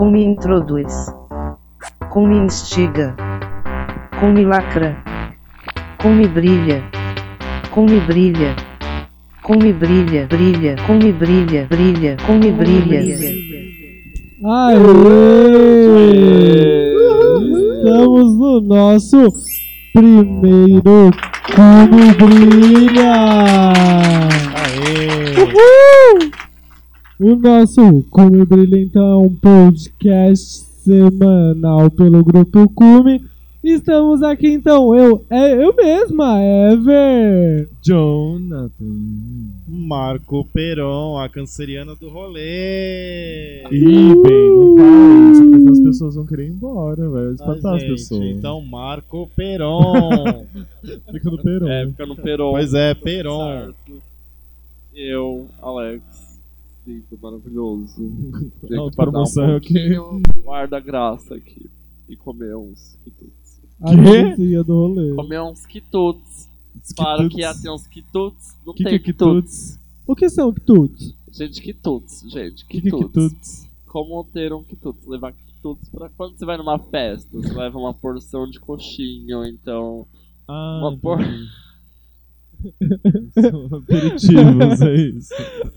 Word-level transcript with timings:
Com 0.00 0.10
me 0.12 0.24
introduz. 0.24 0.94
Com 2.08 2.26
me 2.26 2.38
instiga. 2.38 3.14
Com 4.18 4.32
me 4.32 4.46
lacra. 4.46 4.96
Com 5.98 6.14
me 6.14 6.26
brilha. 6.26 6.82
Com 7.70 7.84
me 7.84 8.00
brilha. 8.00 8.56
Com 9.42 9.58
me 9.58 9.74
brilha, 9.74 10.26
brilha, 10.26 10.76
com 10.86 10.94
me 10.94 11.12
brilha, 11.12 11.66
brilha, 11.68 12.16
com 12.26 12.32
me 12.38 12.50
brilha. 12.50 13.00
Aê! 14.42 14.78
Estamos 17.76 18.38
no 18.38 18.60
nosso 18.62 19.28
primeiro 19.92 21.10
Como 21.54 22.14
Brilha! 22.14 23.12
Aê! 24.54 25.42
Uhul! 25.42 25.79
O 27.22 27.36
nosso 27.36 28.02
Cume 28.04 28.46
Brilha, 28.46 28.80
então, 28.80 29.02
é 29.02 29.16
um 29.18 29.34
podcast 29.34 30.64
semanal 30.82 31.90
pelo 31.90 32.24
Grupo 32.24 32.66
Cume. 32.70 33.22
Estamos 33.62 34.22
aqui, 34.22 34.48
então, 34.48 34.96
eu, 34.96 35.22
é, 35.28 35.52
eu 35.52 35.76
mesma, 35.76 36.40
Ever. 36.42 37.68
Jonathan. 37.82 38.70
Marco 39.68 40.46
Peron, 40.46 41.18
a 41.18 41.28
canceriana 41.28 41.94
do 41.94 42.08
rolê. 42.08 43.64
Ih, 43.70 44.14
bem, 44.22 44.50
não 44.50 45.32
isso, 45.32 45.50
porque 45.50 45.68
as 45.68 45.80
pessoas 45.80 46.14
vão 46.14 46.24
querer 46.24 46.46
ir 46.46 46.52
embora, 46.52 47.06
velho. 47.06 47.34
Espantar 47.34 47.74
as 47.74 47.82
gente, 47.82 47.90
pessoas. 47.90 48.24
Então, 48.30 48.62
Marco 48.62 49.28
Peron. 49.36 50.46
Fica 51.12 51.30
no 51.30 51.36
peron. 51.36 51.68
É, 51.68 51.86
fica 51.86 52.06
no 52.06 52.16
Peron. 52.16 52.52
pois 52.52 52.72
é, 52.72 52.94
Peron. 52.94 53.46
Certo. 53.46 54.02
Eu, 54.94 55.46
Alex, 55.60 56.29
lindo, 56.90 57.18
maravilhoso. 57.22 58.12
A 58.76 58.82
outra 58.82 59.04
promoção 59.04 59.44
é 59.44 59.56
o 59.56 59.60
quê? 59.60 59.90
Guarda-graça 60.44 61.34
aqui. 61.34 61.70
E 62.08 62.16
comer 62.16 62.56
uns 62.56 62.96
quitutes. 63.04 63.60
A 63.82 63.94
dancinha 63.94 64.64
do 64.64 64.74
rolê. 64.74 65.14
Comer 65.14 65.40
uns 65.42 65.64
quitutes. 65.64 66.48
Claro 66.96 67.28
que 67.28 67.40
ia 67.40 67.54
ter 67.54 67.70
uns 67.70 67.86
quitutes. 67.86 68.56
Não 68.66 68.74
Que 68.74 68.84
tem 68.84 68.90
que 68.92 68.96
é 68.96 68.98
quitutes. 68.98 69.78
O 70.06 70.16
que 70.16 70.28
são 70.28 70.52
quitutes? 70.52 71.14
Gente, 71.32 71.62
quitutes, 71.62 72.24
gente. 72.28 72.64
Que 72.66 72.80
que 72.80 72.90
Quitutes. 72.90 73.68
Como 73.86 74.24
ter 74.24 74.52
um 74.52 74.62
quitutes? 74.64 75.06
Levar 75.06 75.32
quitutes 75.32 75.88
pra 75.88 76.08
quando 76.10 76.36
você 76.36 76.44
vai 76.44 76.56
numa 76.56 76.78
festa. 76.78 77.28
Você 77.32 77.52
leva 77.52 77.78
uma 77.78 77.94
porção 77.94 78.48
de 78.48 78.58
coxinha, 78.58 79.38
ou 79.38 79.46
então 79.46 80.06
Ah, 80.48 80.80
uma 80.82 80.96
por... 80.96 81.18
são 83.32 83.66
aperitivos, 83.78 84.80
é 84.82 84.94
isso. 84.94 85.34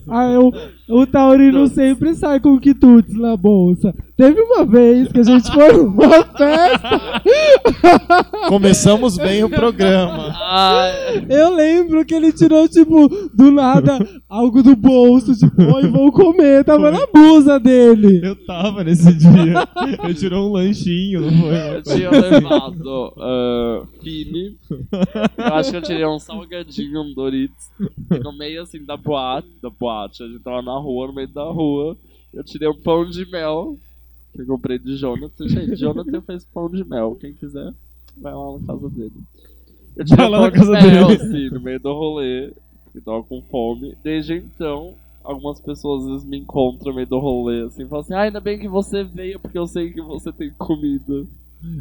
Ah, 0.08 0.30
eu, 0.30 0.52
o 0.88 1.06
Taurino 1.06 1.66
sempre 1.68 2.14
sai 2.14 2.40
com 2.40 2.58
quitutes 2.58 3.14
na 3.14 3.36
bolsa. 3.36 3.94
Teve 4.16 4.40
uma 4.42 4.64
vez 4.64 5.10
que 5.10 5.18
a 5.18 5.22
gente 5.24 5.50
foi 5.52 5.72
numa 5.74 6.24
festa. 6.24 7.22
Começamos 8.48 9.16
bem 9.16 9.42
o 9.42 9.50
programa. 9.50 10.32
Eu 11.28 11.52
lembro 11.52 12.04
que 12.04 12.14
ele 12.14 12.32
tirou, 12.32 12.68
tipo, 12.68 13.08
do 13.34 13.50
nada, 13.50 13.98
algo 14.28 14.62
do 14.62 14.76
bolso, 14.76 15.34
tipo, 15.34 15.60
oi, 15.62 15.88
vou 15.88 16.12
comer. 16.12 16.64
Tava 16.64 16.92
na 16.92 17.04
blusa 17.06 17.58
dele. 17.58 18.20
Eu 18.22 18.36
tava 18.46 18.84
nesse 18.84 19.12
dia. 19.12 19.68
Eu 20.06 20.14
tirou 20.14 20.48
um 20.48 20.52
lanchinho, 20.52 21.22
não 21.22 21.40
foi? 21.40 21.76
Eu 21.76 21.82
tinha 21.82 22.10
levado 22.10 23.14
uh, 23.16 23.86
Fini. 24.00 24.56
Eu 25.36 25.54
acho 25.54 25.72
que 25.72 25.76
eu 25.76 25.82
tirei 25.82 26.06
um 26.06 26.20
salgadinho, 26.20 27.02
um 27.02 27.12
Doritos. 27.12 27.66
E 28.12 28.18
no 28.20 28.32
meio 28.32 28.62
assim 28.62 28.84
da 28.84 28.96
boate, 28.96 29.48
da 29.60 29.70
boate, 29.70 30.22
a 30.22 30.28
gente 30.28 30.40
tava 30.40 30.62
na 30.62 30.78
rua, 30.78 31.08
no 31.08 31.14
meio 31.14 31.28
da 31.28 31.44
rua. 31.44 31.96
Eu 32.32 32.44
tirei 32.44 32.68
um 32.68 32.80
pão 32.80 33.08
de 33.08 33.28
mel 33.28 33.76
que 34.34 34.42
eu 34.42 34.46
comprei 34.46 34.78
de 34.78 34.96
Jonathan. 34.96 35.48
Gente, 35.48 35.76
Jonathan 35.76 36.20
fez 36.22 36.44
pão 36.44 36.68
de 36.68 36.84
mel. 36.84 37.16
Quem 37.20 37.32
quiser, 37.32 37.72
vai 38.16 38.32
lá 38.34 38.58
na 38.58 38.66
casa 38.66 38.88
dele. 38.90 39.12
Eu 39.96 40.04
tirei 40.04 40.16
Vai 40.16 40.28
lá 40.28 40.40
na 40.42 40.50
de 40.50 40.56
casa 40.56 40.72
mel, 40.72 41.06
dele. 41.08 41.22
assim, 41.22 41.50
no 41.54 41.60
meio 41.60 41.80
do 41.80 41.92
rolê. 41.92 42.52
Que 42.92 43.00
tava 43.00 43.22
com 43.24 43.42
fome. 43.42 43.94
Desde 44.04 44.34
então, 44.34 44.94
algumas 45.24 45.60
pessoas 45.60 46.04
às 46.04 46.10
vezes 46.10 46.24
me 46.24 46.38
encontram 46.38 46.90
no 46.90 46.94
meio 46.96 47.08
do 47.08 47.18
rolê, 47.18 47.62
assim, 47.62 47.86
falam 47.88 48.04
assim, 48.04 48.14
ah, 48.14 48.20
ainda 48.20 48.40
bem 48.40 48.58
que 48.58 48.68
você 48.68 49.02
veio, 49.02 49.40
porque 49.40 49.58
eu 49.58 49.66
sei 49.66 49.90
que 49.90 50.00
você 50.00 50.30
tem 50.30 50.50
comida. 50.50 51.26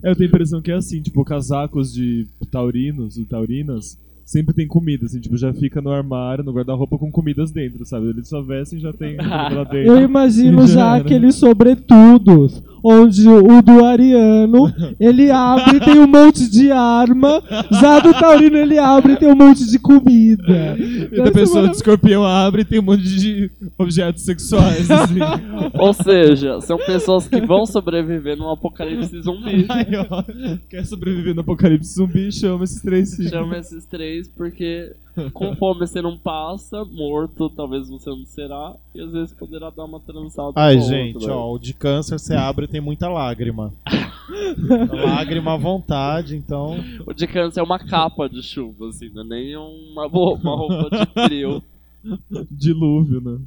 Eu 0.02 0.16
tenho 0.16 0.28
a 0.28 0.30
impressão 0.30 0.62
que 0.62 0.72
é 0.72 0.76
assim, 0.76 1.02
tipo, 1.02 1.24
casacos 1.26 1.94
de 1.94 2.26
taurinos, 2.50 3.18
ou 3.18 3.26
taurinas, 3.26 3.98
sempre 4.26 4.54
tem 4.54 4.68
comida, 4.68 5.06
assim, 5.06 5.20
tipo, 5.20 5.38
já 5.38 5.54
fica 5.54 5.82
no 5.82 5.92
armário, 5.92 6.44
no 6.44 6.54
guarda-roupa 6.54 6.98
com 6.98 7.12
comidas 7.12 7.52
dentro, 7.52 7.86
sabe? 7.86 8.08
Eles 8.08 8.28
só 8.28 8.42
vestem 8.42 8.80
e 8.80 8.82
já 8.82 8.94
tem 8.94 9.18
comida 9.18 9.50
lá 9.50 9.64
dentro. 9.66 9.94
Eu 9.94 10.02
imagino 10.02 10.68
Já 10.68 10.96
aqueles 10.96 11.36
sobretudos, 11.36 12.62
onde 12.84 13.28
o 13.28 13.62
do 13.62 13.86
Ariano, 13.86 14.74
ele 15.00 15.32
abre 15.32 15.78
e 15.78 15.80
tem 15.80 16.00
um 16.00 16.08
monte 16.08 16.50
de 16.50 16.72
arma, 16.72 17.42
já 17.72 18.00
do 18.00 18.14
Taurino 18.14 18.58
ele 18.58 18.78
abre 18.78 19.14
e 19.14 19.16
tem 19.18 19.30
um 19.30 19.36
monte 19.36 19.70
de 19.70 19.80
comida. 19.80 20.78
E 20.78 21.18
da 21.18 21.32
pessoa 21.32 21.68
de 21.70 21.76
escorpião 21.76 22.26
abre 22.26 22.62
e 22.62 22.66
tem 22.66 22.80
um 22.80 22.84
monte 22.84 23.04
de 23.04 23.50
objetos 23.78 24.24
sexuais, 24.24 24.90
assim. 24.90 25.20
Ou 25.80 25.94
seja, 25.94 26.62
são 26.62 26.78
pessoas 26.78 27.28
que 27.28 27.42
vão 27.42 27.66
sobreviver 27.66 28.38
num 28.38 28.50
apocalipse 28.50 29.22
zumbi. 29.22 29.66
Aí, 29.70 29.96
ó, 30.10 30.24
quer 30.70 30.86
sobreviver 30.86 31.34
no 31.34 31.42
apocalipse 31.42 31.94
zumbi, 31.96 32.32
chama 32.32 32.64
esses 32.64 32.82
três. 32.82 33.16
Chama 33.30 33.58
esses 33.58 33.86
três 33.86 34.13
porque 34.36 34.94
com 35.32 35.56
fome 35.56 35.82
você 35.82 36.02
não 36.02 36.18
passa, 36.18 36.84
morto 36.86 37.50
talvez 37.50 37.88
você 37.88 38.10
não 38.10 38.26
será, 38.26 38.74
e 38.96 39.02
às 39.02 39.12
vezes 39.12 39.34
poderá 39.34 39.70
dar 39.70 39.86
uma 39.86 40.00
trançada. 40.00 40.54
Ai, 40.56 40.76
outro, 40.76 40.90
gente, 40.90 41.26
né? 41.26 41.32
ó, 41.32 41.54
o 41.54 41.60
de 41.60 41.74
câncer 41.74 42.20
você 42.20 42.34
abre 42.34 42.66
e 42.66 42.68
tem 42.68 42.82
muita 42.82 43.08
lágrima. 43.08 43.74
lágrima 44.92 45.54
à 45.54 45.58
vontade, 45.58 46.36
então. 46.36 46.78
O 47.06 47.14
de 47.14 47.28
câncer 47.28 47.60
é 47.60 47.64
uma 47.64 47.80
capa 47.80 48.28
de 48.28 48.42
chuva, 48.42 48.90
assim, 48.90 49.10
não 49.14 49.22
é 49.22 49.26
nem 49.26 49.56
uma, 49.56 50.08
uma 50.08 50.56
roupa 50.56 50.90
de 50.90 51.28
frio. 51.28 51.64
Dilúvio, 52.50 53.22
né? 53.22 53.40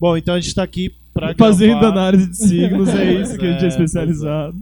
Bom, 0.00 0.16
então 0.16 0.34
a 0.34 0.40
gente 0.40 0.54
tá 0.54 0.62
aqui 0.62 0.94
pra 1.12 1.34
Fazendo 1.34 1.80
gravar. 1.80 1.92
análise 1.92 2.28
de 2.28 2.36
signos, 2.36 2.88
é 2.88 3.22
isso 3.22 3.38
que 3.38 3.46
a 3.46 3.52
gente 3.52 3.62
é 3.62 3.66
É, 3.66 3.68
especializado. 3.68 4.56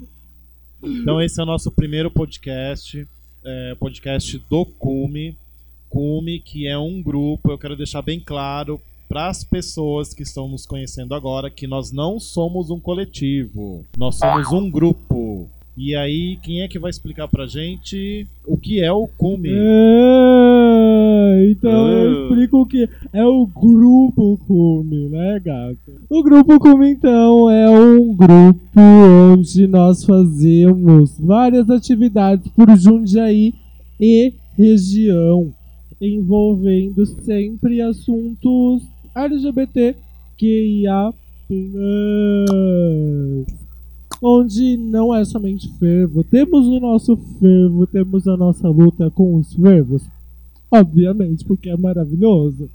Então 0.82 1.20
esse 1.20 1.40
é 1.40 1.42
o 1.42 1.46
nosso 1.46 1.70
primeiro 1.70 2.10
podcast, 2.10 3.06
é, 3.44 3.74
podcast 3.78 4.42
do 4.50 4.64
Cume. 4.64 5.36
Cume, 5.88 6.40
que 6.40 6.66
é 6.66 6.78
um 6.78 7.02
grupo, 7.02 7.50
eu 7.50 7.58
quero 7.58 7.76
deixar 7.76 8.00
bem 8.00 8.18
claro 8.18 8.80
para 9.08 9.28
as 9.28 9.44
pessoas 9.44 10.14
que 10.14 10.22
estão 10.22 10.48
nos 10.48 10.64
conhecendo 10.64 11.14
agora 11.14 11.50
que 11.50 11.66
nós 11.66 11.92
não 11.92 12.18
somos 12.18 12.70
um 12.70 12.80
coletivo, 12.80 13.84
nós 13.96 14.16
somos 14.16 14.50
um 14.52 14.70
grupo. 14.70 15.50
E 15.76 15.94
aí, 15.94 16.38
quem 16.42 16.62
é 16.62 16.68
que 16.68 16.78
vai 16.78 16.90
explicar 16.90 17.28
pra 17.28 17.46
gente 17.46 18.26
o 18.46 18.56
que 18.56 18.82
é 18.82 18.90
o 18.90 19.06
Cume? 19.06 19.50
É, 19.50 20.81
então 21.50 21.88
eu 21.88 22.24
explico 22.24 22.60
o 22.60 22.66
que 22.66 22.88
é 23.12 23.24
o 23.24 23.46
Grupo 23.46 24.38
Cume, 24.46 25.08
né, 25.08 25.40
gato? 25.40 26.00
O 26.08 26.22
Grupo 26.22 26.58
Cume, 26.58 26.90
então, 26.90 27.50
é 27.50 27.68
um 27.70 28.14
grupo 28.14 28.80
onde 29.32 29.66
nós 29.66 30.04
fazemos 30.04 31.18
várias 31.18 31.68
atividades 31.70 32.46
por 32.48 32.68
Jundiaí 32.76 33.54
e 34.00 34.32
região, 34.56 35.52
envolvendo 36.00 37.06
sempre 37.06 37.80
assuntos 37.80 38.82
LGBT, 39.14 39.94
QIA+, 40.38 41.12
onde 44.22 44.76
não 44.76 45.14
é 45.14 45.24
somente 45.24 45.68
fervo. 45.78 46.24
Temos 46.24 46.66
o 46.66 46.80
nosso 46.80 47.16
fervo, 47.16 47.86
temos 47.86 48.26
a 48.28 48.36
nossa 48.36 48.68
luta 48.68 49.10
com 49.10 49.36
os 49.36 49.52
fervos, 49.54 50.02
obviamente, 50.72 51.44
porque 51.44 51.68
é 51.68 51.76
maravilhoso. 51.76 52.70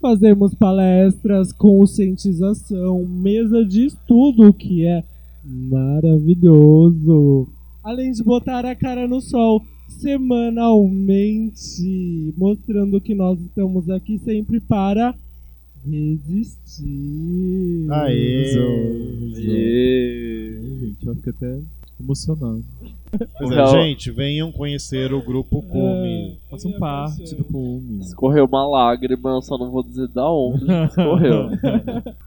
Fazemos 0.00 0.54
palestras, 0.54 1.52
conscientização, 1.52 3.04
mesa 3.04 3.62
de 3.64 3.86
estudo, 3.86 4.52
que 4.54 4.86
é 4.86 5.04
maravilhoso. 5.44 7.48
Além 7.84 8.12
de 8.12 8.24
botar 8.24 8.64
a 8.64 8.74
cara 8.74 9.06
no 9.06 9.20
sol 9.20 9.62
semanalmente, 9.88 12.34
mostrando 12.36 13.00
que 13.00 13.14
nós 13.14 13.40
estamos 13.40 13.88
aqui 13.88 14.18
sempre 14.18 14.60
para 14.60 15.14
resistir. 15.84 17.86
Aê! 17.90 18.52
Gente, 19.34 21.06
eu 21.06 21.14
fico 21.14 21.30
até 21.30 21.60
emocionado. 22.00 22.64
Pois 23.38 23.50
é, 23.50 23.54
Real- 23.54 23.72
gente, 23.72 24.10
venham 24.10 24.50
conhecer 24.52 25.12
o 25.12 25.22
grupo 25.22 25.62
Cume. 25.62 26.38
Façam 26.50 26.72
parte 26.72 27.34
do 27.34 27.44
cume. 27.44 28.00
Escorreu 28.00 28.44
uma 28.46 28.66
lágrima, 28.66 29.30
eu 29.30 29.42
só 29.42 29.56
não 29.56 29.70
vou 29.70 29.82
dizer 29.82 30.08
da 30.08 30.28
onde 30.30 30.64
escorreu. 30.88 31.48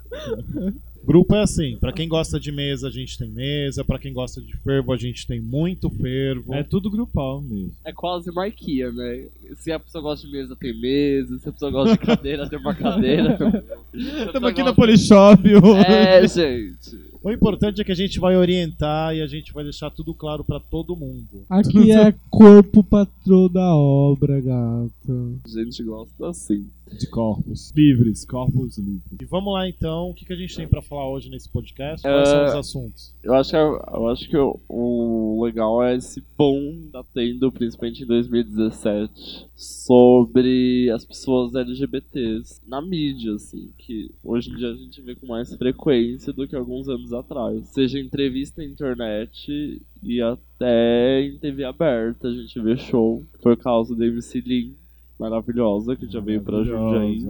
Grupo 1.06 1.34
é 1.34 1.42
assim, 1.42 1.78
pra 1.80 1.92
quem 1.94 2.08
gosta 2.08 2.40
de 2.40 2.52
mesa, 2.52 2.88
a 2.88 2.92
gente 2.92 3.18
tem 3.18 3.28
mesa, 3.30 3.84
pra 3.84 3.98
quem 3.98 4.14
gosta 4.14 4.42
de 4.42 4.56
fervo, 4.58 4.92
a 4.94 4.98
gente 4.98 5.26
tem 5.26 5.40
muito 5.40 5.90
fervo. 5.90 6.54
É 6.54 6.62
tudo 6.62 6.90
grupal 6.92 7.42
mesmo. 7.42 7.72
É 7.86 7.92
quase 7.92 8.30
IKEA, 8.30 8.92
né? 8.92 9.24
Se 9.58 9.72
a 9.72 9.80
pessoa 9.80 10.02
gosta 10.04 10.28
de 10.28 10.34
mesa, 10.34 10.56
tem 10.56 10.78
mesa. 10.80 11.40
Se 11.40 11.50
a 11.50 11.52
pessoa 11.52 11.72
gosta 11.72 11.94
de 11.98 12.06
cadeira, 12.06 12.48
tem 12.50 12.60
uma 12.60 12.76
cadeira. 12.76 13.38
Estamos 13.94 14.50
aqui 14.50 14.60
na 14.60 14.72
gosta- 14.72 14.76
Polishop 14.76 15.56
hoje. 15.56 15.86
É, 15.88 16.28
gente. 16.28 17.09
O 17.22 17.32
importante 17.32 17.82
é 17.82 17.84
que 17.84 17.92
a 17.92 17.96
gente 17.96 18.20
vai 18.20 18.38
orientar 18.38 19.14
e 19.14 19.22
a 19.22 19.28
gente 19.28 19.52
vai 19.52 19.64
deixar 19.64 19.90
tudo 19.90 20.14
claro 20.14 20.44
pra 20.44 20.60
todo 20.60 20.96
mundo. 20.96 21.44
Aqui 21.50 21.92
é 21.92 22.14
corpo 22.32 22.82
patrão 22.82 23.50
da 23.50 23.76
obra, 23.76 24.40
gato. 24.40 25.40
A 25.44 25.50
gente 25.50 25.84
gosta 25.84 26.30
assim. 26.30 26.66
De 26.98 27.08
corpos 27.08 27.72
livres, 27.76 28.26
corpos 28.26 28.78
livres. 28.78 29.02
E 29.22 29.26
vamos 29.26 29.54
lá 29.54 29.68
então, 29.68 30.10
o 30.10 30.14
que, 30.14 30.26
que 30.26 30.34
a 30.34 30.36
gente 30.36 30.56
tem 30.56 30.68
pra 30.68 30.82
falar 30.82 31.10
hoje 31.10 31.30
nesse 31.30 31.48
podcast? 31.50 32.02
Quais 32.02 32.30
são 32.30 32.40
É, 32.42 32.46
os 32.50 32.56
assuntos? 32.56 33.14
Eu 33.24 33.34
acho 33.36 33.50
que, 33.52 33.56
eu 33.58 34.08
acho 34.10 34.30
que 34.30 34.38
o, 34.38 34.60
o 34.68 35.44
legal 35.44 35.84
é 35.84 35.96
esse 35.96 36.24
boom 36.38 36.82
que 36.86 36.90
tá 36.92 37.04
tendo, 37.14 37.52
principalmente 37.52 38.04
em 38.04 38.08
2017, 38.08 39.46
sobre 39.56 40.90
as 40.92 41.06
pessoas 41.06 41.54
LGBTs 41.56 42.60
na 42.68 42.82
mídia, 42.82 43.34
assim, 43.34 43.70
que 43.78 44.12
hoje 44.24 44.52
em 44.52 44.56
dia 44.56 44.70
a 44.70 44.76
gente 44.76 45.02
vê 45.02 45.16
com 45.16 45.28
mais 45.28 45.54
frequência 45.56 46.34
do 46.34 46.48
que 46.48 46.56
alguns 46.56 46.88
anos 46.90 47.14
atrás. 47.14 47.68
Seja 47.70 48.00
em 48.00 48.06
entrevista 48.06 48.62
na 48.62 48.68
internet 48.68 49.82
e 50.04 50.22
até 50.22 51.22
em 51.24 51.38
TV 51.38 51.64
aberta, 51.64 52.28
a 52.28 52.34
gente 52.34 52.60
vê 52.60 52.78
show. 52.78 53.24
Por 53.42 53.56
causa 53.58 53.96
da 53.96 54.06
MC 54.06 54.42
Lin, 54.42 54.74
maravilhosa, 55.20 55.96
que 55.96 56.08
já 56.08 56.20
veio 56.20 56.42
pra 56.42 56.64
Jundiaí. 56.64 57.26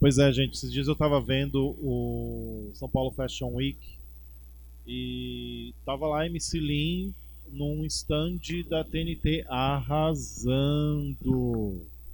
Pois 0.00 0.18
é, 0.18 0.32
gente, 0.32 0.54
esses 0.54 0.72
dias 0.72 0.88
eu 0.88 0.96
tava 0.96 1.20
vendo 1.20 1.74
o 1.80 2.70
São 2.74 2.88
Paulo 2.88 3.10
Fashion 3.10 3.54
Week 3.54 3.78
e 4.86 5.72
tava 5.86 6.06
lá 6.06 6.20
a 6.22 6.26
MC 6.26 6.58
Lin 6.58 7.14
num 7.52 7.84
stand 7.86 8.40
da 8.68 8.84
TNT 8.84 9.44
arrasando. 9.48 11.14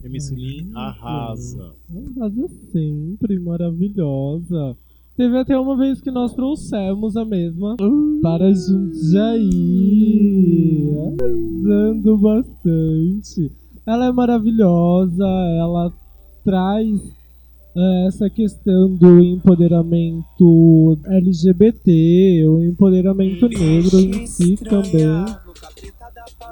MC 0.05 0.35
Lin 0.35 0.71
arrasa. 0.75 1.75
Arrasa 2.17 2.49
sempre, 2.71 3.39
maravilhosa. 3.39 4.77
Teve 5.17 5.37
até 5.39 5.59
uma 5.59 5.77
vez 5.77 6.01
que 6.01 6.11
nós 6.11 6.33
trouxemos 6.35 7.17
a 7.17 7.25
mesma 7.25 7.77
para 8.23 8.55
Jundiaí. 8.55 9.51
Arrasando 11.21 12.19
bastante. 12.19 13.51
Ela 13.91 14.07
é 14.07 14.13
maravilhosa, 14.13 15.27
ela 15.59 15.93
traz 16.45 17.01
eh, 17.77 18.07
essa 18.07 18.31
questão 18.31 18.95
do 18.95 19.19
empoderamento 19.19 20.97
LGBT, 21.07 22.47
o 22.47 22.63
empoderamento 22.63 23.49
negro 23.49 23.99
em 23.99 24.29
si 24.29 24.57
também. 24.59 25.27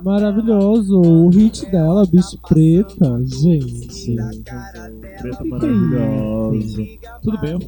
Maravilhoso, 0.02 1.00
o 1.00 1.28
hit 1.28 1.64
dela, 1.70 2.04
Bicho 2.06 2.36
Preta, 2.48 3.22
gente. 3.24 4.16
Preta 5.22 5.44
maravilhosa. 5.44 6.82
Tudo 7.22 7.38
bem, 7.38 7.58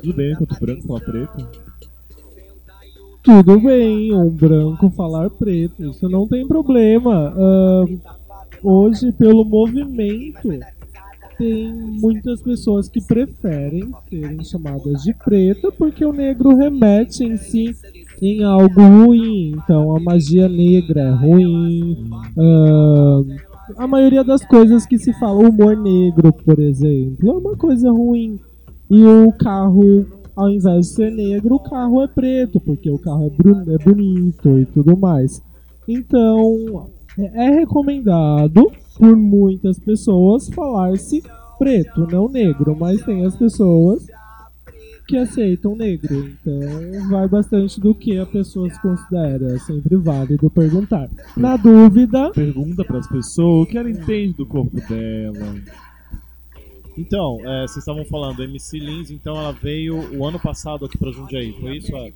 tudo 0.00 0.14
bem 0.14 0.32
enquanto 0.32 0.60
branco 0.60 0.86
falar 0.86 1.00
preto? 1.00 1.48
Tudo 3.24 3.60
bem, 3.60 4.12
um 4.14 4.30
branco 4.30 4.90
falar 4.90 5.28
preto, 5.30 5.84
isso 5.84 6.08
não 6.08 6.28
tem 6.28 6.46
problema. 6.46 7.32
Ahn, 7.36 7.98
hoje, 8.62 9.12
pelo 9.12 9.44
movimento, 9.44 10.48
tem 11.38 11.72
muitas 11.72 12.40
pessoas 12.42 12.88
que 12.88 13.00
preferem 13.00 13.90
serem 14.08 14.44
chamadas 14.44 15.02
de 15.02 15.14
preta 15.14 15.72
porque 15.72 16.04
o 16.04 16.12
negro 16.12 16.54
remete 16.54 17.24
em 17.24 17.36
si 17.36 17.74
em 18.20 18.44
algo 18.44 18.80
ruim. 18.80 19.56
Então, 19.56 19.96
a 19.96 20.00
magia 20.00 20.48
negra 20.48 21.00
é 21.00 21.10
ruim. 21.10 22.10
ahn, 22.38 23.24
a 23.76 23.86
maioria 23.86 24.22
das 24.22 24.44
coisas 24.44 24.86
que 24.86 24.98
se 24.98 25.12
fala, 25.18 25.38
o 25.38 25.48
humor 25.48 25.76
negro, 25.76 26.32
por 26.32 26.58
exemplo, 26.58 27.30
é 27.30 27.32
uma 27.32 27.56
coisa 27.56 27.90
ruim. 27.90 28.38
E 28.90 29.04
o 29.04 29.32
carro, 29.32 30.06
ao 30.36 30.50
invés 30.50 30.88
de 30.88 30.94
ser 30.94 31.10
negro, 31.10 31.56
o 31.56 31.60
carro 31.60 32.02
é 32.02 32.08
preto, 32.08 32.60
porque 32.60 32.90
o 32.90 32.98
carro 32.98 33.24
é, 33.24 33.74
é 33.74 33.78
bonito 33.78 34.58
e 34.58 34.66
tudo 34.66 34.96
mais. 34.96 35.42
Então, 35.88 36.88
é 37.18 37.50
recomendado 37.50 38.70
por 38.96 39.16
muitas 39.16 39.78
pessoas 39.78 40.48
falar-se 40.48 41.22
preto, 41.58 42.06
não 42.10 42.28
negro, 42.28 42.76
mas 42.78 43.04
tem 43.04 43.24
as 43.24 43.36
pessoas 43.36 44.06
que 45.06 45.16
aceitam 45.16 45.76
negro. 45.76 46.28
Então, 46.28 47.08
vai 47.10 47.28
bastante 47.28 47.80
do 47.80 47.94
que 47.94 48.18
a 48.18 48.26
pessoa 48.26 48.70
se 48.70 48.80
considera. 48.80 49.54
É 49.54 49.58
sempre 49.58 49.96
válido 49.96 50.48
perguntar. 50.50 51.08
Na 51.36 51.56
dúvida, 51.56 52.30
Pergunta 52.30 52.84
pras 52.84 53.06
pessoas 53.06 53.68
o 53.68 53.70
que 53.70 53.78
ela 53.78 53.90
entende 53.90 54.34
do 54.38 54.46
corpo 54.46 54.76
dela. 54.88 55.54
Então, 56.96 57.38
é, 57.44 57.62
vocês 57.62 57.78
estavam 57.78 58.04
falando, 58.04 58.42
MC 58.42 58.78
Lins, 58.78 59.10
então 59.10 59.36
ela 59.36 59.52
veio 59.52 60.16
o 60.16 60.26
ano 60.26 60.38
passado 60.38 60.84
aqui 60.84 60.98
pra 60.98 61.10
Jundiaí, 61.10 61.52
foi 61.52 61.78
isso, 61.78 61.96
Eva? 61.96 62.12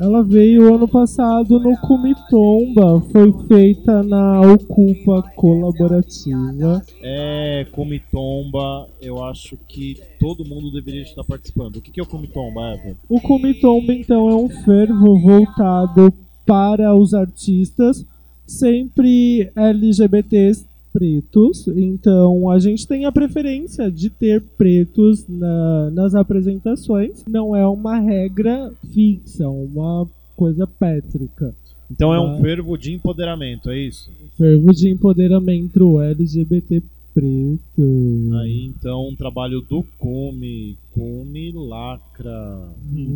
Ela 0.00 0.22
veio 0.22 0.74
ano 0.74 0.88
passado 0.88 1.60
no 1.60 1.76
Cumitomba, 1.78 3.00
foi 3.12 3.32
feita 3.46 4.02
na 4.02 4.40
Ocupa 4.40 5.22
Colaborativa. 5.36 6.82
É, 7.00 7.66
Comitomba, 7.70 8.88
eu 9.00 9.22
acho 9.24 9.56
que 9.68 10.00
todo 10.18 10.44
mundo 10.44 10.72
deveria 10.72 11.02
estar 11.02 11.24
participando. 11.24 11.76
O 11.76 11.80
que, 11.80 11.90
que 11.90 12.00
é 12.00 12.02
o 12.02 12.06
Comitomba, 12.06 12.60
Eva? 12.72 12.96
O 13.08 13.20
Cumitomba, 13.20 13.92
então, 13.92 14.28
é 14.28 14.34
um 14.34 14.48
fervo 14.48 15.18
voltado 15.20 16.12
para 16.44 16.94
os 16.94 17.14
artistas, 17.14 18.04
sempre 18.46 19.50
LGBTs 19.54 20.69
pretos. 20.92 21.66
Então, 21.68 22.50
a 22.50 22.58
gente 22.58 22.86
tem 22.86 23.04
a 23.04 23.12
preferência 23.12 23.90
de 23.90 24.10
ter 24.10 24.42
pretos 24.58 25.24
na- 25.28 25.90
nas 25.90 26.14
apresentações. 26.14 27.24
Não 27.28 27.54
é 27.54 27.66
uma 27.66 27.98
regra 27.98 28.72
fixa, 28.92 29.48
uma 29.48 30.06
coisa 30.36 30.66
pétrica. 30.66 31.54
Então 31.90 32.14
é 32.14 32.20
um 32.20 32.40
fervo 32.40 32.78
de 32.78 32.94
empoderamento, 32.94 33.68
é 33.68 33.78
isso? 33.78 34.10
Fervo 34.38 34.72
de 34.72 34.88
empoderamento 34.88 36.00
LGBT 36.00 36.80
preto. 37.12 38.30
Aí 38.40 38.66
então 38.66 39.08
um 39.08 39.16
trabalho 39.16 39.60
do 39.60 39.84
Cume, 39.98 40.76
Cume 40.94 41.50
lacra. 41.52 42.68
Uh. 42.96 43.10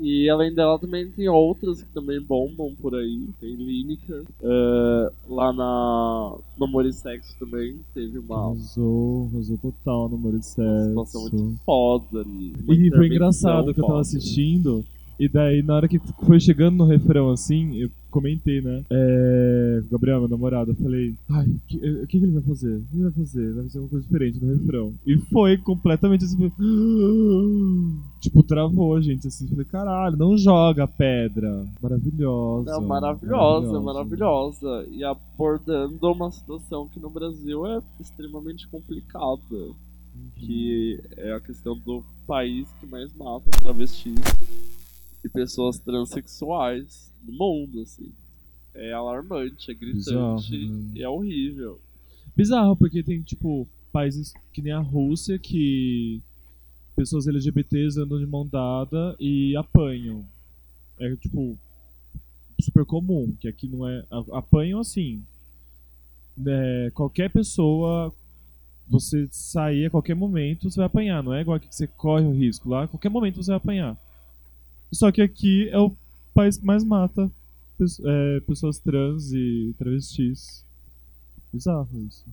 E 0.00 0.28
além 0.28 0.52
dela 0.54 0.78
também 0.78 1.08
tem 1.10 1.28
outras 1.28 1.82
que 1.82 1.88
também 1.92 2.20
bombam 2.20 2.74
por 2.80 2.94
aí. 2.94 3.28
Tem 3.40 3.54
Lineker. 3.54 4.22
É, 4.42 5.12
lá 5.28 5.52
na, 5.52 6.34
no 6.58 6.66
Morissex 6.66 7.34
também 7.38 7.76
teve 7.94 8.18
uma, 8.18 8.46
Arrasou, 8.50 9.28
arrasou 9.32 9.58
total 9.58 10.08
no 10.08 10.16
uma 10.16 10.22
Maurício. 10.30 10.62
situação 10.88 11.22
muito 11.22 11.58
foda 11.64 12.20
ali. 12.20 12.52
Uma 12.64 12.74
E 12.74 12.90
foi 12.90 13.06
engraçado 13.06 13.64
que 13.74 13.80
eu 13.80 13.84
tava 13.86 13.88
foda. 13.88 14.00
assistindo, 14.00 14.84
e 15.22 15.28
daí 15.28 15.62
na 15.62 15.76
hora 15.76 15.86
que 15.86 16.00
foi 16.26 16.40
chegando 16.40 16.78
no 16.78 16.84
refrão 16.84 17.30
assim, 17.30 17.76
eu 17.76 17.88
comentei, 18.10 18.60
né? 18.60 18.82
É. 18.90 19.80
Gabriel, 19.88 20.18
meu 20.18 20.28
namorado, 20.28 20.72
eu 20.72 20.74
falei, 20.74 21.14
ai, 21.30 21.46
o 21.46 21.60
que, 21.68 21.78
que 21.78 22.06
que 22.06 22.16
ele 22.16 22.32
vai 22.32 22.42
fazer? 22.42 22.74
O 22.74 22.80
que 22.82 22.96
ele 22.96 23.02
vai 23.04 23.12
fazer? 23.12 23.52
Vai 23.52 23.62
fazer 23.62 23.78
uma 23.78 23.88
coisa 23.88 24.04
diferente 24.04 24.44
no 24.44 24.52
refrão. 24.52 24.92
E 25.06 25.16
foi 25.16 25.56
completamente 25.58 26.24
assim. 26.24 26.50
Tipo, 28.20 28.42
travou 28.42 29.00
gente 29.00 29.28
assim. 29.28 29.46
Falei, 29.46 29.64
caralho, 29.64 30.16
não 30.16 30.36
joga 30.36 30.86
pedra. 30.86 31.66
Maravilhosa. 31.80 32.70
Não, 32.70 32.80
maravilhosa, 32.80 33.80
maravilhosa. 33.80 34.86
E 34.90 35.04
abordando 35.04 36.12
uma 36.12 36.30
situação 36.32 36.88
que 36.88 37.00
no 37.00 37.10
Brasil 37.10 37.64
é 37.66 37.80
extremamente 38.00 38.66
complicada. 38.68 39.70
Que 40.36 41.00
é 41.16 41.32
a 41.32 41.40
questão 41.40 41.76
do 41.78 42.04
país 42.26 42.68
que 42.80 42.86
mais 42.86 43.12
mata 43.16 43.50
travestis 43.50 44.14
e 45.24 45.28
pessoas 45.28 45.78
transexuais 45.78 47.10
no 47.24 47.32
mundo, 47.32 47.82
assim. 47.82 48.10
É 48.74 48.92
alarmante, 48.92 49.70
é 49.70 49.74
gritante 49.74 50.50
Bizarro, 50.50 50.92
né? 50.94 51.00
é 51.00 51.08
horrível. 51.08 51.78
Bizarro, 52.34 52.76
porque 52.76 53.02
tem, 53.02 53.20
tipo, 53.20 53.68
países 53.92 54.32
que 54.52 54.62
nem 54.62 54.72
a 54.72 54.78
Rússia 54.78 55.38
que 55.38 56.22
pessoas 56.96 57.26
LGBTs 57.26 58.00
andam 58.00 58.18
de 58.18 58.26
mão 58.26 58.46
dada 58.46 59.14
e 59.20 59.54
apanham. 59.56 60.24
É, 60.98 61.14
tipo, 61.16 61.58
super 62.60 62.84
comum, 62.84 63.34
que 63.38 63.48
aqui 63.48 63.66
não 63.68 63.88
é. 63.88 64.04
Apanham 64.32 64.80
assim. 64.80 65.22
É, 66.46 66.90
qualquer 66.94 67.30
pessoa, 67.30 68.12
você 68.88 69.28
sair 69.30 69.86
a 69.86 69.90
qualquer 69.90 70.14
momento, 70.14 70.70
você 70.70 70.76
vai 70.76 70.86
apanhar. 70.86 71.22
Não 71.22 71.34
é 71.34 71.42
igual 71.42 71.56
aqui 71.56 71.68
que 71.68 71.76
você 71.76 71.86
corre 71.86 72.24
o 72.24 72.32
risco. 72.32 72.68
Lá, 72.68 72.84
a 72.84 72.88
qualquer 72.88 73.10
momento 73.10 73.36
você 73.42 73.50
vai 73.50 73.56
apanhar. 73.56 73.96
Só 74.92 75.10
que 75.10 75.22
aqui 75.22 75.68
é 75.70 75.78
o 75.78 75.92
país 76.34 76.56
que 76.56 76.64
mais 76.64 76.84
mata 76.84 77.30
é, 78.04 78.40
pessoas 78.46 78.78
trans 78.78 79.32
e 79.32 79.74
travestis. 79.78 80.64
Bizarro 81.52 81.88
isso. 82.08 82.24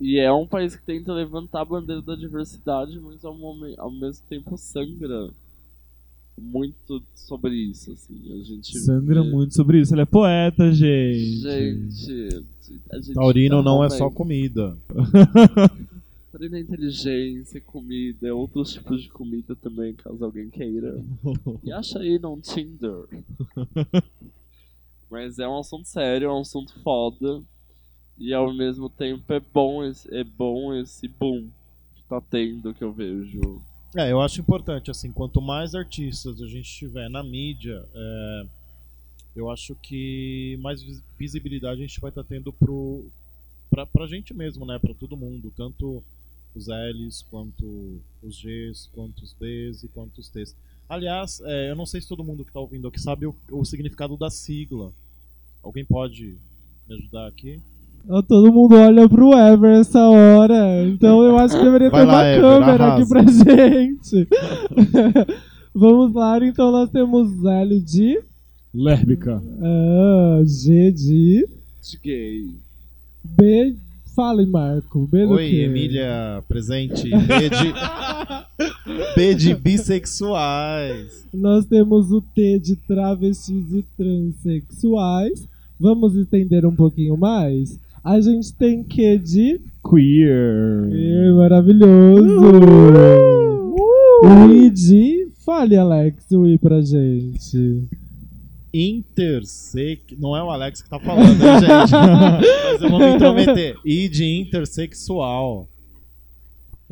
E 0.00 0.18
é 0.18 0.32
um 0.32 0.46
país 0.46 0.74
que 0.74 0.82
tenta 0.82 1.12
levantar 1.12 1.60
a 1.60 1.64
bandeira 1.64 2.00
da 2.00 2.16
diversidade, 2.16 2.98
mas 3.00 3.22
ao, 3.24 3.36
momen- 3.36 3.74
ao 3.76 3.90
mesmo 3.90 4.24
tempo 4.28 4.56
sangra 4.56 5.28
muito 6.40 7.02
sobre 7.14 7.54
isso, 7.54 7.92
assim. 7.92 8.18
A 8.32 8.42
gente 8.42 8.78
Sangra 8.78 9.22
vê- 9.22 9.30
muito 9.30 9.54
sobre 9.54 9.78
isso. 9.80 9.92
Ele 9.94 10.00
é 10.00 10.06
poeta, 10.06 10.72
gente. 10.72 11.40
Gente, 11.42 12.44
a 12.90 12.96
gente 12.96 13.12
Taurino 13.14 13.58
tá 13.58 13.62
não 13.62 13.84
é 13.84 13.90
só 13.90 14.04
momento- 14.04 14.14
treinar 16.32 16.60
inteligência, 16.60 17.60
comida, 17.60 18.34
outros 18.34 18.72
tipos 18.72 19.02
de 19.02 19.08
comida 19.08 19.54
também, 19.56 19.94
caso 19.94 20.24
alguém 20.24 20.48
queira. 20.50 21.02
E 21.62 21.72
acha 21.72 21.98
aí 21.98 22.18
no 22.18 22.40
Tinder. 22.40 23.04
Mas 25.10 25.38
é 25.38 25.48
um 25.48 25.58
assunto 25.58 25.86
sério, 25.88 26.28
é 26.28 26.32
um 26.32 26.40
assunto 26.40 26.72
foda. 26.82 27.42
E 28.18 28.32
ao 28.34 28.52
mesmo 28.52 28.88
tempo 28.88 29.32
é 29.32 29.40
bom 29.40 29.82
esse, 29.84 30.12
é 30.14 30.22
bom 30.22 30.74
esse 30.74 31.08
boom 31.08 31.48
que 31.96 32.02
tá 32.08 32.20
tendo 32.20 32.72
que 32.74 32.84
eu 32.84 32.92
vejo. 32.92 33.60
É, 33.96 34.12
eu 34.12 34.20
acho 34.20 34.40
importante, 34.40 34.90
assim, 34.90 35.10
quanto 35.10 35.40
mais 35.40 35.74
artistas 35.74 36.40
a 36.40 36.46
gente 36.46 36.70
tiver 36.70 37.08
na 37.08 37.22
mídia, 37.24 37.84
é, 37.92 38.46
eu 39.34 39.50
acho 39.50 39.74
que 39.76 40.56
mais 40.60 40.80
vis- 40.82 41.02
visibilidade 41.18 41.80
a 41.82 41.86
gente 41.86 42.00
vai 42.00 42.10
estar 42.10 42.22
tendo 42.22 42.52
pro, 42.52 43.04
pra, 43.68 43.86
pra 43.86 44.06
gente 44.06 44.32
mesmo, 44.32 44.64
né? 44.64 44.78
Pra 44.78 44.94
todo 44.94 45.16
mundo, 45.16 45.52
tanto 45.56 46.04
os 46.54 46.66
L's, 46.66 47.24
quanto 47.30 48.00
os 48.22 48.42
G's, 48.42 48.88
quanto 48.94 49.22
os 49.22 49.32
B's 49.40 49.82
e 49.84 49.88
quanto 49.88 50.18
os 50.18 50.28
T's. 50.28 50.54
Aliás, 50.88 51.40
é, 51.44 51.70
eu 51.70 51.76
não 51.76 51.86
sei 51.86 52.00
se 52.00 52.08
todo 52.08 52.24
mundo 52.24 52.44
que 52.44 52.52
tá 52.52 52.58
ouvindo 52.60 52.88
aqui 52.88 53.00
sabe 53.00 53.26
o, 53.26 53.34
o 53.52 53.64
significado 53.64 54.16
da 54.16 54.28
sigla. 54.30 54.90
Alguém 55.62 55.84
pode 55.84 56.34
me 56.88 56.94
ajudar 56.96 57.28
aqui? 57.28 57.60
Todo 58.26 58.50
mundo 58.52 58.76
olha 58.76 59.06
pro 59.08 59.32
Ever 59.36 59.78
essa 59.80 60.00
hora. 60.08 60.84
Então 60.88 61.22
eu 61.22 61.36
acho 61.36 61.56
que 61.56 61.62
deveria 61.62 61.90
Vai 61.90 62.00
ter 62.00 62.06
lá, 62.06 62.14
uma 62.14 62.24
Ever, 62.26 62.40
câmera 62.40 62.84
arrasa. 62.84 63.02
aqui 63.02 63.08
pra 63.08 63.22
gente. 63.54 64.28
Vamos 65.74 66.14
lá, 66.14 66.38
então 66.44 66.72
nós 66.72 66.90
temos 66.90 67.44
L 67.44 67.80
de. 67.80 68.20
Lérbica. 68.74 69.42
ah, 69.62 70.42
G 70.44 70.90
de. 70.92 71.46
De 71.82 71.98
gay. 72.02 72.50
B. 73.22 73.76
Fala, 74.14 74.44
Marco. 74.44 75.08
Oi? 75.12 75.60
Emília, 75.60 76.42
presente. 76.48 77.08
B 77.10 77.48
de, 77.48 79.14
B 79.14 79.34
de 79.34 79.54
bissexuais. 79.54 81.24
Nós 81.32 81.64
temos 81.64 82.10
o 82.10 82.20
T 82.20 82.58
de 82.58 82.76
travestis 82.76 83.72
e 83.72 83.84
transexuais. 83.96 85.48
Vamos 85.78 86.14
estender 86.14 86.66
um 86.66 86.74
pouquinho 86.74 87.16
mais? 87.16 87.78
A 88.02 88.20
gente 88.20 88.52
tem 88.54 88.82
Q 88.82 89.18
de. 89.18 89.60
Queer. 89.88 90.90
Ih, 90.90 91.32
maravilhoso! 91.36 92.40
O 94.22 94.52
I 94.52 94.70
de. 94.70 95.28
Fale, 95.44 95.76
Alex, 95.76 96.30
o 96.32 96.46
I 96.46 96.58
pra 96.58 96.80
gente. 96.82 97.84
Intersex. 98.72 100.02
Não 100.18 100.36
é 100.36 100.42
o 100.42 100.50
Alex 100.50 100.82
que 100.82 100.88
tá 100.88 100.98
falando, 100.98 101.38
né, 101.38 101.60
gente? 101.60 101.92
Mas 102.72 102.82
eu 102.82 102.90
vou 102.90 102.98
me 102.98 103.14
intrometer. 103.14 103.76
I 103.84 104.08
de 104.08 104.24
intersexual. 104.40 105.68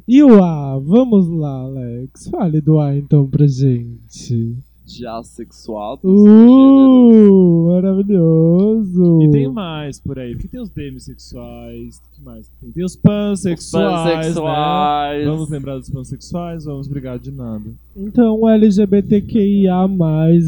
E 0.07 0.23
o 0.23 0.43
A? 0.43 0.79
Vamos 0.79 1.29
lá, 1.29 1.61
Alex. 1.61 2.29
Fale 2.29 2.61
do 2.61 2.81
A 2.81 2.97
então 2.97 3.27
pra 3.27 3.47
gente. 3.47 4.57
De 4.89 5.07
assexuados. 5.07 6.03
Uh, 6.03 7.67
maravilhoso! 7.69 9.23
E 9.23 9.31
tem 9.31 9.47
mais 9.47 10.01
por 10.01 10.19
aí, 10.19 10.33
porque 10.33 10.49
tem 10.49 10.61
os 10.61 10.71
demissexuais, 10.71 11.99
o 11.99 12.17
que 12.17 12.25
mais? 12.25 12.49
Tem, 12.59 12.73
tem 12.73 12.85
os 12.85 12.97
pansexuais, 12.97 14.07
né? 14.07 14.15
Pansexuais. 14.17 15.27
Vamos 15.27 15.51
lembrar 15.51 15.79
dos 15.79 15.91
pansexuais, 15.91 16.65
vamos 16.65 16.89
brigar 16.89 17.19
de 17.19 17.31
nada. 17.31 17.71
Então, 17.95 18.49
LGBTQIA+, 18.49 19.87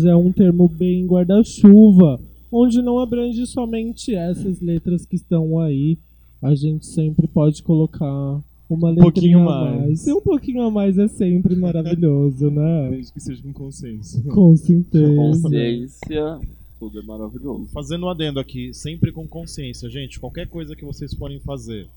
é 0.07 0.17
um 0.17 0.33
termo 0.33 0.69
bem 0.69 1.07
guarda-chuva, 1.07 2.19
onde 2.51 2.81
não 2.81 2.99
abrange 2.99 3.47
somente 3.47 4.15
essas 4.15 4.59
letras 4.63 5.05
que 5.05 5.17
estão 5.17 5.61
aí. 5.61 5.99
A 6.43 6.55
gente 6.55 6.87
sempre 6.87 7.29
pode 7.29 7.63
colocar 7.63 8.41
uma 8.75 8.91
letrinha 8.91 9.05
pouquinho 9.05 9.39
a 9.41 9.45
mais. 9.45 9.81
mais. 9.81 10.09
Um 10.09 10.21
pouquinho 10.21 10.63
a 10.63 10.71
mais 10.71 10.99
é 10.99 11.09
sempre 11.09 11.57
maravilhoso, 11.57 12.51
né? 12.51 12.91
Desde 12.91 13.13
que 13.13 13.21
seja 13.21 13.43
com 13.43 13.53
consenso. 13.53 14.23
Com 14.31 14.57
certeza. 14.57 15.15
Consciência. 15.15 16.41
Tudo 16.79 16.99
é 16.99 17.03
maravilhoso. 17.03 17.71
Fazendo 17.73 18.07
um 18.07 18.09
adendo 18.09 18.41
aqui, 18.41 18.73
sempre 18.73 19.13
com 19.13 19.29
consciência, 19.29 19.91
gente. 19.91 20.19
Qualquer 20.19 20.49
coisa 20.49 20.75
que 20.75 20.85
vocês 20.85 21.13
forem 21.15 21.39
fazer, 21.41 21.89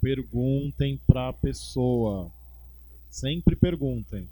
perguntem 0.00 1.00
pra 1.06 1.32
pessoa. 1.32 2.30
Sempre 3.10 3.56
perguntem. 3.56 4.28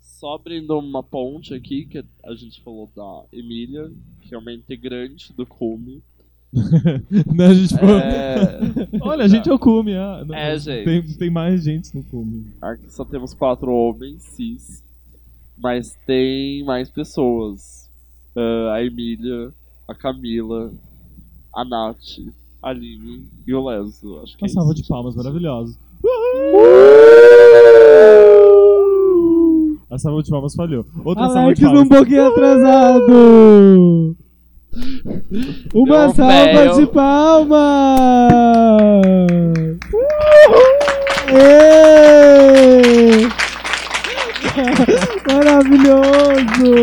Só 0.00 0.34
abrindo 0.34 0.78
uma 0.78 1.02
ponte 1.02 1.52
aqui, 1.52 1.84
que 1.84 2.02
a 2.24 2.34
gente 2.34 2.62
falou 2.62 2.90
da 2.96 3.24
Emília, 3.30 3.90
que 4.22 4.34
é 4.34 4.38
uma 4.38 4.52
integrante 4.52 5.30
do 5.34 5.44
Cume. 5.44 6.02
né, 7.34 7.46
a 7.46 7.54
gente 7.54 7.74
falou- 7.78 7.98
É, 7.98 8.58
Olha, 9.00 9.24
a 9.24 9.28
gente 9.28 9.48
é 9.48 9.52
o 9.52 9.58
cume. 9.58 9.94
Ah, 9.94 10.24
não, 10.26 10.34
É, 10.34 10.58
gente. 10.58 10.84
Tem, 10.84 11.02
tem 11.02 11.30
mais 11.30 11.62
gente 11.64 11.94
no 11.94 12.02
cume. 12.04 12.46
aqui 12.62 12.90
só 12.90 13.04
temos 13.04 13.34
quatro 13.34 13.70
homens 13.72 14.22
cis, 14.22 14.82
mas 15.58 15.96
tem 16.06 16.64
mais 16.64 16.88
pessoas. 16.90 17.88
Ah, 18.36 18.74
a 18.74 18.84
Emília, 18.84 19.50
a 19.88 19.94
Camila, 19.94 20.72
a 21.54 21.64
Nath, 21.64 21.96
a 22.62 22.70
Aline 22.70 23.26
e 23.46 23.54
o 23.54 23.64
Leso. 23.66 24.20
Acho 24.22 24.36
que 24.36 24.42
Uma 24.44 24.46
é 24.46 24.52
salva 24.52 24.72
isso, 24.72 24.82
de 24.82 24.88
palmas 24.88 25.14
maravilhosa. 25.16 25.76
A 29.88 29.98
salva 29.98 30.22
de 30.22 30.30
palmas 30.30 30.54
falhou. 30.54 30.84
Outra 31.04 31.24
salva 31.26 31.40
Alex 31.44 31.58
de 31.60 31.64
palmas. 31.64 31.82
um 31.84 31.88
pouquinho 31.88 32.26
atrasado! 32.26 34.16
Uma 35.74 36.06
um 36.06 36.14
salva 36.14 36.74
de 36.74 36.86
palmas! 36.86 37.56
Maravilhoso! 45.26 46.74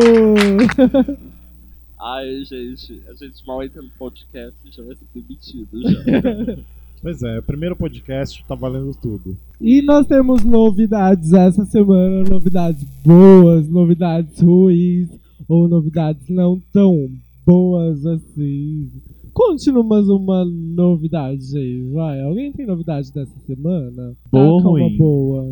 Ai, 2.02 2.44
gente, 2.46 3.02
a 3.08 3.14
gente 3.14 3.48
mal 3.48 3.64
entra 3.64 3.82
no 3.82 3.90
podcast 3.92 4.56
e 4.66 4.72
já 4.72 4.84
vai 4.84 4.96
ser 4.96 5.06
demitido 5.14 5.82
já. 5.82 6.64
Pois 7.04 7.22
é, 7.22 7.42
primeiro 7.42 7.76
podcast 7.76 8.42
tá 8.48 8.56
valendo 8.56 8.96
tudo. 8.96 9.38
E 9.60 9.82
nós 9.82 10.08
temos 10.08 10.42
novidades 10.46 11.34
essa 11.34 11.66
semana, 11.66 12.24
novidades 12.24 12.82
boas, 13.04 13.68
novidades 13.68 14.40
ruins, 14.40 15.10
ou 15.50 15.68
novidades 15.68 16.30
não 16.30 16.62
tão 16.72 17.10
boas 17.46 18.06
assim. 18.06 18.90
Conte-nos 19.34 19.86
mais 19.86 20.08
uma 20.10 20.46
novidade 20.46 21.58
aí, 21.58 21.90
vai. 21.92 22.22
Alguém 22.22 22.52
tem 22.52 22.66
novidade 22.68 23.12
dessa 23.12 23.34
semana? 23.48 24.14
Boa 24.32 24.54
uma 24.62 24.62
ruim? 24.70 24.98
boa. 24.98 25.44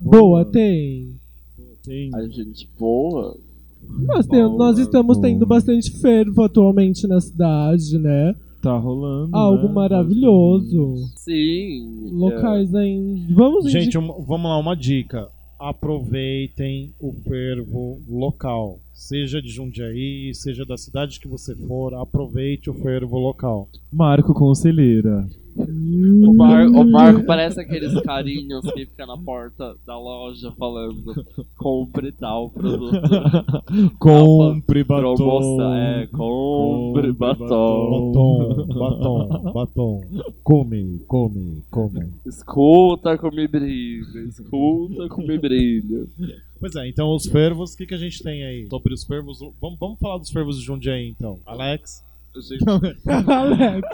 Boa. 0.00 0.20
Boa, 0.20 0.44
tem. 0.44 1.08
Tem. 1.84 2.10
A 2.14 2.22
gente 2.28 2.68
boa. 2.78 3.36
Nós, 4.06 4.26
tem- 4.26 4.40
Boa, 4.42 4.56
nós 4.56 4.78
estamos 4.78 5.16
boa. 5.18 5.28
tendo 5.28 5.44
bastante 5.46 5.90
fervo 6.00 6.42
atualmente 6.42 7.06
na 7.06 7.20
cidade, 7.20 7.98
né? 7.98 8.34
Tá 8.62 8.78
rolando. 8.78 9.36
Algo 9.36 9.68
né? 9.68 9.74
maravilhoso. 9.74 10.94
Sim. 11.16 12.08
Locais 12.12 12.74
aí. 12.74 13.26
Vamos 13.30 13.70
Gente, 13.70 13.98
um- 13.98 14.22
vamos 14.24 14.48
lá, 14.48 14.58
uma 14.58 14.74
dica. 14.74 15.28
Aproveitem 15.58 16.92
o 17.00 17.12
fervo 17.12 18.00
local. 18.08 18.78
Seja 18.92 19.40
de 19.40 19.48
Jundiaí, 19.48 20.34
seja 20.34 20.64
da 20.64 20.76
cidade 20.76 21.20
que 21.20 21.28
você 21.28 21.54
for, 21.54 21.94
aproveite 21.94 22.70
o 22.70 22.74
fervo 22.74 23.18
local. 23.18 23.68
Marco 23.92 24.34
Conselheira. 24.34 25.28
O, 25.56 26.34
Mar- 26.34 26.66
o 26.66 26.84
Marco 26.90 27.24
parece 27.24 27.60
aqueles 27.60 27.94
carinhos 28.02 28.62
que 28.72 28.86
fica 28.86 29.06
na 29.06 29.16
porta 29.16 29.74
da 29.86 29.96
loja 29.98 30.52
falando 30.58 31.14
compre 31.56 32.10
tal 32.12 32.50
produto. 32.50 33.00
Compre 33.98 34.84
batom. 34.84 35.14
Promoção, 35.14 35.74
é, 35.74 36.06
compre 36.08 37.08
Compre 37.08 37.12
batom. 37.12 38.12
Batom, 38.12 38.66
batom, 38.78 39.52
batom. 39.52 40.00
Come, 40.42 41.00
come, 41.06 41.62
come. 41.70 42.10
Escuta 42.26 43.16
como 43.16 43.36
me 43.36 43.46
brilha, 43.48 44.20
escuta 44.28 45.08
como 45.08 45.26
me 45.26 45.38
brilha. 45.38 46.06
Pois 46.60 46.74
é, 46.76 46.88
então 46.88 47.14
os 47.14 47.26
fervos, 47.26 47.74
o 47.74 47.76
que, 47.76 47.86
que 47.86 47.94
a 47.94 47.98
gente 47.98 48.22
tem 48.22 48.44
aí? 48.44 48.66
Sobre 48.68 48.94
os 48.94 49.04
fervos. 49.04 49.38
Vamos, 49.60 49.78
vamos 49.78 49.98
falar 49.98 50.18
dos 50.18 50.30
fervos 50.30 50.58
de 50.58 50.64
Jundiaí 50.64 51.08
então. 51.08 51.38
Alex? 51.46 52.02
Alex. 53.28 53.88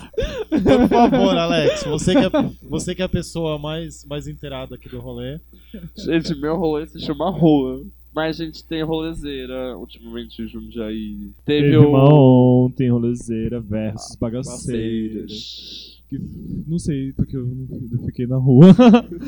Por 0.63 0.89
favor, 0.89 1.37
Alex, 1.37 1.85
você 1.85 2.13
que 2.13 2.25
é, 2.25 2.31
você 2.63 2.95
que 2.95 3.03
é 3.03 3.05
a 3.05 3.09
pessoa 3.09 3.59
mais, 3.59 4.05
mais 4.05 4.27
inteirada 4.27 4.75
aqui 4.75 4.89
do 4.89 4.99
rolê. 4.99 5.39
gente, 5.97 6.35
meu 6.35 6.57
rolê 6.57 6.87
se 6.87 7.01
chama 7.01 7.31
Rua. 7.31 7.83
Mas 8.13 8.41
a 8.41 8.45
gente 8.45 8.65
tem 8.65 8.83
rolezeira 8.83 9.77
ultimamente 9.79 10.43
em 10.43 10.49
Jundiaí. 10.49 11.31
Teve, 11.45 11.71
Teve 11.71 11.77
o. 11.77 11.91
uma 11.91 12.13
ontem, 12.13 12.91
rolezeira 12.91 13.61
versus 13.61 14.17
bagaceira. 14.17 15.21
Bagaceira. 15.21 15.27
Que, 16.09 16.21
não 16.67 16.79
sei, 16.81 17.13
porque 17.13 17.37
eu 17.37 17.47
fiquei 18.07 18.27
na 18.27 18.37
rua. 18.37 18.67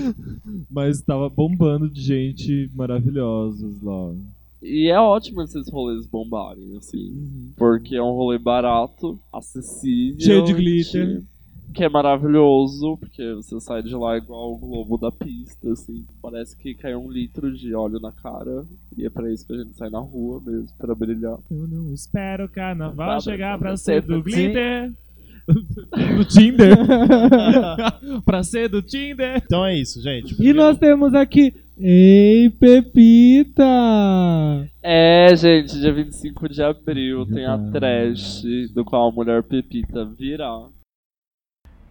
Mas 0.68 1.00
tava 1.00 1.28
bombando 1.28 1.88
de 1.88 2.00
gente 2.00 2.68
maravilhosos 2.74 3.80
lá. 3.82 4.12
E 4.62 4.88
é 4.88 4.98
ótimo 5.00 5.42
esses 5.42 5.68
rolês 5.70 6.06
bombarem, 6.06 6.76
assim. 6.76 7.52
Porque 7.56 7.96
é 7.96 8.02
um 8.02 8.12
rolê 8.12 8.38
barato, 8.38 9.18
acessível. 9.32 10.20
Cheio 10.20 10.44
de 10.44 10.52
glitter. 10.54 11.22
que 11.74 11.82
é 11.82 11.88
maravilhoso, 11.88 12.96
porque 12.98 13.32
você 13.34 13.58
sai 13.60 13.82
de 13.82 13.94
lá 13.94 14.16
igual 14.16 14.52
o 14.52 14.58
globo 14.58 14.96
da 14.98 15.10
pista, 15.10 15.72
assim. 15.72 16.04
Parece 16.20 16.56
que 16.56 16.74
caiu 16.74 17.00
um 17.02 17.10
litro 17.10 17.50
de 17.52 17.74
óleo 17.74 17.98
na 17.98 18.12
cara. 18.12 18.64
E 18.96 19.04
é 19.06 19.10
pra 19.10 19.32
isso 19.32 19.46
que 19.46 19.52
a 19.54 19.56
gente 19.56 19.74
sai 19.76 19.90
na 19.90 19.98
rua 20.00 20.40
mesmo, 20.44 20.68
pra 20.78 20.94
brilhar. 20.94 21.38
Eu 21.50 21.66
não 21.66 21.92
espero 21.92 22.44
o 22.44 22.48
carnaval 22.48 23.14
Tá, 23.14 23.20
chegar 23.20 23.58
pra 23.58 23.76
ser 23.76 24.02
do 24.02 24.22
glitter. 24.22 24.92
do 25.48 26.24
Tinder. 26.24 26.76
pra 28.24 28.42
ser 28.42 28.68
do 28.68 28.80
Tinder. 28.82 29.42
Então 29.44 29.64
é 29.64 29.76
isso, 29.76 30.00
gente. 30.00 30.36
E 30.40 30.52
nós 30.52 30.78
temos 30.78 31.14
aqui. 31.14 31.52
Ei, 31.84 32.48
Pepita! 32.48 33.64
É, 34.80 35.34
gente, 35.34 35.80
dia 35.80 35.92
25 35.92 36.48
de 36.48 36.62
abril 36.62 37.26
tem 37.26 37.44
a 37.44 37.58
trash 37.72 38.44
do 38.72 38.84
qual 38.84 39.08
a 39.08 39.12
mulher 39.12 39.42
Pepita 39.42 40.04
virá. 40.04 40.68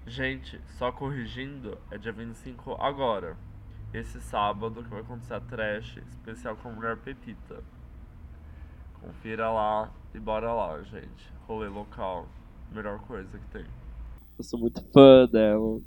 Gente, 0.07 0.61
só 0.77 0.93
corrigindo, 0.93 1.77
é 1.91 1.97
dia 1.97 2.13
25 2.13 2.71
agora. 2.79 3.35
Esse 3.93 4.21
sábado 4.21 4.81
que 4.81 4.89
vai 4.89 5.01
acontecer 5.01 5.33
a 5.33 5.41
trash 5.41 5.97
especial 6.09 6.55
com 6.55 6.69
a 6.69 6.71
mulher 6.71 6.95
Pepita. 6.95 7.61
Confira 9.01 9.51
lá 9.51 9.93
e 10.15 10.19
bora 10.21 10.53
lá, 10.53 10.81
gente. 10.83 11.33
Rolê 11.45 11.67
local, 11.67 12.29
melhor 12.71 12.97
coisa 13.01 13.37
que 13.37 13.47
tem. 13.47 13.65
Eu 14.37 14.43
sou 14.45 14.57
muito 14.57 14.81
fã 14.93 15.27
dela, 15.27 15.81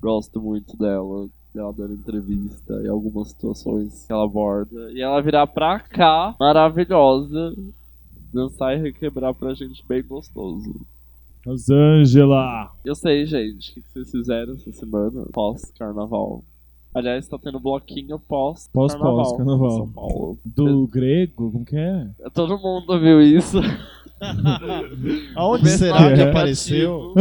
gosto 0.00 0.42
muito 0.42 0.76
dela, 0.76 1.28
dela 1.58 1.74
dando 1.76 1.94
entrevista 1.94 2.80
e 2.84 2.88
algumas 2.88 3.28
situações 3.28 4.04
que 4.06 4.12
ela 4.12 4.24
aborda. 4.24 4.92
E 4.92 5.02
ela 5.02 5.20
virá 5.20 5.44
pra 5.44 5.80
cá, 5.80 6.36
maravilhosa, 6.38 7.52
dançar 8.32 8.76
e 8.76 8.80
requebrar 8.80 9.34
pra 9.34 9.54
gente 9.54 9.84
bem 9.88 10.02
gostoso. 10.02 10.80
Rosângela. 11.44 12.70
Eu 12.84 12.94
sei, 12.94 13.26
gente, 13.26 13.72
o 13.72 13.74
que 13.74 13.82
vocês 13.92 14.10
fizeram 14.10 14.54
essa 14.54 14.70
semana 14.72 15.24
pós-carnaval. 15.32 16.44
Aliás, 16.94 17.26
tá 17.26 17.36
tendo 17.38 17.58
bloquinho 17.58 18.20
pós-carnaval. 18.20 19.16
Pós-pós-carnaval. 19.16 19.72
em 19.72 19.76
São 19.78 19.88
Paulo. 19.88 20.38
Do 20.44 20.86
grego, 20.86 21.50
como 21.50 21.64
que 21.64 21.76
é? 21.76 22.06
Todo 22.32 22.58
mundo 22.58 23.00
viu 23.00 23.20
isso. 23.20 23.58
Aonde 25.34 25.68
será 25.70 26.14
que 26.14 26.22
apareceu? 26.22 27.14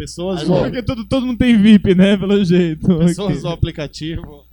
Pessoas 0.00 0.42
do, 0.44 0.54
Porque 0.54 0.82
todo, 0.82 1.04
todo 1.04 1.26
mundo 1.26 1.36
tem 1.36 1.60
VIP, 1.60 1.94
né? 1.94 2.16
Pelo 2.16 2.42
jeito. 2.42 2.86
pessoas 2.86 3.32
Ok. 3.32 3.40
do 3.42 3.48
aplicativo. 3.48 4.44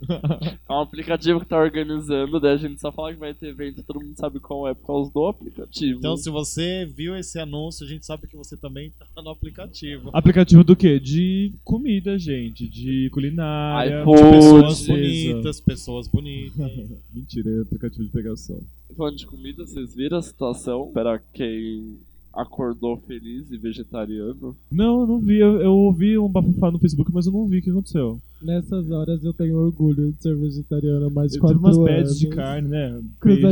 É 0.68 0.72
um 0.72 0.80
aplicativo 0.80 1.40
que 1.40 1.46
tá 1.46 1.58
organizando, 1.58 2.38
daí 2.38 2.52
a 2.52 2.56
gente 2.58 2.78
só 2.78 2.92
fala 2.92 3.14
que 3.14 3.18
vai 3.18 3.32
ter 3.32 3.48
evento, 3.48 3.82
todo 3.82 3.98
mundo 3.98 4.14
sabe 4.14 4.38
qual 4.40 4.68
é 4.68 4.74
por 4.74 4.86
causa 4.86 5.10
do 5.10 5.26
aplicativo. 5.26 5.98
Então, 6.00 6.18
se 6.18 6.28
você 6.28 6.84
viu 6.84 7.16
esse 7.16 7.38
anúncio, 7.38 7.86
a 7.86 7.88
gente 7.88 8.04
sabe 8.04 8.26
que 8.26 8.36
você 8.36 8.58
também 8.58 8.92
tá 9.14 9.22
no 9.22 9.30
aplicativo. 9.30 10.10
Aplicativo 10.12 10.62
do 10.62 10.76
quê? 10.76 11.00
De 11.00 11.50
comida, 11.64 12.18
gente. 12.18 12.68
De 12.68 13.08
culinária. 13.10 14.02
iFood. 14.02 14.18
de 14.22 14.30
Pessoas 14.30 14.86
bonitas, 14.86 15.60
pessoas 15.60 16.08
bonitas. 16.08 16.72
Mentira, 17.14 17.50
é 17.50 17.62
aplicativo 17.62 18.04
de 18.04 18.10
pegação. 18.10 18.60
Falando 18.94 19.16
de 19.16 19.26
comida, 19.26 19.66
vocês 19.66 19.94
viram 19.94 20.18
a 20.18 20.22
situação 20.22 20.90
para 20.92 21.18
quem 21.32 21.96
acordou 22.40 22.96
feliz 23.06 23.50
e 23.50 23.56
vegetariano? 23.56 24.54
Não, 24.70 25.00
eu 25.00 25.06
não 25.06 25.18
vi. 25.18 25.38
Eu, 25.38 25.60
eu 25.60 25.72
ouvi 25.72 26.16
um 26.18 26.28
bafafá 26.28 26.70
no 26.70 26.78
Facebook, 26.78 27.10
mas 27.12 27.26
eu 27.26 27.32
não 27.32 27.46
vi 27.46 27.58
o 27.58 27.62
que 27.62 27.70
aconteceu. 27.70 28.20
Nessas 28.40 28.90
horas 28.90 29.24
eu 29.24 29.32
tenho 29.32 29.56
orgulho 29.56 30.12
de 30.12 30.22
ser 30.22 30.36
vegetariana 30.36 31.06
há 31.06 31.10
mais 31.10 31.32
de 31.32 31.38
Eu 31.38 31.46
tive 31.46 31.58
quatro 31.58 31.58
umas 31.58 31.76
anos. 31.76 31.90
pads 31.90 32.18
de 32.18 32.26
carne, 32.28 32.68
né? 32.68 33.00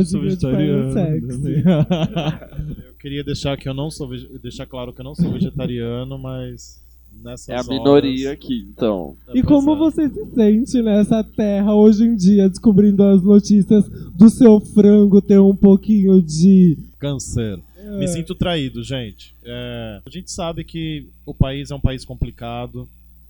Sou 0.05 0.21
de 0.21 0.25
vegetariano. 0.27 0.93
carne 0.93 1.21
sexy. 1.21 1.63
Eu 2.87 2.99
queria 2.99 3.23
deixar 3.23 3.55
que 3.57 3.69
eu 3.69 3.73
não 3.73 3.91
sou 3.91 4.09
deixar 4.41 4.65
claro 4.65 4.91
que 4.91 4.99
eu 5.01 5.05
não 5.05 5.13
sou 5.15 5.31
vegetariano, 5.31 6.17
mas 6.17 6.81
nessas 7.23 7.47
É 7.49 7.53
a 7.53 7.55
horas- 7.57 7.67
minoria 7.69 8.31
aqui, 8.31 8.67
então. 8.71 9.15
É, 9.27 9.37
E 9.37 9.43
como 9.43 9.71
é. 9.73 9.75
você 9.77 10.09
se 10.09 10.25
sente 10.33 10.81
nessa 10.81 11.23
terra 11.23 11.75
hoje 11.75 12.03
em 12.03 12.15
dia, 12.15 12.49
descobrindo 12.49 13.03
as 13.03 13.21
notícias 13.21 13.87
do 14.15 14.29
seu 14.29 14.59
frango 14.59 15.21
ter 15.21 15.39
um 15.39 15.55
pouquinho 15.55 16.21
de. 16.21 16.77
Câncer. 16.99 17.59
É. 17.87 17.99
Me 17.99 18.07
sinto 18.07 18.35
traído, 18.35 18.83
gente. 18.83 19.33
É, 19.43 20.01
a 20.05 20.09
gente 20.09 20.29
sabe 20.29 20.63
que 20.63 21.07
o 21.25 21.33
país 21.33 21.71
é 21.71 21.75
um 21.75 21.79
país 21.79 22.03
complicado. 22.03 22.87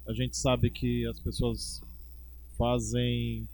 A 0.07 0.13
gente 0.13 0.35
sabe 0.35 0.69
que 0.69 1.05
as 1.05 1.19
pessoas 1.19 1.81
fazem 2.57 3.47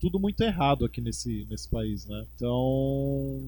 tudo 0.00 0.18
muito 0.18 0.40
errado 0.42 0.84
aqui 0.84 1.00
nesse, 1.00 1.46
nesse 1.50 1.68
país, 1.68 2.06
né? 2.06 2.24
Então 2.34 3.42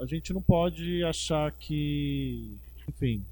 a 0.00 0.04
gente 0.04 0.32
não 0.32 0.42
pode 0.42 1.02
achar 1.04 1.50
que. 1.52 2.56
Enfim. 2.86 3.22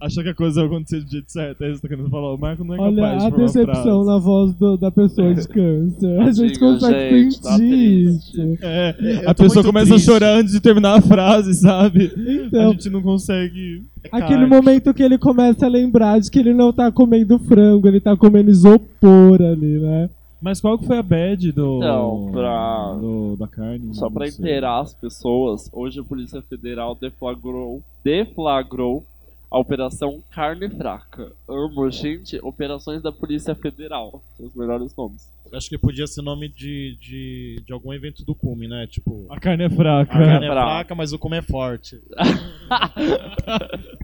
Achar 0.00 0.22
que 0.22 0.28
a 0.28 0.34
coisa 0.34 0.60
vai 0.60 0.70
acontecer 0.70 1.00
do 1.02 1.10
jeito 1.10 1.32
certo. 1.32 1.64
É 1.64 1.70
isso 1.72 1.80
que 1.80 1.88
tá 1.88 1.94
querendo 1.96 2.08
falar. 2.08 2.32
O 2.32 2.38
Marco 2.38 2.62
não 2.62 2.74
é 2.76 2.78
Olha 2.80 2.94
capaz 3.02 3.18
de 3.22 3.26
a 3.26 3.30
formar 3.30 3.46
decepção 3.46 4.04
na 4.04 4.16
voz 4.18 4.54
do- 4.54 4.76
da 4.76 4.90
pessoa 4.92 5.34
de 5.34 5.48
câncer. 5.48 6.20
A 6.20 6.30
gente 6.30 6.52
Tadinho, 6.52 6.60
consegue 6.60 7.22
gente, 7.24 7.40
tá 7.42 7.50
sentir 7.56 7.68
triste. 7.68 8.40
isso. 8.40 8.58
É, 8.62 8.96
Eu 9.24 9.30
a 9.30 9.34
pessoa 9.34 9.64
começa 9.64 9.90
triste. 9.94 10.08
a 10.08 10.12
chorar 10.12 10.36
antes 10.38 10.52
de 10.52 10.60
terminar 10.60 10.98
a 10.98 11.00
frase, 11.02 11.52
sabe? 11.54 12.12
Então, 12.46 12.68
a 12.68 12.72
gente 12.74 12.88
não 12.90 13.02
consegue. 13.02 13.82
É 14.04 14.08
Aquele 14.12 14.40
carne. 14.40 14.46
momento 14.46 14.94
que 14.94 15.02
ele 15.02 15.18
começa 15.18 15.66
a 15.66 15.68
lembrar 15.68 16.20
de 16.20 16.30
que 16.30 16.38
ele 16.38 16.54
não 16.54 16.72
tá 16.72 16.92
comendo 16.92 17.36
frango, 17.40 17.88
ele 17.88 17.98
tá 18.00 18.16
comendo 18.16 18.50
isopor 18.50 19.42
ali, 19.42 19.80
né? 19.80 20.08
Mas 20.40 20.60
qual 20.60 20.78
que 20.78 20.86
foi 20.86 20.96
a 20.98 21.02
bad 21.02 21.50
do. 21.50 21.78
Então, 21.78 22.28
pra- 22.30 22.94
do- 23.00 23.34
da 23.36 23.48
carne? 23.48 23.92
Só 23.96 24.08
pra 24.08 24.26
Não 24.26 24.32
sei. 24.32 24.44
inteirar 24.44 24.80
as 24.80 24.94
pessoas, 24.94 25.68
hoje 25.72 25.98
a 25.98 26.04
Polícia 26.04 26.40
Federal 26.40 26.94
deflagrou, 27.00 27.82
deflagrou 28.04 29.04
a 29.50 29.58
Operação 29.58 30.22
Carne 30.30 30.68
Fraca. 30.68 31.32
Amo, 31.48 31.90
gente, 31.90 32.38
operações 32.42 33.02
da 33.02 33.10
Polícia 33.10 33.54
Federal. 33.54 34.22
São 34.36 34.46
os 34.46 34.54
melhores 34.54 34.94
nomes. 34.96 35.26
Acho 35.50 35.70
que 35.70 35.78
podia 35.78 36.06
ser 36.06 36.20
nome 36.20 36.46
de, 36.50 36.94
de, 37.00 37.62
de 37.66 37.72
algum 37.72 37.90
evento 37.94 38.22
do 38.22 38.34
Cume, 38.34 38.68
né? 38.68 38.86
Tipo. 38.86 39.24
A 39.30 39.40
carne 39.40 39.62
é 39.64 39.66
A 39.66 39.70
fraca. 39.70 40.12
carne 40.12 40.44
é 40.46 40.50
fraca. 40.50 40.66
fraca, 40.66 40.94
mas 40.94 41.12
o 41.14 41.18
cume 41.18 41.38
é 41.38 41.42
forte. 41.42 41.98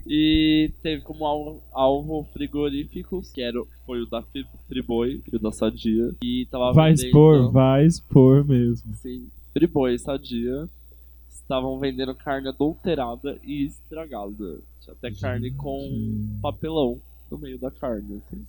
E 0.07 0.71
teve 0.83 1.03
como 1.03 1.25
alvo, 1.27 1.63
alvo 1.73 2.25
frigoríficos, 2.33 3.31
que 3.33 3.41
era, 3.41 3.59
foi 3.87 4.03
o 4.03 4.07
da 4.07 4.23
Fri- 4.23 4.47
Friboi 4.69 5.23
e 5.33 5.37
o 5.37 5.39
da 5.39 5.51
Sadia. 5.51 6.15
E 6.23 6.47
tava 6.51 6.73
Vai 6.73 6.91
vendendo- 6.91 7.07
expor, 7.07 7.51
vai 7.51 7.87
expor 7.87 8.45
mesmo. 8.47 8.95
Sim, 8.97 9.29
Friboi 9.53 9.95
e 9.95 9.99
Sadia 9.99 10.69
estavam 11.31 11.79
vendendo 11.79 12.15
carne 12.15 12.49
adulterada 12.49 13.39
e 13.43 13.65
estragada. 13.65 14.59
Até 14.89 15.11
carne 15.13 15.51
com 15.53 16.39
papelão 16.43 17.01
no 17.31 17.39
meio 17.39 17.59
da 17.59 17.71
carne. 17.71 18.21
Assim. 18.27 18.45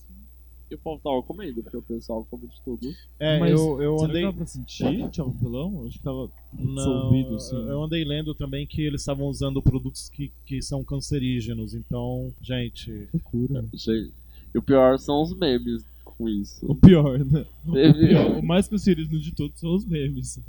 E 0.69 0.75
o 0.75 0.77
povo 0.79 0.99
tava 1.03 1.21
comendo, 1.21 1.61
porque 1.61 1.77
o 1.77 1.81
pessoal 1.81 2.25
come 2.29 2.47
de 2.47 2.59
tudo. 2.65 2.91
É, 3.19 3.39
Mas 3.39 3.51
eu, 3.51 3.81
eu 3.81 3.97
Será 3.99 4.07
que 4.07 4.11
andei. 4.11 4.21
dava 4.23 4.37
pra 4.37 4.45
sentir? 4.47 5.09
Tinha 5.11 5.25
papelão? 5.25 5.85
Acho 5.85 5.97
que 5.97 6.03
tava 6.03 6.31
Não, 6.53 6.75
dissolvido, 6.75 7.35
assim. 7.35 7.55
eu 7.55 7.83
andei 7.83 8.03
lendo 8.03 8.33
também 8.33 8.65
que 8.65 8.81
eles 8.81 9.01
estavam 9.01 9.27
usando 9.27 9.61
produtos 9.61 10.09
que, 10.09 10.31
que 10.45 10.61
são 10.63 10.83
cancerígenos. 10.83 11.73
Então, 11.75 12.33
gente. 12.41 13.07
loucura. 13.13 13.63
Gente, 13.73 14.11
E 14.53 14.57
o 14.57 14.61
pior 14.61 14.97
são 14.97 15.21
os 15.21 15.37
memes 15.37 15.83
com 16.03 16.27
isso. 16.27 16.65
O 16.67 16.73
pior, 16.73 17.19
né? 17.19 17.45
O, 17.67 17.73
Teve, 17.73 18.07
pior, 18.07 18.37
o 18.39 18.43
mais 18.43 18.67
cancerígeno 18.67 19.19
de 19.19 19.31
todos 19.35 19.59
são 19.59 19.75
os 19.75 19.85
memes. 19.85 20.39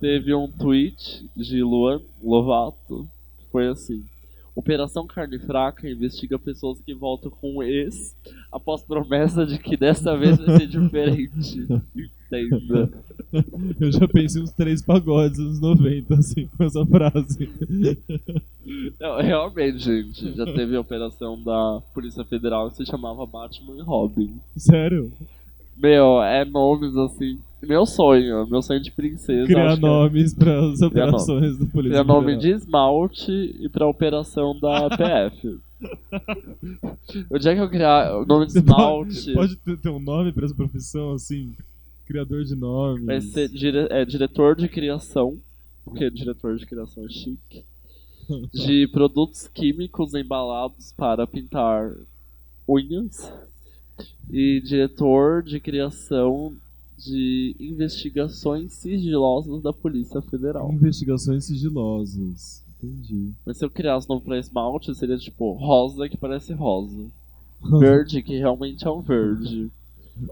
teve 0.00 0.32
um 0.34 0.50
tweet 0.50 1.28
de 1.36 1.62
Luan 1.62 2.00
Lovato 2.22 3.06
que 3.38 3.50
foi 3.50 3.66
assim. 3.68 4.02
Operação 4.54 5.06
Carne 5.06 5.38
Fraca 5.38 5.88
investiga 5.88 6.38
pessoas 6.38 6.78
que 6.80 6.94
voltam 6.94 7.30
com 7.30 7.56
o 7.56 7.62
ex 7.62 8.14
após 8.50 8.82
promessa 8.82 9.46
de 9.46 9.58
que 9.58 9.76
dessa 9.76 10.16
vez 10.16 10.36
vai 10.38 10.58
ser 10.58 10.66
diferente. 10.66 11.66
Entenda. 12.32 12.90
Eu 13.80 13.92
já 13.92 14.08
pensei 14.08 14.42
uns 14.42 14.52
três 14.52 14.82
pagodes 14.82 15.38
nos 15.38 15.60
90, 15.60 16.14
assim, 16.14 16.48
com 16.56 16.64
essa 16.64 16.84
frase. 16.86 17.50
Não, 18.98 19.20
realmente, 19.20 19.78
gente, 19.78 20.34
já 20.34 20.46
teve 20.46 20.76
a 20.76 20.80
operação 20.80 21.42
da 21.42 21.82
Polícia 21.92 22.24
Federal 22.24 22.70
que 22.70 22.78
se 22.78 22.86
chamava 22.86 23.26
Batman 23.26 23.76
e 23.76 23.82
Robin. 23.82 24.40
Sério? 24.56 25.12
Meu, 25.76 26.22
é 26.22 26.44
nomes 26.44 26.96
assim. 26.96 27.38
Meu 27.62 27.86
sonho, 27.86 28.46
meu 28.48 28.60
sonho 28.60 28.80
de 28.80 28.90
princesa. 28.90 29.46
Criar 29.46 29.74
é 29.74 29.76
nomes 29.76 30.34
para 30.34 30.58
as 30.72 30.82
operações 30.82 31.56
do 31.56 31.66
Polícia 31.66 32.02
Criar 32.02 32.04
nome 32.04 32.36
de 32.36 32.50
esmalte 32.50 33.30
e 33.60 33.68
pra 33.68 33.86
operação 33.86 34.58
da 34.58 34.88
PF. 34.90 35.58
o 37.30 37.38
dia 37.38 37.54
que 37.54 37.60
eu 37.60 37.68
criar 37.70 38.16
o 38.16 38.26
nome 38.26 38.46
de 38.46 38.52
Você 38.54 38.58
esmalte, 38.58 39.32
Pode 39.32 39.56
ter, 39.56 39.76
ter 39.78 39.88
um 39.90 40.00
nome 40.00 40.32
pra 40.32 40.44
essa 40.44 40.54
profissão, 40.54 41.12
assim? 41.12 41.54
Criador 42.06 42.44
de 42.44 42.56
nomes. 42.56 43.04
vai 43.04 43.20
ser 43.20 43.48
dire- 43.48 43.86
é, 43.90 44.04
diretor 44.04 44.56
de 44.56 44.68
criação, 44.68 45.38
porque 45.84 46.10
diretor 46.10 46.56
de 46.56 46.66
criação 46.66 47.04
é 47.04 47.08
chique. 47.08 47.62
De 48.52 48.88
produtos 48.92 49.46
químicos 49.46 50.14
embalados 50.14 50.92
para 50.96 51.26
pintar 51.28 51.92
unhas. 52.68 53.32
E 54.30 54.60
diretor 54.64 55.42
de 55.42 55.60
criação 55.60 56.52
de 57.04 57.56
investigações 57.58 58.72
sigilosas 58.72 59.62
da 59.62 59.72
Polícia 59.72 60.20
Federal. 60.22 60.70
Investigações 60.72 61.44
sigilosas. 61.44 62.62
Entendi. 62.82 63.32
Mas 63.46 63.58
se 63.58 63.64
eu 63.64 63.70
criasse 63.70 64.08
nome 64.08 64.22
pra 64.22 64.38
esmalte, 64.38 64.94
seria 64.94 65.16
tipo 65.16 65.52
rosa 65.52 66.08
que 66.08 66.16
parece 66.16 66.52
rosa. 66.52 67.06
Verde, 67.78 68.22
que 68.22 68.36
realmente 68.36 68.86
é 68.86 68.90
um 68.90 69.00
verde. 69.00 69.70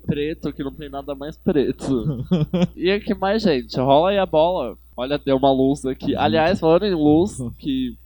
Preto, 0.04 0.52
que 0.52 0.64
não 0.64 0.72
tem 0.72 0.88
nada 0.88 1.14
mais 1.14 1.36
preto. 1.36 2.24
E 2.76 2.92
o 2.92 3.00
que 3.00 3.14
mais, 3.14 3.42
gente? 3.42 3.78
Rola 3.78 4.10
aí 4.10 4.18
a 4.18 4.26
bola. 4.26 4.76
Olha, 4.96 5.16
deu 5.16 5.36
uma 5.36 5.52
luz 5.52 5.86
aqui. 5.86 6.14
Aliás, 6.16 6.58
falando 6.60 6.84
em 6.86 6.94
luz, 6.94 7.38
que. 7.58 7.96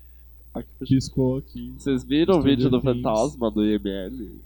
aqui, 0.55 0.69
Piscou 0.81 1.39
aqui. 1.39 1.73
Vocês 1.79 2.05
viram 2.05 2.35
o 2.35 2.41
Stranger 2.41 2.57
vídeo 2.57 2.71
do 2.71 2.81
fantasma 2.81 3.51
do 3.51 3.65
IML? 3.65 4.41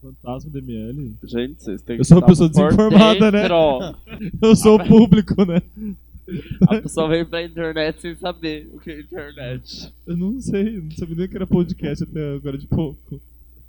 Fantasma 0.00 0.50
do 0.50 0.58
ML. 0.58 1.14
Gente, 1.24 1.62
vocês 1.62 1.82
têm 1.82 1.96
que 1.96 2.00
Eu 2.00 2.04
sou 2.04 2.16
uma 2.16 2.26
estar 2.26 2.32
pessoa 2.32 2.48
desinformada, 2.48 3.30
né? 3.30 3.46
Eu 4.42 4.56
sou 4.56 4.76
o 4.76 4.84
público, 4.84 5.44
né? 5.44 5.60
A 6.68 6.80
pessoa 6.80 7.08
vem 7.08 7.24
pra 7.24 7.44
internet 7.44 8.00
sem 8.00 8.14
saber 8.16 8.70
o 8.72 8.80
que 8.80 8.90
é 8.90 9.00
internet. 9.00 9.92
Eu 10.06 10.16
não 10.16 10.40
sei, 10.40 10.78
eu 10.78 10.82
não 10.82 10.90
sabia 10.92 11.16
nem 11.16 11.28
que 11.28 11.36
era 11.36 11.46
podcast 11.46 12.04
até 12.04 12.34
agora 12.34 12.56
de 12.56 12.66
pouco. 12.66 13.20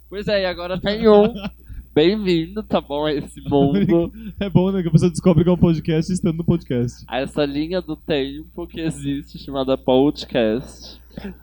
Pois 0.08 0.28
é, 0.28 0.44
e 0.44 0.46
agora 0.46 0.80
tem 0.80 1.08
um. 1.08 1.34
Bem-vindo, 1.94 2.64
tá 2.64 2.80
bom, 2.80 3.06
a 3.06 3.14
esse 3.14 3.42
mundo. 3.42 4.14
É 4.40 4.50
bom, 4.50 4.72
né? 4.72 4.82
Que 4.82 4.88
a 4.88 4.92
pessoa 4.92 5.12
descobre 5.12 5.44
que 5.44 5.50
é 5.50 5.54
um 5.54 5.58
podcast 5.58 6.14
estando 6.14 6.38
no 6.38 6.44
podcast. 6.46 7.04
a 7.06 7.20
essa 7.20 7.44
linha 7.44 7.82
do 7.82 7.98
tempo 7.98 8.66
que 8.66 8.80
existe 8.80 9.38
chamada 9.38 9.78
podcast. 9.78 11.02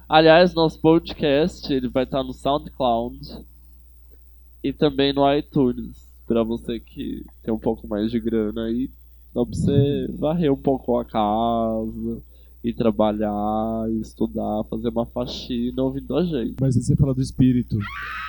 Aliás, 0.09 0.55
nosso 0.55 0.81
podcast 0.81 1.71
ele 1.71 1.89
vai 1.89 2.05
estar 2.05 2.23
no 2.23 2.33
SoundCloud 2.33 3.19
e 4.63 4.73
também 4.73 5.13
no 5.13 5.31
iTunes. 5.35 6.07
Pra 6.27 6.43
você 6.43 6.79
que 6.79 7.25
tem 7.43 7.53
um 7.55 7.59
pouco 7.59 7.89
mais 7.89 8.11
de 8.11 8.21
grana 8.21 8.65
aí, 8.65 8.91
dá 9.35 9.45
pra 9.45 9.55
você 9.55 10.07
varrer 10.19 10.53
um 10.53 10.57
pouco 10.57 10.99
a 10.99 11.05
casa, 11.05 12.19
ir 12.63 12.75
trabalhar, 12.75 13.87
estudar, 14.03 14.63
fazer 14.69 14.89
uma 14.89 15.07
faxina 15.07 15.83
ouvindo 15.83 16.17
a 16.17 16.25
gente. 16.25 16.55
Mas 16.61 16.75
você 16.75 16.95
fala 16.97 17.15
do 17.15 17.23
espírito. 17.23 17.79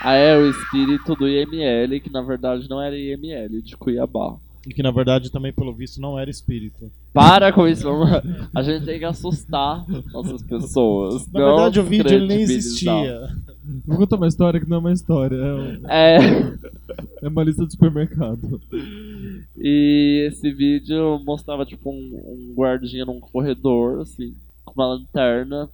Ah, 0.01 0.13
é 0.13 0.37
o 0.37 0.49
espírito 0.49 1.13
do 1.15 1.27
IML, 1.27 1.99
que 1.99 2.09
na 2.11 2.21
verdade 2.21 2.69
não 2.69 2.81
era 2.81 2.97
IML, 2.97 3.61
de 3.61 3.75
Cuiabá. 3.75 4.37
E 4.67 4.73
que 4.73 4.83
na 4.83 4.91
verdade 4.91 5.31
também, 5.31 5.51
pelo 5.51 5.73
visto, 5.73 5.99
não 5.99 6.17
era 6.19 6.29
espírito. 6.29 6.91
Para 7.13 7.51
com 7.51 7.67
isso, 7.67 7.83
vamos- 7.83 8.09
a 8.53 8.61
gente 8.61 8.85
tem 8.85 8.99
que 8.99 9.05
assustar 9.05 9.85
nossas 10.13 10.41
pessoas. 10.43 11.27
Na 11.31 11.39
não 11.39 11.47
verdade, 11.55 11.79
o 11.79 11.83
vídeo 11.83 12.07
ele 12.13 12.27
nem 12.27 12.41
existia. 12.41 13.29
Vou 13.85 13.97
contar 13.97 14.15
uma 14.17 14.27
história 14.27 14.59
que 14.59 14.69
não 14.69 14.77
é 14.77 14.79
uma 14.79 14.93
história, 14.93 15.35
é, 15.35 15.53
um- 15.53 15.89
É, 15.89 16.17
é 17.23 17.27
uma 17.27 17.43
lista 17.43 17.65
de 17.65 17.71
supermercado. 17.71 18.59
e 19.57 20.25
esse 20.27 20.51
vídeo 20.51 21.19
mostrava 21.25 21.65
tipo 21.65 21.89
um, 21.89 21.93
um 21.93 22.53
guardinha 22.55 23.05
num 23.05 23.19
corredor, 23.19 24.01
assim, 24.01 24.33
com 24.65 24.73
uma 24.73 24.87
lanterna. 24.87 25.69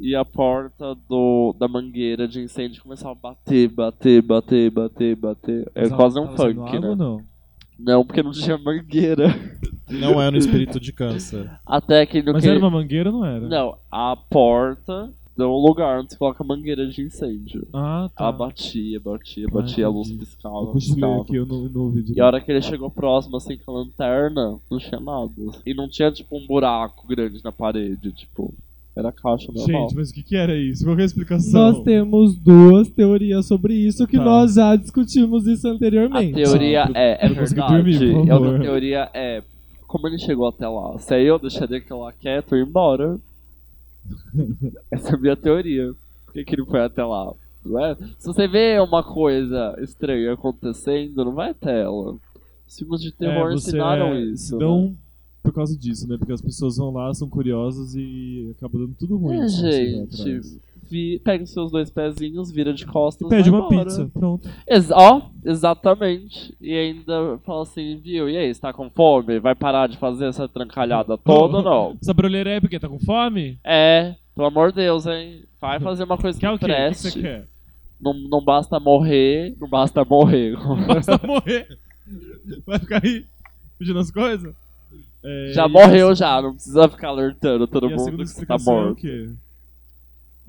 E 0.00 0.14
a 0.14 0.24
porta 0.24 0.94
do, 1.08 1.52
da 1.58 1.66
mangueira 1.66 2.28
de 2.28 2.40
incêndio 2.40 2.80
começava 2.84 3.10
a 3.10 3.14
bater, 3.16 3.68
bater, 3.68 4.22
bater, 4.22 4.70
bater, 4.70 5.16
bater. 5.16 5.68
É 5.74 5.82
Mas 5.82 5.92
quase 5.92 6.20
um 6.20 6.36
funk, 6.36 6.60
água 6.76 6.80
né? 6.90 6.94
não? 6.94 7.20
Não, 7.76 8.04
porque 8.04 8.22
não 8.22 8.30
tinha 8.30 8.56
mangueira. 8.58 9.34
Não 9.90 10.20
era 10.22 10.34
um 10.34 10.38
espírito 10.38 10.78
de 10.78 10.92
câncer. 10.92 11.50
Até 11.66 12.06
que 12.06 12.22
no 12.22 12.32
Mas 12.32 12.44
que... 12.44 12.48
era 12.48 12.58
uma 12.60 12.70
mangueira 12.70 13.10
ou 13.10 13.18
não 13.18 13.24
era? 13.26 13.48
Não, 13.48 13.76
a 13.90 14.14
porta 14.16 15.10
do 15.38 15.56
lugar 15.56 16.00
onde 16.00 16.10
você 16.12 16.18
coloca 16.18 16.42
a 16.42 16.46
mangueira 16.46 16.86
de 16.86 17.00
incêndio. 17.00 17.66
Ah, 17.72 18.10
tá. 18.14 18.24
Ela 18.24 18.32
batia, 18.32 18.98
batia, 19.00 19.46
batia, 19.48 19.86
a 19.86 19.88
luz 19.88 20.10
piscava, 20.10 20.56
Eu 20.56 20.66
cochilei 20.66 20.94
piscava. 20.96 21.22
aqui, 21.22 21.36
eu 21.36 21.46
não, 21.46 21.60
não 21.68 21.80
ouvi 21.82 21.98
E 21.98 22.00
a 22.00 22.04
direito. 22.04 22.22
hora 22.24 22.40
que 22.40 22.50
ele 22.50 22.60
chegou 22.62 22.90
próximo, 22.90 23.36
assim, 23.36 23.56
com 23.56 23.70
a 23.70 23.78
lanterna, 23.80 24.58
não 24.70 24.78
tinha 24.78 25.00
nada. 25.00 25.32
E 25.64 25.72
não 25.72 25.88
tinha, 25.88 26.10
tipo, 26.10 26.36
um 26.36 26.46
buraco 26.46 27.06
grande 27.06 27.40
na 27.44 27.52
parede, 27.52 28.10
tipo... 28.12 28.52
Era 28.96 29.12
caixa 29.12 29.52
normal. 29.52 29.82
Gente, 29.82 29.94
mas 29.94 30.10
o 30.10 30.14
que, 30.14 30.24
que 30.24 30.34
era 30.34 30.56
isso? 30.56 30.82
Qual 30.84 30.96
que 30.96 31.02
é 31.02 31.04
a 31.04 31.06
explicação? 31.06 31.52
Nós 31.72 31.84
temos 31.84 32.34
duas 32.34 32.88
teorias 32.88 33.46
sobre 33.46 33.72
isso 33.74 34.08
que 34.08 34.16
Tá. 34.16 34.24
nós 34.24 34.54
já 34.54 34.74
discutimos 34.74 35.46
isso 35.46 35.68
A 35.68 35.70
anteriormente. 35.70 36.32
teoria 36.34 36.84
Tá, 36.92 36.98
é, 36.98 37.26
é 37.26 37.28
verdade. 37.28 37.74
dormir, 37.74 38.26
E 38.26 38.28
a 38.30 38.36
outra 38.36 38.58
teoria 38.60 39.08
é... 39.14 39.40
Como 39.86 40.08
ele 40.08 40.18
chegou 40.18 40.48
até 40.48 40.66
lá? 40.66 40.98
Se 40.98 41.14
aí 41.14 41.24
eu 41.26 41.38
deixaria 41.38 41.78
aquilo 41.78 42.00
lá 42.00 42.12
quieto 42.12 42.56
e 42.56 42.58
ir 42.58 42.66
embora. 42.66 43.16
Essa 44.90 45.10
é 45.10 45.14
a 45.14 45.18
minha 45.18 45.36
teoria. 45.36 45.92
Por 46.26 46.32
que, 46.34 46.44
que 46.44 46.54
ele 46.54 46.64
foi 46.64 46.80
até 46.80 47.04
lá? 47.04 47.32
É? 47.66 47.96
Se 48.18 48.26
você 48.26 48.46
vê 48.46 48.78
uma 48.80 49.02
coisa 49.02 49.76
estranha 49.80 50.32
acontecendo, 50.32 51.24
não 51.24 51.32
vai 51.32 51.50
até 51.50 51.82
ela. 51.82 52.16
Os 52.66 52.78
filmes 52.78 53.00
de 53.00 53.12
terror 53.12 53.50
É, 53.50 53.54
ensinaram 53.54 54.14
é, 54.14 54.20
isso. 54.20 54.56
né? 54.56 54.64
Não 54.64 54.96
por 55.42 55.54
causa 55.54 55.76
disso, 55.76 56.06
né? 56.06 56.16
Porque 56.18 56.32
as 56.32 56.42
pessoas 56.42 56.76
vão 56.76 56.92
lá, 56.92 57.12
são 57.14 57.28
curiosas 57.28 57.94
e 57.94 58.54
acaba 58.56 58.78
dando 58.78 58.94
tudo 58.98 59.16
ruim. 59.16 59.40
É, 59.40 59.48
gente. 59.48 60.60
Vi, 60.90 61.18
pega 61.18 61.44
os 61.44 61.50
seus 61.50 61.70
dois 61.70 61.90
pezinhos, 61.90 62.50
vira 62.50 62.72
de 62.72 62.86
costas 62.86 63.26
E 63.26 63.30
pede 63.30 63.50
uma 63.50 63.58
embora. 63.66 63.84
pizza, 63.84 64.10
pronto. 64.12 64.48
Ex 64.66 64.90
ó, 64.90 65.22
exatamente. 65.44 66.54
E 66.60 66.72
ainda 66.74 67.38
fala 67.44 67.62
assim, 67.62 67.96
viu? 67.96 68.28
E 68.28 68.36
aí, 68.36 68.52
você 68.54 68.60
tá 68.60 68.72
com 68.72 68.88
fome? 68.90 69.38
Vai 69.38 69.54
parar 69.54 69.86
de 69.88 69.96
fazer 69.98 70.26
essa 70.26 70.48
trancalhada 70.48 71.16
toda 71.18 71.58
ou 71.58 71.62
não? 71.62 71.96
Essa 72.02 72.14
brulheira 72.14 72.50
é 72.50 72.60
porque 72.60 72.78
tá 72.80 72.88
com 72.88 72.98
fome? 72.98 73.58
É, 73.64 74.14
pelo 74.34 74.46
amor 74.48 74.70
de 74.70 74.76
Deus, 74.76 75.06
hein? 75.06 75.42
Vai 75.60 75.78
fazer 75.80 76.04
uma 76.04 76.16
coisa 76.16 76.38
que 76.38 76.46
Quer 76.46 76.52
o 76.52 76.58
quê? 76.58 76.64
O 76.64 76.68
que 76.68 76.74
preste. 76.74 77.10
você 77.10 77.20
quer? 77.20 77.44
Não, 78.00 78.14
não 78.14 78.40
basta 78.44 78.78
morrer, 78.78 79.54
não 79.60 79.68
basta 79.68 80.04
morrer. 80.04 80.56
Basta 80.86 81.20
morrer. 81.26 81.66
Vai 82.66 82.78
ficar 82.78 83.00
aí 83.04 83.24
pedindo 83.78 83.98
as 83.98 84.10
coisas? 84.10 84.54
É, 85.24 85.50
já 85.52 85.66
morreu 85.66 86.10
a- 86.10 86.14
já, 86.14 86.40
não 86.40 86.54
precisa 86.54 86.88
ficar 86.88 87.08
alertando 87.08 87.66
todo 87.66 87.90
E 87.90 87.94
mundo 87.94 88.10
que 88.12 88.16
tá 88.18 88.22
explicação 88.22 88.72
é 88.72 88.76
o 88.78 88.82
morto. 88.84 89.00
quê? 89.00 89.28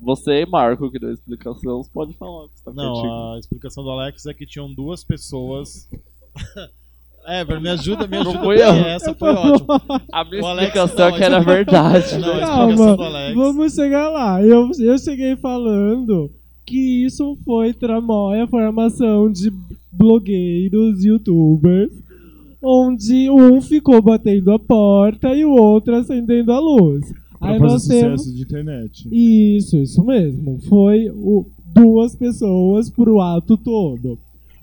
Você 0.02 0.42
e 0.42 0.46
Marco 0.46 0.90
que 0.90 0.98
deu 0.98 1.10
a 1.10 1.12
explicação, 1.12 1.82
você 1.82 1.90
pode 1.92 2.12
falar 2.14 2.48
que 2.48 2.58
você 2.58 2.64
tá. 2.64 2.72
Não, 2.72 3.34
a 3.34 3.38
explicação 3.38 3.84
do 3.84 3.90
Alex 3.90 4.24
é 4.26 4.34
que 4.34 4.46
tinham 4.46 4.72
duas 4.72 5.04
pessoas. 5.04 5.88
Ever, 7.28 7.60
me 7.60 7.68
ajuda, 7.68 8.06
me 8.06 8.16
Não 8.16 8.22
ajuda. 8.30 8.38
fui 8.44 8.56
bem, 8.56 8.64
eu. 8.66 8.72
Essa 8.86 9.14
foi 9.14 9.28
ótima. 9.28 9.82
A 10.10 10.24
minha 10.24 10.42
O 10.42 10.46
Alex- 10.46 10.68
explicação 10.68 11.06
é 11.06 11.10
não, 11.10 11.16
que 11.18 11.24
era 11.24 11.40
verdade. 11.40 12.18
Não, 12.18 12.28
a 12.30 12.34
né? 12.36 12.40
explicação 12.40 12.76
Calma, 12.76 12.96
do 12.96 13.02
Alex. 13.04 13.34
vamos 13.36 13.74
chegar 13.74 14.08
lá. 14.08 14.42
Eu, 14.42 14.70
eu 14.78 14.98
cheguei 14.98 15.36
falando 15.36 16.30
que 16.66 17.04
isso 17.04 17.36
foi 17.44 17.74
tramóia, 17.74 18.46
formação 18.46 19.30
de 19.30 19.52
blogueiros, 19.92 21.04
youtubers, 21.04 21.92
onde 22.62 23.28
um 23.30 23.60
ficou 23.60 24.00
batendo 24.00 24.52
a 24.52 24.58
porta 24.58 25.34
e 25.34 25.44
o 25.44 25.50
outro 25.50 25.94
acendendo 25.96 26.52
a 26.52 26.58
luz. 26.58 27.12
Pra 27.40 27.52
Aí 27.52 27.58
fazer 27.58 27.72
nós 27.72 27.82
sucesso 27.82 28.02
temos. 28.24 28.36
de 28.36 28.42
internet. 28.42 29.08
Isso, 29.10 29.76
isso 29.78 30.04
mesmo. 30.04 30.60
Foi 30.68 31.08
o- 31.10 31.46
duas 31.74 32.14
pessoas 32.14 32.88
pro 32.90 33.20
ato 33.20 33.56
todo. 33.56 34.16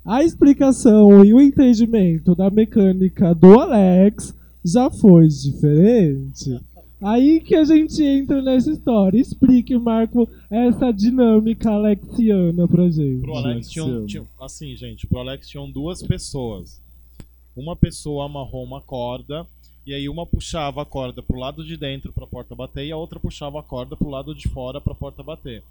A 0.05 0.23
explicação 0.23 1.25
e 1.25 1.33
o 1.33 1.41
entendimento 1.41 2.33
da 2.35 2.49
mecânica 2.49 3.33
do 3.35 3.59
Alex 3.59 4.33
já 4.63 4.89
foi 4.89 5.27
diferente. 5.27 6.59
Aí 7.01 7.39
que 7.41 7.55
a 7.55 7.63
gente 7.63 8.01
entra 8.03 8.41
nessa 8.41 8.71
história. 8.71 9.19
Explique, 9.19 9.77
Marco, 9.77 10.27
essa 10.49 10.91
dinâmica 10.91 11.69
alexiana 11.71 12.67
pra 12.67 12.89
gente. 12.89 13.21
Pro 13.21 13.35
Alex 13.35 13.69
tinham, 13.69 13.89
eu- 13.89 14.05
tinham- 14.05 14.25
assim, 14.41 14.75
gente, 14.75 15.05
pro 15.07 15.19
Alex 15.19 15.47
tinham 15.47 15.69
duas 15.69 16.01
pessoas. 16.01 16.79
Uma 17.55 17.75
pessoa 17.75 18.25
amarrou 18.25 18.63
uma 18.63 18.81
corda 18.81 19.45
e 19.87 19.93
aí 19.93 20.09
uma 20.09 20.25
puxava 20.25 20.81
a 20.81 20.85
corda 20.85 21.23
pro 21.23 21.39
lado 21.39 21.63
de 21.63 21.77
dentro 21.77 22.11
pra 22.11 22.27
porta 22.27 22.53
bater 22.53 22.85
e 22.85 22.91
a 22.91 22.97
outra 22.97 23.21
puxava 23.21 23.61
a 23.61 23.63
corda 23.63 23.95
pro 23.95 24.09
lado 24.09 24.35
de 24.35 24.49
fora 24.49 24.81
pra 24.81 24.93
porta 24.93 25.23
bater. 25.23 25.63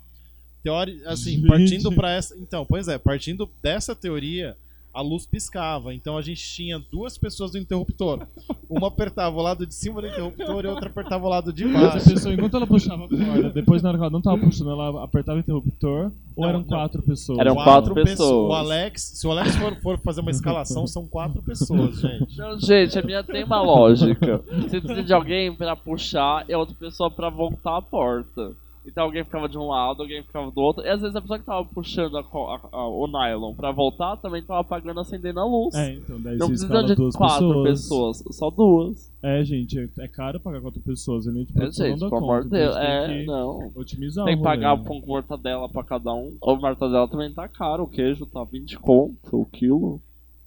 Teori, 0.63 1.03
assim, 1.05 1.47
partindo 1.47 1.93
para 1.93 2.13
essa, 2.13 2.35
então, 2.39 2.65
pois 2.65 2.89
é, 2.89 2.97
partindo 2.97 3.49
dessa 3.63 3.95
teoria, 3.95 4.57
a 4.97 5.03
luz 5.03 5.27
piscava. 5.27 5.93
Então 5.95 6.17
a 6.17 6.23
gente 6.23 6.43
tinha 6.43 6.79
duas 6.91 7.19
pessoas 7.19 7.53
no 7.53 7.59
interruptor. 7.61 8.27
Uma 8.69 8.89
apertava 8.89 9.37
o 9.37 9.43
lado 9.43 9.67
de 9.67 9.75
cima 9.75 10.01
do 10.01 10.09
interruptor 10.09 10.65
e 10.65 10.67
a 10.67 10.71
outra 10.71 10.89
apertava 10.89 11.25
o 11.27 11.29
lado 11.29 11.53
de 11.53 11.65
Mas 11.65 11.83
a 11.85 11.89
baixo. 11.91 12.11
pessoa, 12.11 12.35
enquanto 12.35 12.57
ela 12.57 12.67
puxava 12.67 13.05
a 13.05 13.09
corda, 13.09 13.51
depois 13.51 13.83
na 13.83 13.91
hora 13.91 13.99
que 13.99 14.03
ela 14.05 14.11
não 14.11 14.21
tava 14.23 14.39
puxando, 14.39 14.71
ela 14.71 15.05
apertava 15.05 15.37
o 15.37 15.41
interruptor, 15.41 16.11
ou 16.35 16.43
Não, 16.43 16.49
eram 16.49 16.59
não. 16.61 16.67
quatro 16.67 17.03
pessoas? 17.03 17.39
Eram 17.39 17.55
quatro 17.55 17.95
pesso- 17.95 18.07
pessoas. 18.07 18.51
O 18.51 18.53
Alex, 18.55 19.03
se 19.03 19.27
o 19.27 19.31
Alex 19.31 19.55
for, 19.57 19.77
for 19.83 19.99
fazer 19.99 20.21
uma 20.23 20.31
escalação, 20.31 20.87
são 20.87 21.07
quatro 21.07 21.43
pessoas, 21.43 22.01
gente. 22.01 22.37
Não, 22.39 22.59
gente, 22.59 22.99
a 22.99 23.03
minha 23.03 23.23
tem 23.23 23.45
uma 23.45 23.61
lógica. 23.63 24.39
Você 24.63 24.81
precisa 24.81 25.03
de 25.03 25.13
alguém 25.13 25.55
pra 25.55 25.77
puxar 25.77 26.45
e 26.49 26.53
a 26.53 26.59
outra 26.59 26.75
pessoa 26.75 27.11
pra 27.11 27.29
voltar 27.31 27.77
a 27.77 27.83
porta. 27.83 28.53
Então 28.87 29.05
alguém 29.05 29.25
ficava 29.25 29.49
de 29.49 29.59
um 29.59 29.67
lado, 29.67 30.03
alguém 30.03 30.23
ficava 30.23 30.49
do 30.51 30.61
outro. 30.61 30.85
E 30.85 30.89
às 30.89 31.01
vezes 31.01 31.17
a 31.17 31.21
pessoa 31.21 31.39
que 31.41 31.45
tava 31.45 31.65
puxando 31.65 32.17
a 32.17 32.21
a- 32.21 32.61
a- 32.73 32.89
o 32.89 33.07
nylon 33.09 33.53
pra 33.53 33.73
voltar 33.73 34.17
também 34.19 34.41
tava 34.43 34.61
apagando 34.61 35.01
acendendo 35.01 35.41
a 35.41 35.45
luz. 35.45 35.75
É, 35.75 35.95
então, 35.95 36.21
daí 36.21 36.37
Não 36.39 36.47
precisa 36.49 36.83
de 36.85 36.95
duas 36.95 37.17
quatro 37.17 37.63
pessoas. 37.65 38.23
pessoas. 38.23 38.37
só 38.37 38.49
duas. 38.51 39.13
É, 39.23 39.43
gente, 39.45 39.77
é, 39.79 39.89
é 40.05 40.07
caro 40.09 40.39
pagar 40.39 40.61
quatro 40.61 40.81
pessoas. 40.81 41.27
A 41.27 41.33
gente, 41.33 41.51
É, 41.51 41.55
produção 41.55 41.87
gente, 41.87 41.99
pelo 41.99 42.17
amor 42.17 42.45
de 42.45 42.51
Deus. 42.51 42.77
então 42.77 43.07
gente 43.09 43.23
É, 43.23 43.27
não. 43.27 43.73
otimizar 43.75 44.25
Tem 44.25 44.37
que 44.37 44.43
pagar 44.45 44.75
o 44.75 44.85
pão 44.85 45.01
com 45.01 45.07
mortadela 45.09 45.69
pra 45.69 45.83
cada 45.83 46.15
um. 46.15 46.37
O 46.41 46.55
mortadela 46.57 47.09
também 47.09 47.33
tá 47.33 47.49
caro, 47.49 47.83
o 47.83 47.89
queijo 47.89 48.25
tá 48.27 48.45
20 48.45 48.79
conto 48.79 49.17
o 49.41 49.45
quilo. 49.47 50.01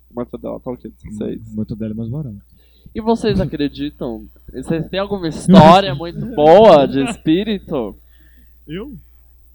O 0.09 0.15
mortadela 0.15 0.59
tá 0.61 0.71
o 0.71 0.77
quê? 0.77 0.89
16. 1.03 1.41
O 1.51 1.55
mortadela 1.57 1.91
é 1.91 1.95
mais 1.95 2.09
barato. 2.09 2.37
E 2.95 3.01
vocês 3.01 3.39
acreditam? 3.41 4.23
Vocês 4.51 4.87
têm 4.87 4.99
alguma 4.99 5.27
história 5.27 5.93
muito 5.93 6.25
boa 6.33 6.87
de 6.87 7.03
espírito? 7.03 7.95
Eu? 8.69 8.93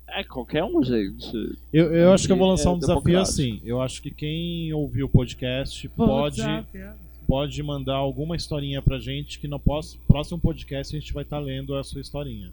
É, 0.08 0.22
qualquer 0.22 0.62
um, 0.64 0.82
gente. 0.84 1.56
Eu, 1.72 1.92
eu 1.94 2.12
acho 2.12 2.26
que 2.26 2.32
eu 2.32 2.36
vou 2.36 2.48
lançar 2.48 2.68
É 2.68 2.72
um 2.72 2.78
desafio 2.78 3.02
democrático. 3.02 3.32
assim. 3.32 3.60
Eu 3.64 3.80
acho 3.80 4.02
que 4.02 4.10
quem 4.10 4.72
ouviu 4.72 5.06
o 5.06 5.08
podcast 5.08 5.88
pode, 5.90 6.42
pode 7.26 7.62
mandar 7.62 7.94
alguma 7.94 8.36
historinha 8.36 8.82
pra 8.82 8.98
gente 8.98 9.38
que 9.38 9.48
no 9.48 9.58
próximo 9.58 10.38
podcast 10.38 10.94
a 10.94 11.00
gente 11.00 11.12
vai 11.12 11.22
estar 11.22 11.38
lendo 11.38 11.74
a 11.74 11.82
sua 11.82 12.00
historinha. 12.00 12.50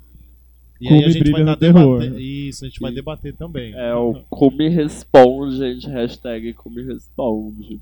E 0.79 0.87
Cume 0.87 0.99
aí 0.99 1.05
a 1.05 1.09
gente 1.09 1.23
brilha 1.23 1.45
vai 1.45 1.53
tá 1.53 1.59
terror. 1.59 1.99
debater. 1.99 2.21
Isso, 2.21 2.63
a 2.65 2.67
gente 2.67 2.79
vai 2.79 2.89
Sim. 2.91 2.95
debater 2.95 3.35
também. 3.35 3.73
É 3.73 3.93
o 3.93 4.15
Cume 4.29 4.69
Responde, 4.69 5.57
gente. 5.57 5.87
Hashtag 5.89 6.53
Cume 6.53 6.83
Responde. 6.83 7.79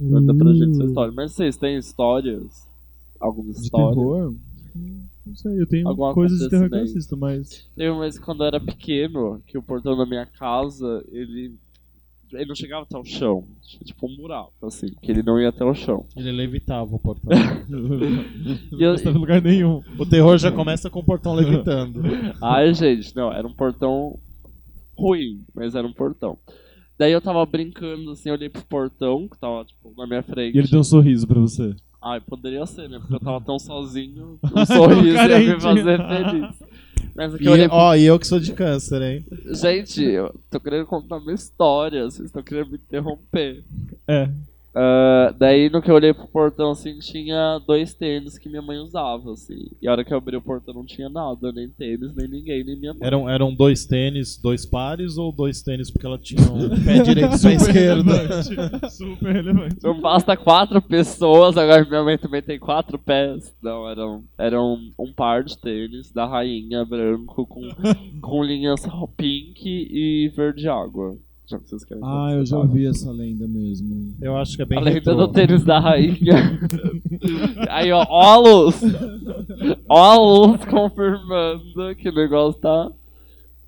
Manda 0.00 0.34
pra 0.34 0.52
gente 0.52 0.74
sua 0.76 0.86
história. 0.86 1.12
Mas 1.14 1.32
vocês 1.32 1.56
têm 1.56 1.76
histórias? 1.78 2.66
Alguma 3.20 3.52
De 3.52 3.60
história? 3.60 3.94
terror? 3.94 4.34
Não 5.24 5.36
sei, 5.36 5.60
eu 5.60 5.66
tenho 5.66 5.88
Algum 5.88 6.12
coisas 6.12 6.38
de 6.40 6.48
terror 6.48 6.68
que 6.68 6.74
eu 6.76 6.82
assisto, 6.82 7.16
mas. 7.16 7.68
Teve 7.76 7.90
uma 7.90 8.00
vez 8.02 8.18
quando 8.18 8.42
eu 8.42 8.48
era 8.48 8.60
pequeno, 8.60 9.40
que 9.46 9.56
o 9.56 9.62
portão 9.62 9.96
da 9.96 10.04
minha 10.04 10.26
casa, 10.26 11.04
ele. 11.12 11.54
Ele 12.32 12.46
não 12.46 12.54
chegava 12.54 12.84
até 12.84 12.96
o 12.96 13.04
chão. 13.04 13.44
Tinha 13.62 13.82
tipo 13.84 14.06
um 14.06 14.16
buraco, 14.16 14.66
assim, 14.66 14.88
que 15.02 15.12
ele 15.12 15.22
não 15.22 15.38
ia 15.38 15.50
até 15.50 15.62
o 15.64 15.74
chão. 15.74 16.06
Ele 16.16 16.32
levitava 16.32 16.94
o 16.96 16.98
portão. 16.98 17.30
não 17.68 18.80
eu- 18.80 18.94
está 18.94 19.10
em 19.10 19.18
lugar 19.18 19.42
nenhum. 19.42 19.82
o 19.98 20.06
terror 20.06 20.38
já 20.38 20.50
começa 20.50 20.88
com 20.88 21.00
o 21.00 21.04
portão 21.04 21.34
levitando. 21.34 22.00
Ai, 22.42 22.72
gente, 22.72 23.14
não, 23.14 23.30
era 23.30 23.46
um 23.46 23.52
portão 23.52 24.18
ruim, 24.96 25.44
mas 25.54 25.74
era 25.74 25.86
um 25.86 25.92
portão. 25.92 26.38
Daí 26.98 27.12
eu 27.12 27.20
tava 27.20 27.44
brincando, 27.44 28.12
assim, 28.12 28.30
eu 28.30 28.34
olhei 28.34 28.48
pro 28.48 28.62
portão, 28.62 29.28
que 29.28 29.38
tava, 29.38 29.64
tipo, 29.64 29.92
na 29.96 30.06
minha 30.06 30.22
frente. 30.22 30.54
E 30.54 30.58
ele 30.58 30.68
deu 30.68 30.80
um 30.80 30.84
sorriso 30.84 31.26
pra 31.26 31.38
você. 31.40 31.74
Ai, 32.02 32.20
poderia 32.20 32.66
ser, 32.66 32.88
né? 32.88 32.98
Porque 32.98 33.14
eu 33.14 33.20
tava 33.20 33.40
tão 33.40 33.58
sozinho, 33.58 34.38
um 34.42 34.66
sorriso 34.66 35.16
ia 35.16 35.38
me 35.38 35.60
fazer 35.60 35.98
feliz. 35.98 36.56
Mas 37.14 37.34
aqui 37.34 37.44
E, 37.44 37.46
eu 37.46 37.52
olhei 37.52 37.68
ó, 37.70 37.94
e 37.94 38.04
eu 38.04 38.18
que 38.18 38.26
sou 38.26 38.40
de 38.40 38.52
câncer, 38.52 39.02
hein? 39.02 39.24
Gente, 39.52 40.02
eu 40.02 40.34
tô 40.50 40.58
querendo 40.58 40.86
contar 40.86 41.18
uma 41.18 41.32
história, 41.32 42.04
vocês 42.04 42.26
estão 42.26 42.42
querendo 42.42 42.70
me 42.70 42.76
interromper. 42.76 43.62
É. 44.08 44.28
Ah, 44.74 45.34
daí 45.38 45.68
no 45.68 45.82
que 45.82 45.90
eu 45.90 45.94
olhei 45.94 46.14
pro 46.14 46.26
portão 46.26 46.70
assim 46.70 46.98
tinha 46.98 47.60
dois 47.66 47.94
tênis 47.94 48.38
que 48.38 48.48
minha 48.48 48.62
mãe 48.62 48.78
usava, 48.78 49.32
assim. 49.32 49.68
E 49.80 49.86
a 49.86 49.92
hora 49.92 50.04
que 50.04 50.12
eu 50.12 50.18
abri 50.18 50.36
o 50.36 50.42
portão 50.42 50.72
não 50.72 50.84
tinha 50.84 51.08
nada, 51.08 51.52
nem 51.52 51.68
tênis, 51.68 52.14
nem 52.16 52.28
ninguém, 52.28 52.64
nem 52.64 52.78
minha 52.78 52.94
mãe. 52.94 53.02
Eram, 53.02 53.28
eram 53.28 53.54
dois 53.54 53.84
tênis, 53.84 54.38
dois 54.38 54.64
pares 54.64 55.18
ou 55.18 55.30
dois 55.30 55.62
tênis 55.62 55.90
porque 55.90 56.06
ela 56.06 56.18
tinha 56.18 56.42
um 56.50 56.68
pé 56.84 57.02
direito 57.02 57.36
e 57.36 57.40
pé 57.40 57.52
esquerdo? 57.54 58.10
relevante. 58.10 58.90
Super 58.90 59.32
relevante. 59.32 59.76
Não 59.82 60.00
basta 60.00 60.36
quatro 60.36 60.80
pessoas, 60.80 61.56
agora 61.56 61.84
minha 61.84 62.02
mãe 62.02 62.16
também 62.18 62.42
tem 62.42 62.58
quatro 62.58 62.98
pés. 62.98 63.54
Não, 63.62 63.88
eram, 63.88 64.24
eram 64.38 64.78
um 64.98 65.12
par 65.12 65.44
de 65.44 65.58
tênis 65.58 66.10
da 66.12 66.26
rainha 66.26 66.84
branco 66.84 67.46
com, 67.46 67.68
com 68.20 68.42
linhas 68.42 68.80
pink 69.16 69.62
e 69.66 70.28
verde 70.34 70.68
água. 70.68 71.16
Já 71.52 71.58
que 71.58 71.68
vocês 71.68 71.84
querem 71.84 72.02
Ah, 72.02 72.30
eu 72.32 72.46
já 72.46 72.56
ouvi 72.56 72.86
essa 72.86 73.10
lenda 73.10 73.46
mesmo. 73.46 74.14
Eu 74.22 74.36
acho 74.38 74.56
que 74.56 74.62
é 74.62 74.64
bem 74.64 74.78
A 74.78 74.80
lenda 74.80 75.14
do 75.14 75.28
tênis 75.28 75.62
da 75.64 75.78
rainha. 75.78 76.58
Aí, 77.68 77.92
ó, 77.92 78.06
ó 78.08 78.22
a 78.22 78.36
luz. 78.38 78.80
Ó 79.86 80.02
a 80.02 80.16
luz 80.16 80.64
confirmando 80.64 81.94
que 81.98 82.08
o 82.08 82.14
negócio 82.14 82.58
tá. 82.60 82.90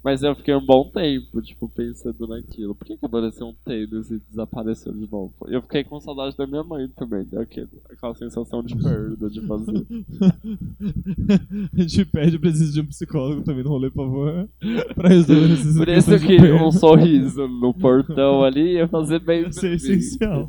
Mas 0.04 0.22
eu 0.22 0.36
fiquei 0.36 0.54
um 0.54 0.64
bom 0.64 0.84
tempo, 0.90 1.40
tipo, 1.40 1.66
pensando 1.66 2.26
naquilo. 2.26 2.74
Por 2.74 2.84
que, 2.84 2.94
que 2.94 3.06
apareceu 3.06 3.46
um 3.46 3.54
tênis 3.64 4.10
e 4.10 4.20
desapareceu 4.28 4.92
de 4.92 5.10
novo? 5.10 5.32
Eu 5.46 5.62
fiquei 5.62 5.82
com 5.82 5.98
saudade 5.98 6.36
da 6.36 6.46
minha 6.46 6.62
mãe 6.62 6.86
também, 6.88 7.24
daquele, 7.24 7.70
aquela 7.90 8.14
sensação 8.14 8.62
de 8.62 8.76
perda, 8.76 9.30
de 9.30 9.40
vazio. 9.40 9.86
A 11.72 11.80
gente 11.80 12.04
pede 12.04 12.38
presença 12.38 12.70
de 12.70 12.82
um 12.82 12.86
psicólogo 12.86 13.40
também 13.44 13.64
no 13.64 13.70
rolê, 13.70 13.88
por 13.88 14.04
favor. 14.04 14.46
Pra 14.94 15.08
resolver 15.08 15.54
esses 15.54 15.74
Por 15.74 15.88
isso 15.88 16.18
que 16.18 16.52
um 16.52 16.70
sorriso 16.70 17.48
no 17.48 17.72
portão 17.72 18.44
ali 18.44 18.74
ia 18.74 18.86
fazer 18.86 19.20
bem 19.20 19.48
Isso 19.48 19.64
é 19.64 19.74
essencial. 19.74 20.46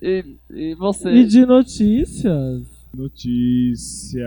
E, 0.00 0.24
e 0.48 0.74
você? 0.74 1.10
E 1.10 1.26
de 1.26 1.44
notícias? 1.44 2.66
Notícia. 2.96 4.26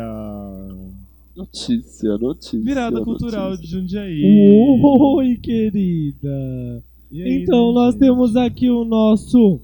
Notícia, 1.45 2.17
notícia. 2.19 2.59
Virada 2.59 3.01
cultural 3.03 3.49
notícia. 3.51 3.65
de 3.65 3.71
Jundiaí. 3.71 4.79
Oi, 4.83 5.37
querida. 5.37 6.83
E 7.11 7.21
aí, 7.23 7.41
Então, 7.41 7.69
né, 7.69 7.73
nós 7.73 7.93
gente? 7.93 7.99
temos 8.01 8.35
aqui 8.35 8.69
o 8.69 8.85
nosso 8.85 9.59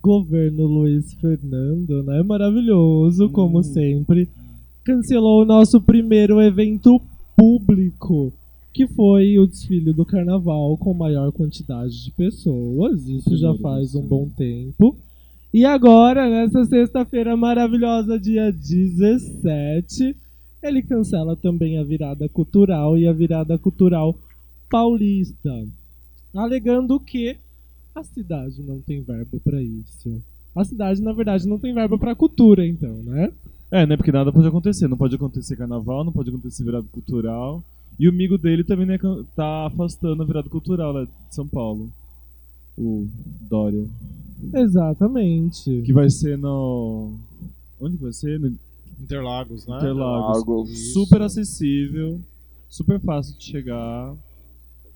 governo 0.00 0.66
Luiz 0.66 1.12
Fernando, 1.14 2.02
né? 2.04 2.22
Maravilhoso, 2.22 3.28
como 3.30 3.58
Hum. 3.58 3.62
sempre. 3.62 4.28
Cancelou 4.84 5.42
o 5.42 5.44
nosso 5.44 5.80
primeiro 5.80 6.40
evento 6.40 7.00
público, 7.36 8.32
que 8.72 8.86
foi 8.86 9.36
o 9.38 9.46
desfile 9.48 9.92
do 9.92 10.04
carnaval 10.04 10.76
com 10.78 10.94
maior 10.94 11.32
quantidade 11.32 12.04
de 12.04 12.10
pessoas. 12.12 13.06
Isso 13.08 13.36
já 13.36 13.52
faz 13.54 13.94
um 13.96 14.02
bom 14.02 14.28
tempo. 14.36 14.96
E 15.52 15.64
agora, 15.64 16.30
nessa 16.30 16.64
sexta-feira 16.64 17.36
maravilhosa, 17.36 18.18
dia 18.18 18.52
17, 18.52 20.16
ele 20.62 20.82
cancela 20.82 21.36
também 21.36 21.78
a 21.78 21.84
virada 21.84 22.28
cultural 22.28 22.96
e 22.96 23.06
a 23.06 23.12
virada 23.12 23.58
cultural 23.58 24.14
paulista, 24.70 25.66
alegando 26.34 27.00
que 27.00 27.36
a 27.94 28.02
cidade 28.02 28.62
não 28.62 28.80
tem 28.80 29.00
verba 29.00 29.38
pra 29.42 29.60
isso. 29.60 30.22
A 30.54 30.64
cidade, 30.64 31.00
na 31.00 31.12
verdade, 31.12 31.48
não 31.48 31.58
tem 31.58 31.72
verba 31.72 31.98
pra 31.98 32.14
cultura, 32.14 32.66
então, 32.66 32.94
né? 33.02 33.32
É, 33.70 33.86
né? 33.86 33.96
Porque 33.96 34.10
nada 34.10 34.32
pode 34.32 34.48
acontecer. 34.48 34.88
Não 34.88 34.96
pode 34.96 35.14
acontecer 35.14 35.56
carnaval, 35.56 36.04
não 36.04 36.12
pode 36.12 36.28
acontecer 36.28 36.64
virada 36.64 36.86
cultural. 36.90 37.62
E 37.98 38.08
o 38.08 38.10
amigo 38.10 38.36
dele 38.36 38.64
também 38.64 38.86
né, 38.86 38.98
tá 39.36 39.66
afastando 39.66 40.22
a 40.22 40.26
virada 40.26 40.48
cultural 40.48 40.92
lá 40.92 41.04
de 41.04 41.10
São 41.30 41.46
Paulo. 41.46 41.88
O 42.76 43.06
Dória. 43.48 43.86
Exatamente. 44.54 45.82
Que 45.82 45.92
vai 45.92 46.10
ser 46.10 46.36
no. 46.36 47.12
Onde 47.80 47.96
que 47.96 48.02
vai 48.02 48.12
ser? 48.12 48.40
No 48.40 48.52
Interlagos, 49.00 49.66
né? 49.66 49.76
Interlagos. 49.78 50.38
Interlagos. 50.42 50.92
Super 50.92 51.22
acessível, 51.22 52.20
super 52.68 53.00
fácil 53.00 53.36
de 53.38 53.44
chegar. 53.44 54.14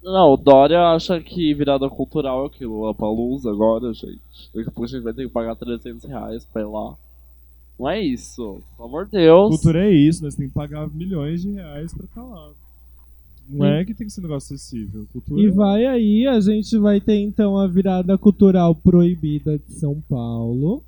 Não, 0.03 0.35
o 0.35 0.37
Dória 0.37 0.89
acha 0.95 1.19
que 1.21 1.55
virada 1.55 1.89
cultural 1.89 2.45
é 2.45 2.47
aquilo, 2.49 2.87
a 2.87 2.95
Palusa 2.95 3.51
agora, 3.51 3.93
gente. 3.95 4.21
Daqui 4.55 4.69
a 4.69 4.73
pouco 4.73 4.85
a 4.85 4.89
gente 4.89 5.03
vai 5.03 5.15
ter 5.15 5.27
que 5.27 5.33
pagar 5.33 5.57
300 5.57 6.05
reais 6.05 6.45
pra 6.45 6.61
ir 6.63 6.67
lá. 6.67 6.95
Não 7.79 7.89
é 7.89 8.01
isso, 8.03 8.61
pelo 8.77 8.89
amor 8.89 9.07
de 9.07 9.13
Deus. 9.13 9.49
Cultura 9.49 9.87
é 9.89 9.93
isso, 9.93 10.23
nós 10.23 10.35
temos 10.35 10.53
que 10.53 10.55
pagar 10.55 10.89
milhões 10.95 11.41
de 11.43 11.53
reais 11.53 11.93
pra 11.95 12.05
estar 12.05 12.23
lá. 12.23 12.51
Não 13.49 13.67
é 13.67 13.85
que 13.85 13.93
tem 13.95 14.07
que 14.07 14.13
ser 14.13 14.21
um 14.21 14.25
negócio 14.25 14.55
acessível. 14.55 15.07
Cultura 15.13 15.41
E 15.41 15.47
é- 15.47 15.51
vai 15.51 15.85
aí, 15.87 16.27
a 16.27 16.39
gente 16.41 16.77
vai 16.79 17.01
ter 17.01 17.19
então 17.21 17.59
a 17.59 17.67
virada 17.67 18.17
cultural 18.17 18.75
proibida 18.75 19.59
de 19.59 19.73
São 19.75 20.01
Paulo, 20.09 20.83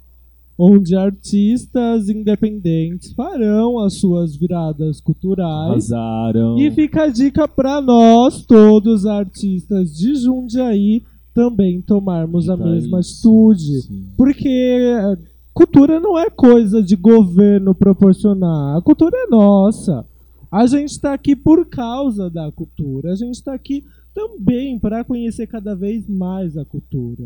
onde 0.58 0.96
artistas 0.96 2.08
independentes 2.08 3.12
farão 3.12 3.78
as 3.78 3.94
suas 3.94 4.34
viradas 4.36 5.00
culturais. 5.00 5.92
Arrasaram. 5.92 6.58
E 6.58 6.70
fica 6.70 7.04
a 7.04 7.08
dica 7.08 7.46
pra 7.46 7.80
nós, 7.80 8.44
todos 8.46 9.04
artistas 9.04 9.94
de 9.96 10.14
Jundiaí, 10.14 11.02
também 11.34 11.82
tomarmos 11.82 12.48
a 12.48 12.56
Tá 12.56 12.64
mesma 12.64 13.00
isso. 13.00 13.12
atitude. 13.28 13.82
Sim. 13.82 14.04
Porque 14.16 14.48
eh, 14.48 15.18
cultura 15.52 16.00
não 16.00 16.18
é 16.18 16.30
coisa 16.30 16.82
de 16.82 16.96
governo 16.96 17.74
proporcionar. 17.74 18.76
A 18.78 18.80
cultura 18.80 19.14
é 19.14 19.26
nossa. 19.28 20.04
A 20.50 20.66
gente 20.66 20.90
está 20.92 21.12
aqui 21.12 21.36
por 21.36 21.66
causa 21.66 22.30
da 22.30 22.50
cultura. 22.50 23.12
A 23.12 23.16
gente 23.16 23.34
está 23.34 23.52
aqui 23.52 23.84
também 24.14 24.78
para 24.78 25.04
conhecer 25.04 25.46
cada 25.46 25.74
vez 25.74 26.08
mais 26.08 26.56
a 26.56 26.64
cultura. 26.64 27.24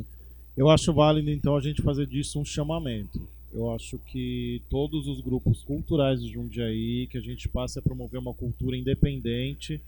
Eu 0.60 0.68
acho 0.68 0.92
válido, 0.92 1.30
então, 1.30 1.56
a 1.56 1.60
gente 1.60 1.80
fazer 1.80 2.06
disso 2.06 2.38
um 2.38 2.44
chamamento. 2.44 3.18
Eu 3.50 3.70
acho 3.74 3.98
que 4.12 4.60
todos 4.68 5.08
os 5.08 5.22
grupos 5.22 5.62
culturais 5.62 6.22
de 6.22 6.30
Jundiaí, 6.30 7.06
que 7.10 7.16
a 7.16 7.20
gente 7.22 7.48
passe 7.48 7.78
a 7.78 7.82
promover 7.82 8.20
uma 8.20 8.34
cultura 8.34 8.76
independente. 8.76 9.80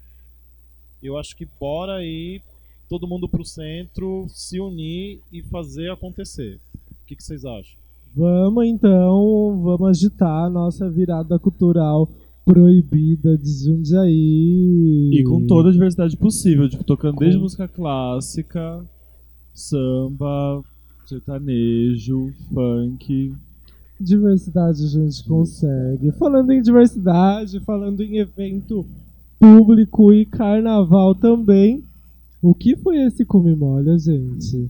Eu 1.03 1.19
acho 1.19 1.37
que 1.37 1.47
bora 1.61 1.97
aí 1.97 2.41
todo 2.89 3.07
mundo 3.07 3.29
pro 3.29 3.45
centro, 3.45 4.25
se 4.31 4.59
unir 4.61 5.21
e 5.31 5.43
fazer 5.43 5.91
acontecer. 5.91 6.59
O 6.75 7.07
que, 7.07 7.17
que 7.17 7.23
vocês 7.23 7.45
acham? 7.45 7.77
Vamos 8.17 8.65
então, 8.65 9.61
vamos 9.63 9.89
agitar 9.91 10.47
a 10.47 10.51
nossa 10.51 10.89
virada 10.89 11.39
cultural 11.39 12.09
proibida 12.47 13.37
de 13.37 13.65
Jundiaí. 13.67 15.11
E 15.13 15.23
com 15.25 15.47
toda 15.47 15.69
a 15.69 15.73
diversidade 15.73 16.17
possível, 16.17 16.67
tipo, 16.67 16.83
tocando 16.83 17.19
desde 17.19 17.37
Com- 17.37 17.43
música 17.43 17.69
clássica, 17.69 18.83
samba, 19.55 20.62
sertanejo, 21.07 22.33
funk. 22.53 23.33
Diversidade 24.01 24.85
a 24.85 24.88
gente 24.88 25.25
consegue. 25.25 26.11
Falando 26.12 26.51
em 26.53 26.62
diversidade, 26.62 27.61
falando 27.61 28.01
em 28.01 28.19
evento 28.19 28.85
público 29.38 30.12
e 30.12 30.25
carnaval 30.25 31.15
também. 31.15 31.83
O 32.41 32.55
que 32.55 32.77
foi 32.77 33.03
esse 33.03 33.25
Come 33.25 33.55
Molha, 33.55 33.99
gente? 33.99 34.69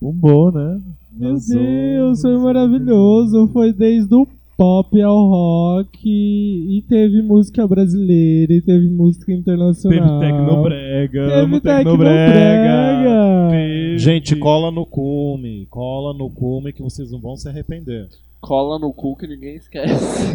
Bombou, 0.00 0.50
né? 0.52 0.80
Meu. 1.12 1.38
Deus, 1.38 2.20
foi 2.20 2.38
maravilhoso. 2.38 3.46
Foi 3.48 3.72
desde 3.72 4.14
o 4.14 4.26
pop 4.56 5.00
ao 5.02 5.28
rock 5.28 5.98
e 6.06 6.82
teve 6.88 7.22
música 7.22 7.66
brasileira 7.66 8.52
e 8.52 8.60
teve 8.62 8.88
música 8.88 9.26
Teve 9.26 9.38
internacional. 9.40 10.20
Tecnobrega, 10.20 11.26
Teve 11.28 11.32
amo 11.34 11.60
Tecnobrega. 11.60 12.32
Tecnobrega. 12.32 13.48
Teve- 13.50 13.98
Gente, 13.98 14.36
cola 14.36 14.70
no 14.70 14.84
cume. 14.86 15.66
Cola 15.70 16.12
no 16.16 16.28
cume 16.30 16.72
que 16.72 16.82
vocês 16.82 17.10
não 17.10 17.20
vão 17.20 17.36
se 17.36 17.48
arrepender. 17.48 18.08
Cola 18.40 18.78
no 18.78 18.92
cu 18.92 19.16
que 19.16 19.26
ninguém 19.26 19.56
esquece. 19.56 19.94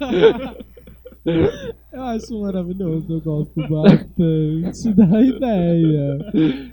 Eu 1.24 2.02
acho 2.02 2.40
maravilhoso, 2.40 3.12
eu 3.12 3.20
gosto 3.20 3.54
bastante 3.68 4.94
da 4.94 5.20
ideia. 5.20 6.18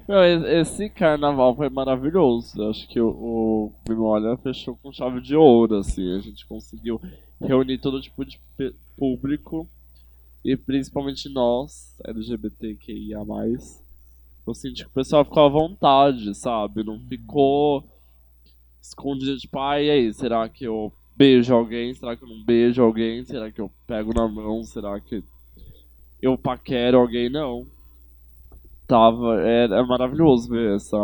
Meu, 0.08 0.24
esse 0.62 0.90
carnaval 0.90 1.56
foi 1.56 1.70
maravilhoso. 1.70 2.64
Acho 2.70 2.88
que 2.88 3.00
o, 3.00 3.72
Memória 3.88 4.38
fechou 4.38 4.78
com 4.78 4.92
chave 4.92 5.20
de 5.22 5.36
ouro, 5.36 5.78
assim. 5.78 6.16
A 6.16 6.20
gente 6.20 6.46
conseguiu 6.48 7.02
reunir 7.42 7.78
todo 7.80 8.02
tipo 8.02 8.24
de 8.24 8.40
público. 8.98 9.68
E 10.46 10.56
principalmente 10.56 11.28
nós, 11.28 11.94
LGBTQIA+. 12.06 13.20
Eu 14.48 14.54
senti 14.54 14.84
que 14.84 14.90
o 14.90 14.94
pessoal 14.94 15.26
ficou 15.26 15.44
à 15.44 15.50
vontade, 15.50 16.34
sabe? 16.34 16.86
Não 16.86 16.98
ficou 17.02 17.84
escondido, 18.82 19.38
tipo, 19.38 19.60
ai, 19.60 19.88
e 19.88 19.90
aí, 19.90 20.14
será 20.14 20.48
que 20.48 20.64
eu 20.64 20.94
beijo 21.18 21.54
alguém? 21.54 21.94
Será 21.94 22.16
que 22.16 22.24
eu 22.24 22.30
não 22.30 22.44
beijo 22.44 22.82
alguém? 22.82 23.24
Será 23.26 23.52
que 23.52 23.60
eu 23.60 23.72
pego 23.88 24.14
na 24.14 24.28
mão? 24.28 24.64
Será 24.64 25.00
que 25.00 25.24
eu 26.22 26.38
paquero 26.38 27.00
alguém? 27.00 27.30
Não 27.30 27.66
tava. 28.88 29.42
É, 29.42 29.66
é 29.66 29.84
maravilhoso 29.84 30.50
ver 30.50 30.76
essa, 30.76 30.98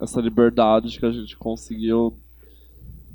essa 0.00 0.20
liberdade 0.20 0.98
que 0.98 1.06
a 1.06 1.10
gente 1.10 1.36
conseguiu 1.36 2.14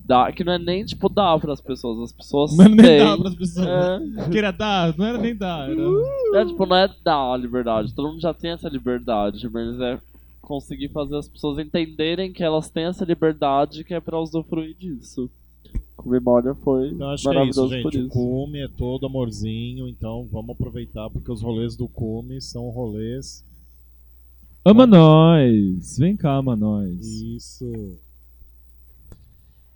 dar. 0.04 0.34
Que 0.34 0.44
não 0.44 0.54
é 0.54 0.60
nem 0.60 0.84
tipo 0.84 1.08
dar 1.08 1.40
pras 1.40 1.62
pessoas, 1.62 2.00
as 2.00 2.12
pessoas 2.12 2.58
Não 2.58 2.66
era 2.66 2.76
nem 2.76 3.00
dar 3.00 3.18
pras 3.18 3.36
pessoas. 3.36 3.68
É, 3.68 4.30
Queria 4.30 4.52
dar, 4.52 4.98
não 4.98 5.06
era 5.06 5.18
nem 5.18 5.36
dar. 5.36 5.70
Era... 5.70 6.42
é, 6.42 6.46
tipo, 6.46 6.66
não 6.66 6.76
é 6.76 6.90
dar 7.04 7.34
a 7.34 7.38
liberdade. 7.38 7.94
Todo 7.94 8.10
mundo 8.10 8.22
já 8.22 8.34
tem 8.34 8.52
essa 8.52 8.68
liberdade, 8.68 9.48
mas 9.48 9.80
é 9.80 10.00
conseguir 10.42 10.90
fazer 10.90 11.16
as 11.16 11.30
pessoas 11.30 11.60
entenderem 11.60 12.34
que 12.34 12.44
elas 12.44 12.70
têm 12.70 12.86
essa 12.86 13.06
liberdade 13.06 13.84
que 13.84 13.94
é 13.94 14.00
pra 14.00 14.20
usufruir 14.20 14.76
disso. 14.76 15.30
Memória 16.04 16.56
foi 16.56 16.90
Então 16.90 17.10
acho 17.10 17.24
que 17.24 17.30
é 17.30 17.46
isso, 17.46 17.62
maravilhoso 17.62 17.82
por 17.84 17.94
gente. 17.94 18.06
O 18.06 18.10
cume 18.10 18.60
é 18.60 18.68
todo 18.68 19.06
amorzinho, 19.06 19.88
então 19.88 20.28
vamos 20.32 20.52
aproveitar 20.52 21.10
porque 21.10 21.32
os 21.32 21.42
rolês 21.42 21.76
do 21.76 21.88
cume 21.88 22.42
são 22.42 22.70
rolês. 22.70 23.44
Ama 24.64 24.86
nós! 24.86 25.98
Vem 25.98 26.16
cá, 26.16 26.36
ama 26.36 26.56
nós. 26.56 27.06
Isso. 27.06 27.98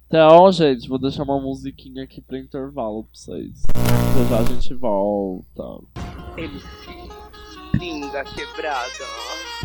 Então, 0.07 0.51
gente, 0.51 0.87
vou 0.87 0.99
deixar 0.99 1.23
uma 1.23 1.39
musiquinha 1.39 2.03
aqui 2.03 2.21
pra 2.21 2.39
intervalo 2.39 3.03
pra 3.03 3.11
vocês. 3.13 3.63
Já 3.75 4.23
já 4.29 4.39
a 4.39 4.43
gente 4.43 4.73
volta. 4.75 5.63
MC 6.37 6.65
Linda 7.73 8.23
quebrada. 8.23 8.87
Ei, 9.61 9.64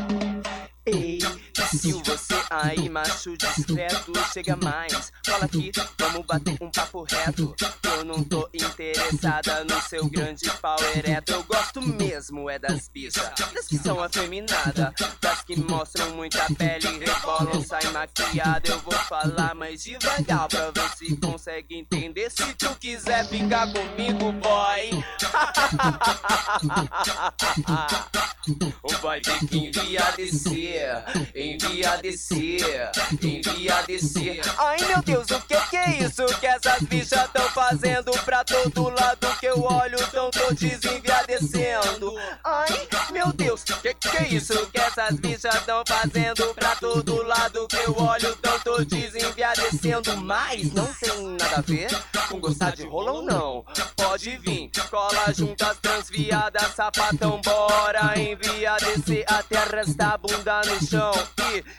se 1.77 1.93
você 1.93 2.35
aí, 2.49 2.89
macho 2.89 3.37
discreto, 3.37 4.11
chega 4.33 4.55
mais. 4.57 5.11
Cola 5.25 5.45
aqui, 5.45 5.71
vamos 5.97 6.25
bater 6.25 6.57
um 6.59 6.69
papo 6.69 7.03
reto. 7.03 7.55
Eu 7.83 8.03
não 8.03 8.23
tô 8.23 8.49
interessada 8.53 9.63
no 9.63 9.81
seu 9.81 10.05
grande 10.09 10.49
pau 10.61 10.77
ereto. 10.95 11.31
Eu 11.31 11.43
gosto 11.43 11.81
mesmo, 11.81 12.49
é 12.49 12.59
das 12.59 12.89
bichas, 12.89 13.31
das 13.53 13.67
que 13.67 13.77
são 13.77 14.03
afeminadas, 14.03 14.93
das 15.21 15.43
que 15.43 15.55
mostram 15.59 16.13
muita 16.15 16.45
pele, 16.55 16.87
rebolam, 16.99 17.63
sai 17.63 17.85
maquiada. 17.91 18.69
Eu 18.69 18.79
vou 18.79 18.93
falar 18.93 19.55
mais 19.55 19.83
devagar 19.83 20.47
pra 20.49 20.71
ver 20.71 20.89
se 20.97 21.15
consegue 21.15 21.77
entender. 21.77 22.29
Se 22.29 22.53
tu 22.55 22.75
quiser 22.75 23.27
ficar 23.27 23.71
comigo, 23.71 24.31
boy. 24.33 25.03
Vai 29.01 29.21
ter 29.21 29.39
que 29.47 29.57
enviar 29.57 30.15
descer, 30.15 31.03
enviar 31.63 32.01
descer, 32.01 32.91
enviar 33.21 33.85
descer. 33.85 34.41
Ai 34.57 34.77
meu 34.87 35.01
Deus, 35.01 35.29
o 35.29 35.41
que 35.41 35.59
que 35.69 35.77
é 35.77 36.03
isso 36.03 36.25
que 36.39 36.47
essas 36.47 36.81
bichas 36.83 37.29
tão 37.31 37.47
fazendo 37.49 38.11
pra 38.23 38.43
todo 38.43 38.89
lado 38.89 39.27
que 39.39 39.45
eu 39.45 39.61
olho 39.61 39.97
tão 40.07 40.31
todos 40.31 40.61
enviar 40.61 41.25
descendo? 41.27 42.15
Ai 42.43 42.87
meu 43.11 43.31
Deus, 43.33 43.63
que 43.63 43.93
que 43.93 44.17
é 44.17 44.27
isso 44.29 44.65
que 44.67 44.79
essas 44.79 45.19
bichas 45.19 45.63
tão 45.65 45.83
fazendo 45.87 46.53
pra 46.55 46.75
todo 46.75 47.23
lado 47.23 47.67
que 47.67 47.77
eu 47.77 47.95
olho 47.97 48.35
tão 48.37 48.59
todos 48.59 49.15
enviar 49.15 49.55
descendo? 49.55 50.17
Mas 50.17 50.71
não 50.73 50.85
tem 50.93 51.37
nada 51.39 51.57
a 51.57 51.61
ver 51.61 51.89
com 52.29 52.39
gostar 52.39 52.71
de 52.71 52.85
rola 52.85 53.11
ou 53.11 53.21
não. 53.23 53.65
Pode 53.95 54.37
vir, 54.37 54.71
cola 54.89 55.33
juntas, 55.33 55.77
transviadas, 55.81 56.73
sapatão, 56.75 57.39
bora 57.41 58.19
envia 58.19 58.75
descer 58.77 59.25
até 59.27 59.57
arrastar 59.57 60.13
a 60.13 60.17
bunda 60.17 60.61
no 60.65 60.87
chão. 60.87 61.11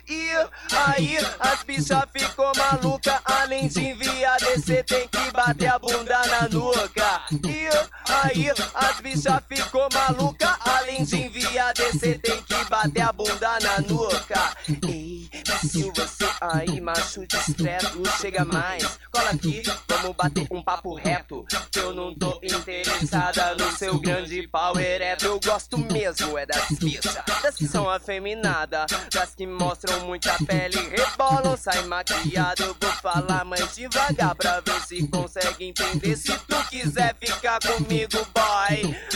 E, 0.09 0.31
aí 0.77 1.17
as 1.41 1.63
bichas 1.63 2.05
ficou 2.13 2.53
maluca, 2.57 3.21
além 3.25 3.69
de 3.69 3.81
enviar 3.81 4.39
descer, 4.39 4.85
tem 4.85 5.09
que 5.09 5.31
bater 5.33 5.69
a 5.69 5.79
bunda 5.79 6.27
na 6.27 6.49
nuca. 6.49 7.23
E 7.31 7.69
aí 8.13 8.51
as 8.75 9.01
bichas 9.01 9.43
ficou 9.49 9.89
maluca, 9.93 10.59
além 10.61 11.05
de 11.05 11.17
enviar 11.17 11.73
descer, 11.75 12.21
tem 12.21 12.43
que 12.43 12.65
bater 12.67 13.03
a 13.03 13.13
bunda 13.13 13.59
na 13.61 13.81
nuca. 13.81 14.57
Ei, 14.89 15.31
se 15.63 15.91
você 15.91 16.23
aí, 16.43 16.81
macho 16.81 17.27
discreto, 17.27 18.03
chega 18.21 18.45
mais, 18.45 18.99
cola 19.11 19.31
aqui, 19.31 19.63
vamos 19.89 20.17
bater 20.17 20.47
um 20.51 20.63
papo 20.63 20.95
reto. 20.95 21.47
Que 21.71 21.79
eu 21.79 21.95
não 21.95 22.15
tô 22.15 22.41
interessada 22.43 23.55
no 23.55 23.71
seu 23.73 23.99
grande 23.99 24.47
pau 24.49 24.79
ereto. 24.79 25.27
Eu 25.27 25.41
gosto 25.41 25.79
mesmo, 25.79 26.37
é 26.37 26.45
das 26.45 26.71
bichas, 26.79 27.17
das 27.43 27.57
que 27.57 27.67
são 27.67 27.89
afeminadas, 27.89 28.87
das 29.13 29.35
que 29.35 29.47
mostram 29.63 30.01
muita 30.07 30.37
pele, 30.45 30.77
rebolam, 30.89 31.57
sai 31.57 31.83
maquiada. 31.83 32.65
Eu 32.65 32.77
vou 32.81 32.91
falar 32.95 33.45
mais 33.45 33.73
devagar 33.75 34.35
pra 34.35 34.59
ver 34.61 34.81
se 34.83 35.07
consegue 35.07 35.67
entender. 35.67 36.17
Se 36.17 36.37
tu 36.37 36.57
quiser 36.69 37.15
ficar 37.21 37.61
comigo, 37.61 38.27
boy. 38.35 38.97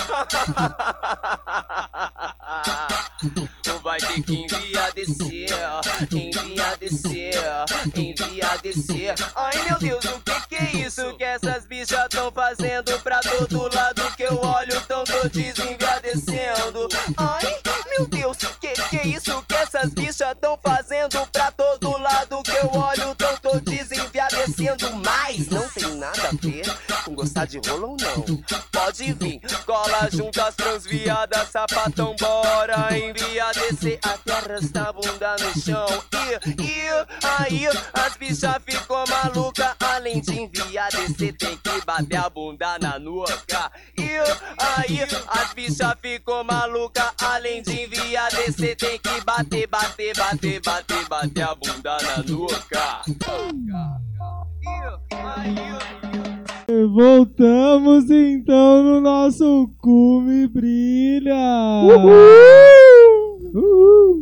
Vai 3.83 3.99
ter 4.01 4.23
que 4.23 4.35
enviar 4.35 4.93
descer, 4.93 5.49
enviar 6.13 6.77
descer, 6.77 7.35
enviar 7.95 8.59
descer. 8.59 9.15
Ai 9.37 9.63
meu 9.63 9.79
Deus, 9.79 10.05
o 10.05 10.21
que 10.21 10.41
que 10.49 10.57
é 10.57 10.77
isso 10.85 11.17
que 11.17 11.23
essas 11.23 11.65
bichas 11.67 12.09
tão 12.11 12.33
fazendo 12.33 12.99
pra 13.01 13.21
todo 13.21 13.73
lado 13.73 14.03
que 14.17 14.25
eu 14.25 14.41
olho 14.41 14.81
tão 14.89 15.05
todos 15.05 15.37
enviar 15.37 16.01
descendo? 16.01 16.89
Ai 17.17 17.61
meu 17.91 18.09
Deus, 18.09 18.39
que 18.61 18.73
que 18.89 18.97
é 18.97 19.07
isso 19.07 19.41
que 19.49 19.55
essas 19.55 19.95
bichas 19.95 20.35
tão 20.37 20.59
fazendo 20.62 21.27
pra 21.33 21.51
todo 21.51 21.99
lado 21.99 22.42
que 22.42 22.53
eu 22.53 22.70
olho 22.72 23.14
tão 23.14 23.37
todos 23.38 23.72
enviar 23.72 23.96
descendo? 24.57 24.92
Mas 25.05 25.49
não 25.49 25.69
tem 25.69 25.95
nada 25.97 26.29
a 26.29 26.33
ver 26.33 26.64
com 27.05 27.14
gostar 27.14 27.47
de 27.47 27.59
rola 27.59 27.88
ou 27.88 27.97
não. 28.01 28.42
Pode 28.73 29.12
vir, 29.12 29.40
cola 29.64 30.09
juntas 30.11 30.55
transviadas, 30.55 31.49
sapatão, 31.51 32.16
bora 32.19 32.97
envia 32.97 33.51
descer 33.53 33.99
até 34.03 34.33
arrastar 34.33 34.88
a 34.88 34.92
bunda 34.92 35.37
no 35.40 35.61
chão. 35.61 35.87
E, 36.12 36.62
e 36.62 36.87
aí 37.38 37.66
as 37.92 38.16
bichas 38.16 38.57
ficou 38.64 39.05
maluca, 39.09 39.77
além 39.81 40.21
de 40.21 40.40
enviar 40.40 40.90
descer, 40.90 41.33
tem 41.37 41.57
que 41.57 41.85
bater 41.85 42.16
a 42.16 42.31
bunda 42.31 42.79
na 42.79 42.99
nuca. 42.99 43.71
E 43.99 44.16
aí 44.59 45.03
as 45.29 45.55
bichas 45.55 45.95
ficou 46.01 46.42
maluca, 46.45 47.12
além 47.21 47.62
de 47.62 47.83
enviar 47.83 48.31
descer, 48.31 48.77
tem 48.77 48.99
que 48.99 49.21
bater, 49.23 49.66
bater, 49.66 50.16
bater, 50.16 50.61
bater, 50.61 51.09
bater 51.09 51.42
a 51.42 51.55
bunda 51.55 51.99
na 52.03 52.23
nuca. 52.23 54.06
Voltamos 56.93 58.11
então 58.11 58.83
no 58.83 59.01
nosso 59.01 59.71
Cume 59.81 60.47
Brilha! 60.49 61.83
Uhul! 61.85 63.27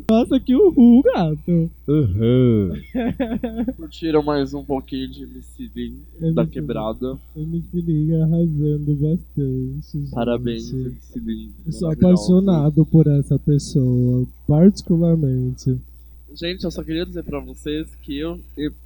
Nossa, 0.09 0.39
que 0.39 0.55
uhul, 0.55 1.03
gato! 1.03 1.71
Curtiram 3.77 4.23
mais 4.23 4.55
um 4.55 4.63
pouquinho 4.63 5.11
de 5.11 5.25
MC 5.25 5.71
Lin, 5.75 5.97
da 6.35 6.47
quebrada. 6.47 7.19
MC 7.35 7.81
Liga 7.81 8.23
arrasando 8.23 8.95
bastante. 8.95 9.93
gente. 9.93 10.11
Parabéns, 10.11 10.73
MC 10.73 11.21
Lin. 11.21 11.51
Eu 11.67 11.73
sou 11.73 11.91
apaixonado 11.91 12.85
por 12.87 13.07
essa 13.07 13.39
pessoa, 13.39 14.27
particularmente. 14.47 15.81
Gente, 16.35 16.65
eu 16.65 16.71
só 16.71 16.83
queria 16.83 17.07
dizer 17.07 17.23
pra 17.23 17.39
vocês 17.39 17.95
que 18.03 18.19
eu, 18.19 18.41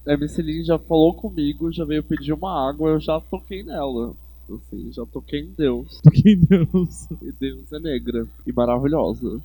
a 0.07 0.13
MC 0.13 0.43
Lin 0.43 0.65
já 0.65 0.79
falou 0.79 1.15
comigo, 1.15 1.73
já 1.73 1.85
veio 1.85 2.03
pedir 2.03 2.33
uma 2.33 2.69
água, 2.69 2.91
eu 2.91 3.01
já 3.01 3.19
toquei 3.21 3.63
nela. 3.63 4.15
Assim, 4.51 4.93
já 4.93 5.05
toquei 5.07 5.41
em 5.41 5.53
Deus. 5.57 6.01
Toquei 6.03 6.35
em 6.35 6.41
Deus. 6.41 7.09
E 7.23 7.33
Deus 7.33 7.73
é 7.73 7.79
negra. 7.79 8.27
E 8.47 8.53
maravilhosa. 8.53 9.41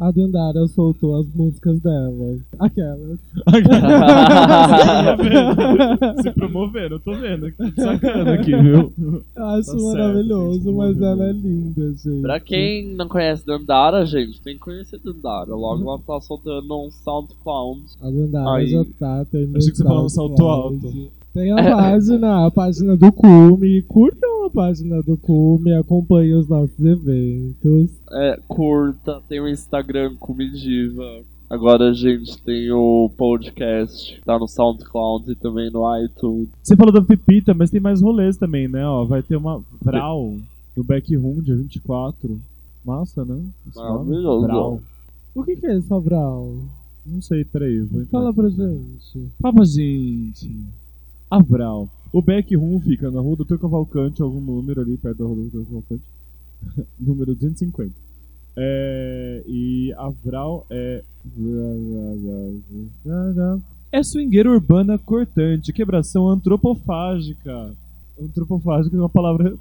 A 0.00 0.10
Dandara 0.10 0.66
soltou 0.68 1.20
as 1.20 1.26
músicas 1.34 1.78
dela. 1.80 2.38
Aquelas. 2.58 3.18
Se 6.22 6.30
promovendo, 6.32 6.94
eu 6.96 7.00
tô 7.00 7.14
vendo. 7.14 7.52
Sacando 7.76 8.30
aqui, 8.30 8.56
viu? 8.56 8.92
Eu 8.98 9.22
acho 9.34 9.34
Tá 9.34 9.62
certo, 9.62 9.82
maravilhoso, 9.82 10.62
que 10.62 10.72
mas 10.72 11.00
ela 11.00 11.28
é 11.28 11.32
linda, 11.32 11.92
gente. 11.92 12.22
Pra 12.22 12.40
quem 12.40 12.88
não 12.94 13.08
conhece 13.08 13.46
Dandara, 13.46 14.04
gente, 14.06 14.40
tem 14.40 14.54
que 14.54 14.60
conhecer 14.60 14.98
Dandara. 14.98 15.54
Logo 15.54 15.82
ela 15.82 15.98
tá 15.98 16.20
soltando 16.20 16.86
um 16.86 16.90
SoundCloud. 16.90 17.82
A 18.00 18.10
Dandara 18.10 18.56
Aí. 18.56 18.68
já 18.68 18.84
tá 18.98 19.24
tendo 19.30 19.56
Achei 19.56 19.70
que 19.70 19.76
você 19.76 19.84
falava 19.84 20.06
um 20.06 20.08
salto 20.08 20.42
alto. 20.42 21.10
Tem 21.36 21.52
a 21.52 21.56
página, 21.56 22.46
a 22.46 22.50
página 22.50 22.96
do 22.96 23.12
Cume. 23.12 23.82
Curtam 23.82 24.46
a 24.46 24.50
página 24.50 25.02
do 25.02 25.18
Cume, 25.18 25.74
acompanhem 25.74 26.32
os 26.32 26.48
nossos 26.48 26.82
eventos. 26.82 27.90
É, 28.10 28.40
curta, 28.48 29.20
tem 29.28 29.38
o 29.38 29.46
Instagram 29.46 30.16
Comidiva. 30.16 31.04
Agora 31.50 31.90
a 31.90 31.92
gente 31.92 32.42
tem 32.42 32.72
o 32.72 33.10
podcast, 33.18 34.18
tá 34.24 34.38
no 34.38 34.48
SoundCloud 34.48 35.30
e 35.30 35.34
também 35.34 35.70
no 35.70 35.84
iTunes. 36.02 36.48
Você 36.62 36.74
falou 36.74 36.90
da 36.90 37.02
Pepita, 37.02 37.52
mas 37.52 37.70
tem 37.70 37.82
mais 37.82 38.00
rolês 38.00 38.38
também, 38.38 38.66
né? 38.66 38.86
Ó, 38.86 39.04
vai 39.04 39.22
ter 39.22 39.36
uma 39.36 39.62
Vral 39.82 40.34
no 40.74 40.82
Backroom, 40.82 41.42
dia 41.42 41.54
24. 41.54 42.40
Massa, 42.82 43.26
né? 43.26 43.42
Esse? 43.68 43.76
Maravilhoso. 43.76 44.46
Vral. 44.46 44.80
O 45.34 45.44
que, 45.44 45.54
que 45.54 45.66
é 45.66 45.76
esse 45.76 45.86
Sobral? 45.86 46.50
Não 47.04 47.20
sei, 47.20 47.44
peraí. 47.44 47.80
Vou 47.80 48.00
entrar. 48.00 48.20
Fala 48.20 48.32
pra 48.32 48.48
gente. 48.48 49.28
Fala 49.38 49.54
pra 49.54 49.64
gente. 49.66 50.50
A 51.30 51.42
Vral. 51.42 51.88
O 52.12 52.22
Backroom 52.22 52.80
fica 52.80 53.10
na 53.10 53.20
rua 53.20 53.36
Dr. 53.36 53.58
Cavalcante, 53.58 54.22
algum 54.22 54.40
número 54.40 54.80
ali 54.80 54.96
perto 54.96 55.18
da 55.18 55.24
rua 55.24 55.36
Dr. 55.52 55.64
Cavalcante. 55.64 56.02
número 56.98 57.34
250. 57.34 57.92
É, 58.58 59.42
e 59.46 59.92
a 59.98 60.08
Vral 60.24 60.66
é. 60.70 61.02
É 63.92 64.02
swingueira 64.02 64.50
urbana 64.50 64.98
cortante, 64.98 65.72
quebração 65.72 66.28
antropofágica. 66.28 67.72
Antropofágica 68.20 68.96
é 68.96 69.00
uma 69.00 69.08
palavra 69.08 69.54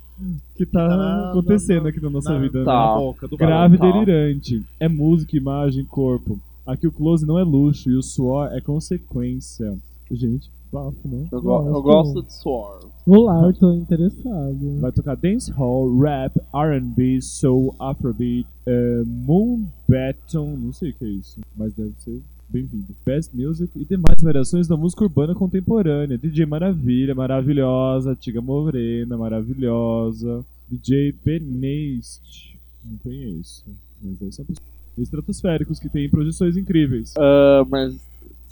que 0.55 0.65
tá 0.65 0.87
Tá 0.87 1.29
acontecendo 1.31 1.83
na- 1.83 1.89
aqui 1.89 2.01
na 2.01 2.09
nossa 2.09 2.33
na- 2.33 2.39
vida, 2.39 2.59
né? 2.59 2.65
tá. 2.65 2.71
Na 2.91 2.95
boca 2.97 3.27
do 3.27 3.37
Grave 3.37 3.75
e 3.75 3.79
Tá. 3.79 3.91
delirante. 3.91 4.63
É 4.79 4.87
música, 4.87 5.35
imagem, 5.35 5.83
corpo. 5.85 6.39
Aqui 6.65 6.87
o 6.87 6.91
close 6.91 7.25
não 7.25 7.37
é 7.37 7.43
luxo 7.43 7.89
e 7.91 7.95
o 7.95 8.01
suor 8.03 8.49
é 8.53 8.61
consequência. 8.61 9.77
Gente, 10.11 10.49
bafo, 10.75 11.07
né? 11.07 11.27
Eu, 11.31 11.41
go- 11.41 11.67
eu 11.69 11.81
Gosto. 11.81 12.21
de 12.21 12.33
suor. 12.33 12.79
Olá, 13.07 13.45
eu 13.47 13.53
tô 13.53 13.71
interessado. 13.73 14.79
Vai 14.81 14.91
tocar 14.91 15.15
dancehall, 15.15 15.97
rap, 15.99 16.33
R&B, 16.53 17.21
soul, 17.21 17.73
afrobeat, 17.79 18.45
eh, 18.65 19.03
moonbaton, 19.05 20.57
não 20.57 20.73
sei 20.73 20.89
o 20.89 20.93
que 20.93 21.05
é 21.05 21.07
isso, 21.09 21.39
mas 21.55 21.73
deve 21.73 21.93
ser 21.99 22.19
bem-vindo. 22.49 22.87
Best 23.05 23.31
music 23.35 23.71
e 23.75 23.85
demais 23.85 24.21
variações 24.21 24.67
da 24.67 24.75
música 24.75 25.03
urbana 25.03 25.33
contemporânea. 25.35 26.17
DJ 26.17 26.45
Maravilha, 26.45 27.15
maravilhosa, 27.15 28.15
Tiga 28.19 28.41
Morena, 28.41 29.15
maravilhosa, 29.17 30.43
DJ 30.69 31.13
Beneist, 31.23 32.55
não 32.83 32.97
conheço, 32.97 33.63
mas 34.01 34.17
deve 34.17 34.31
ser 34.31 34.41
uma 34.41 34.47
pessoa. 34.47 34.65
Estratosféricos 34.97 35.77
que 35.79 35.89
tem 35.89 36.09
projeções 36.09 36.55
incríveis. 36.57 37.13
Ah, 37.17 37.65
mas 37.69 37.95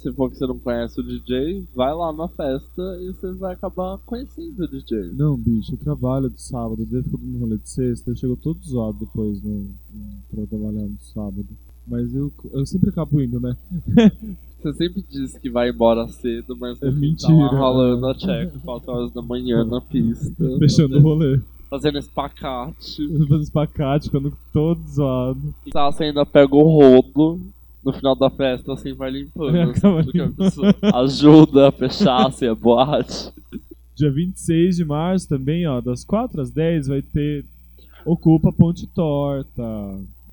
se 0.04 0.12
for 0.12 0.30
que 0.30 0.38
você 0.38 0.46
não 0.46 0.60
conhece 0.60 1.00
o 1.00 1.04
DJ, 1.04 1.64
vai 1.74 1.94
lá 1.94 2.12
na 2.12 2.28
festa 2.28 2.98
e 3.02 3.08
você 3.14 3.32
vai 3.32 3.54
acabar 3.54 3.98
conhecendo 4.06 4.64
o 4.64 4.68
DJ. 4.68 5.12
Não, 5.14 5.38
bicho, 5.38 5.74
eu 5.74 5.78
trabalho 5.78 6.30
de 6.30 6.42
sábado, 6.42 6.86
desde 6.86 7.10
que 7.10 7.16
eu 7.16 7.20
tô 7.20 7.26
no 7.26 7.40
rolê 7.40 7.58
de 7.58 7.70
sexta, 7.70 8.12
eu 8.12 8.16
chego 8.16 8.36
todo 8.36 8.60
zoado 8.64 8.98
depois 9.00 9.42
no, 9.42 9.66
pra 10.30 10.46
trabalhar 10.46 10.82
no 10.82 10.98
sábado. 11.14 11.48
Mas 11.88 12.14
eu, 12.14 12.32
eu 12.52 12.66
sempre 12.66 12.90
acabo 12.90 13.22
indo, 13.22 13.40
né? 13.40 13.56
Você 14.62 14.74
sempre 14.74 15.04
diz 15.10 15.38
que 15.38 15.50
vai 15.50 15.70
embora 15.70 16.08
cedo, 16.08 16.56
mas 16.58 16.82
É 16.82 16.90
mentira, 16.90 17.50
Tá 17.50 17.56
lá 17.56 17.60
rolando 17.60 18.08
é. 18.08 18.12
a 18.12 18.14
check 18.14 18.54
4 18.64 18.92
horas 18.92 19.14
da 19.14 19.22
manhã 19.22 19.66
na 19.66 19.82
pista. 19.82 20.44
Fechando 20.60 20.98
o 20.98 21.02
rolê. 21.02 21.42
Fazendo 21.70 21.98
espacate. 21.98 23.08
Fazendo 23.08 23.42
espacate, 23.42 24.06
ficando 24.06 24.32
todo 24.54 24.80
zoado. 24.88 25.54
Tá, 25.72 25.92
você 25.92 26.06
ainda 26.06 26.26
pega 26.26 26.56
o 26.56 26.64
rodo. 26.64 27.42
No 27.86 27.92
final 27.94 28.16
da 28.16 28.30
festa, 28.30 28.74
assim, 28.74 28.94
vai 28.94 29.12
limpando. 29.12 29.58
assim, 29.72 29.82
porque 30.04 30.20
a 30.22 30.30
pessoa 30.30 30.74
ajuda 30.96 31.68
a 31.68 31.72
fechar, 31.72 32.28
assim, 32.28 32.48
a 32.48 32.56
boate. 32.56 33.30
Dia 33.96 34.12
26 34.12 34.78
de 34.78 34.86
março 34.86 35.28
também, 35.30 35.68
ó, 35.68 35.80
das 35.82 36.04
4 36.04 36.42
às 36.42 36.50
10 36.50 36.88
vai 36.88 37.02
ter 37.02 37.46
Ocupa 38.06 38.52
Ponte 38.52 38.88
Torta. 38.88 39.64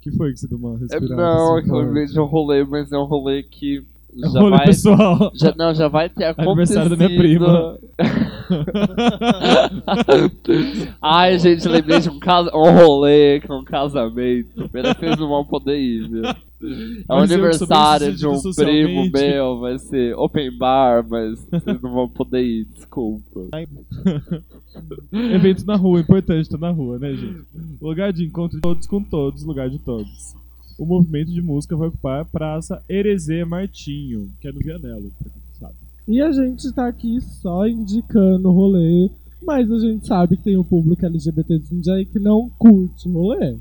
que 0.00 0.10
foi 0.12 0.32
que 0.32 0.38
você 0.40 0.48
deu 0.48 0.58
uma 0.58 0.76
É, 0.76 0.78
respirada? 0.78 1.16
não, 1.16 1.56
é 1.56 1.60
assim, 1.60 1.68
que 1.68 1.74
eu 1.74 1.78
lembrei 1.80 2.06
de 2.06 2.20
um 2.20 2.24
rolê, 2.24 2.64
mas 2.64 2.90
é 2.92 2.98
um 2.98 3.04
rolê 3.04 3.42
que 3.42 3.82
É 4.16 4.28
já 4.28 4.40
rolê 4.40 4.56
vai... 4.56 4.66
pessoal. 4.66 5.32
Já, 5.34 5.54
não, 5.56 5.74
já 5.74 5.88
vai 5.88 6.08
ter 6.08 6.24
acontecido. 6.24 6.78
Aniversário 6.80 6.90
da 6.90 6.96
minha 6.96 7.18
prima. 7.18 7.78
Ai, 11.02 11.38
gente, 11.38 11.68
lembrei 11.68 12.00
de 12.00 12.08
um, 12.08 12.18
casa, 12.18 12.50
um 12.54 12.70
rolê 12.72 13.40
com 13.40 13.58
um 13.58 13.64
casamento. 13.64 14.68
Pena 14.70 14.94
que 14.94 15.00
vocês 15.00 15.18
não 15.18 15.28
vão 15.28 15.44
poder 15.44 15.78
ir, 15.78 16.08
viu? 16.08 16.22
É 16.62 16.66
bem 16.66 17.04
aniversário 17.08 18.14
de 18.14 18.26
um 18.26 18.38
primo 18.54 19.10
meu, 19.10 19.58
vai 19.60 19.78
ser 19.78 20.14
open 20.16 20.56
bar, 20.58 21.06
mas 21.08 21.40
vocês 21.50 21.80
não 21.80 21.92
vão 21.92 22.08
poder 22.08 22.42
ir, 22.42 22.64
desculpa. 22.66 23.48
Evento 25.12 25.64
na 25.66 25.76
rua, 25.76 26.00
importante, 26.00 26.48
tá 26.48 26.58
na 26.58 26.70
rua, 26.70 26.98
né, 26.98 27.14
gente? 27.14 27.44
Lugar 27.80 28.12
de 28.12 28.24
encontro 28.26 28.58
de 28.58 28.62
todos 28.62 28.86
com 28.86 29.02
todos, 29.02 29.42
lugar 29.42 29.70
de 29.70 29.78
todos. 29.78 30.34
O 30.78 30.84
movimento 30.84 31.30
de 31.30 31.42
música 31.42 31.76
vai 31.76 31.88
ocupar 31.88 32.20
a 32.20 32.24
Praça 32.24 32.82
Erezê 32.88 33.44
Martinho, 33.44 34.30
que 34.40 34.48
é 34.48 34.52
no 34.52 34.60
Vianello, 34.60 35.10
pra 35.18 35.30
quem 35.30 35.42
sabe. 35.58 35.74
E 36.08 36.20
a 36.20 36.32
gente 36.32 36.72
tá 36.72 36.88
aqui 36.88 37.20
só 37.20 37.66
indicando 37.66 38.48
o 38.48 38.52
rolê, 38.52 39.10
mas 39.42 39.70
a 39.70 39.78
gente 39.78 40.06
sabe 40.06 40.36
que 40.36 40.44
tem 40.44 40.56
um 40.58 40.64
público 40.64 41.04
LGBT 41.04 41.58
de 41.58 41.66
Jundiaí 41.66 42.04
que 42.04 42.18
não 42.18 42.50
curte 42.58 43.08
rolê. 43.08 43.56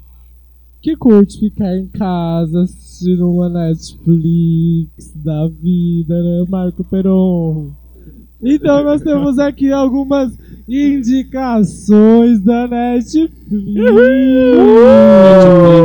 Que 0.82 0.96
curte 0.96 1.40
ficar 1.40 1.76
em 1.76 1.88
casa 1.88 2.62
assistindo 2.64 3.30
uma 3.30 3.50
Netflix 3.50 5.14
da 5.16 5.48
vida, 5.48 6.22
né, 6.24 6.46
Marco 6.48 6.84
Peron? 6.86 7.72
Então 8.42 8.84
nós 8.86 9.02
temos 9.02 9.38
aqui 9.38 9.70
algumas 9.74 10.32
indicações 10.68 12.42
da 12.42 12.66
Netflix. 12.70 13.30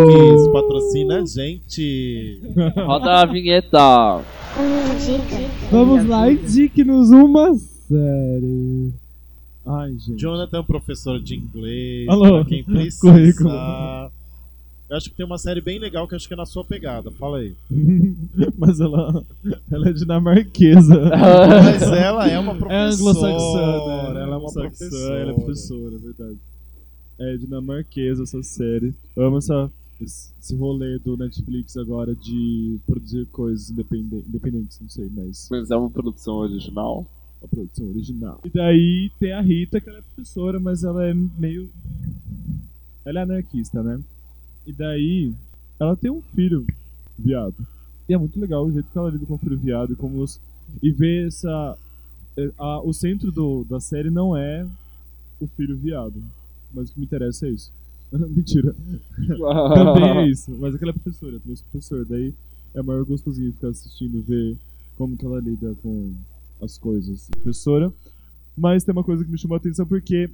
Netflix 0.06 0.48
patrocina 0.52 1.22
a 1.22 1.26
gente. 1.26 2.40
Roda 2.76 3.20
a 3.20 3.26
vinheta. 3.26 4.22
Vamos 5.72 6.06
lá, 6.06 6.30
indique-nos 6.30 7.10
uma 7.10 7.52
série. 7.88 8.92
Ai, 9.66 9.90
gente. 9.98 10.20
Jonathan, 10.20 10.62
professor 10.62 11.18
de 11.18 11.34
inglês, 11.34 12.06
Alô, 12.08 12.36
pra 12.36 12.44
quem 12.44 12.62
precisa. 12.64 13.00
currículo. 13.00 13.50
Eu 14.94 14.98
acho 14.98 15.10
que 15.10 15.16
tem 15.16 15.26
uma 15.26 15.38
série 15.38 15.60
bem 15.60 15.78
legal 15.80 16.06
que 16.06 16.14
acho 16.14 16.28
que 16.28 16.34
é 16.34 16.36
na 16.36 16.46
sua 16.46 16.64
pegada. 16.64 17.10
Fala 17.10 17.38
aí. 17.38 17.52
Mas 18.56 18.78
ela, 18.78 19.24
ela 19.70 19.88
é 19.88 19.92
dinamarquesa. 19.92 20.94
Mas 21.10 21.82
ela 21.82 22.28
é 22.28 22.38
uma 22.38 22.52
É 22.52 22.56
professora. 22.56 22.94
anglo-saxã, 22.94 24.14
né? 24.14 24.20
Ela 24.20 24.20
é 24.20 24.26
uma 24.26 24.36
Anglo-saxã, 24.36 24.68
professora. 24.68 25.18
Ela 25.18 25.30
é 25.30 25.34
professora, 25.34 25.94
é 25.94 25.98
verdade. 25.98 26.38
É 27.18 27.36
dinamarquesa 27.36 28.22
essa 28.22 28.40
série. 28.44 28.94
Eu 29.16 29.24
amo 29.26 29.38
essa, 29.38 29.68
esse 30.00 30.54
rolê 30.56 30.98
do 31.00 31.16
Netflix 31.16 31.76
agora 31.76 32.14
de 32.14 32.78
produzir 32.86 33.26
coisas 33.32 33.70
independen- 33.70 34.24
independentes, 34.28 34.78
não 34.80 34.88
sei, 34.88 35.10
mas 35.12 35.48
Mas 35.50 35.70
é 35.72 35.76
uma 35.76 35.90
produção 35.90 36.36
original. 36.36 37.04
a 37.42 37.48
produção 37.48 37.88
original. 37.88 38.40
E 38.44 38.48
daí 38.48 39.10
tem 39.18 39.32
a 39.32 39.40
Rita, 39.40 39.80
que 39.80 39.88
ela 39.88 39.98
é 39.98 40.02
professora, 40.14 40.60
mas 40.60 40.84
ela 40.84 41.04
é 41.04 41.12
meio. 41.36 41.68
Ela 43.04 43.20
é 43.20 43.22
anarquista, 43.24 43.82
né? 43.82 43.98
E 44.66 44.72
daí 44.72 45.32
ela 45.78 45.96
tem 45.96 46.10
um 46.10 46.22
filho 46.34 46.66
viado. 47.18 47.54
E 48.08 48.14
é 48.14 48.18
muito 48.18 48.38
legal 48.38 48.64
o 48.66 48.72
jeito 48.72 48.88
que 48.90 48.98
ela 48.98 49.10
lida 49.10 49.24
com 49.26 49.34
o 49.34 49.38
filho 49.38 49.58
viado 49.58 49.92
e 49.92 49.96
como 49.96 50.20
os. 50.22 50.40
E 50.82 50.90
ver 50.90 51.28
essa. 51.28 51.76
é, 52.36 52.50
a- 52.58 52.80
o 52.82 52.92
centro 52.92 53.30
do, 53.30 53.64
da 53.64 53.80
série 53.80 54.10
não 54.10 54.36
é 54.36 54.66
o 55.40 55.46
filho 55.46 55.76
viado. 55.76 56.22
Mas 56.72 56.90
o 56.90 56.92
que 56.92 57.00
me 57.00 57.06
interessa 57.06 57.46
é 57.46 57.50
isso. 57.50 57.70
Mentira. 58.12 58.74
Também 59.74 60.18
é 60.18 60.28
isso. 60.28 60.50
Mas 60.60 60.74
aquela 60.74 60.90
é 60.90 60.94
professora, 60.94 61.32
eu 61.34 61.40
também 61.40 61.56
sou 61.56 61.66
professor. 61.70 62.04
Daí 62.04 62.34
é 62.74 62.82
maior 62.82 63.04
gostosinho 63.04 63.52
ficar 63.52 63.68
assistindo, 63.68 64.22
ver 64.22 64.56
como 64.96 65.16
que 65.16 65.24
ela 65.24 65.40
lida 65.40 65.74
com 65.82 66.12
as 66.62 66.76
coisas. 66.78 67.28
Professora. 67.30 67.92
Mas 68.56 68.84
tem 68.84 68.92
uma 68.92 69.04
coisa 69.04 69.24
que 69.24 69.30
me 69.30 69.38
chamou 69.38 69.54
a 69.56 69.58
atenção 69.58 69.86
porque 69.86 70.30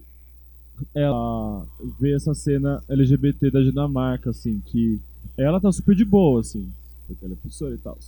ela 0.94 1.66
vê 1.98 2.14
essa 2.14 2.34
cena 2.34 2.82
LGBT 2.88 3.50
da 3.50 3.60
Dinamarca, 3.60 4.30
assim, 4.30 4.60
que 4.66 5.00
ela 5.36 5.60
tá 5.60 5.70
super 5.72 5.94
de 5.94 6.04
boa, 6.04 6.40
assim, 6.40 6.70
porque 7.06 7.24
ela 7.24 7.34
é 7.34 7.36
professora 7.36 7.74
e 7.74 7.78
tal. 7.78 7.98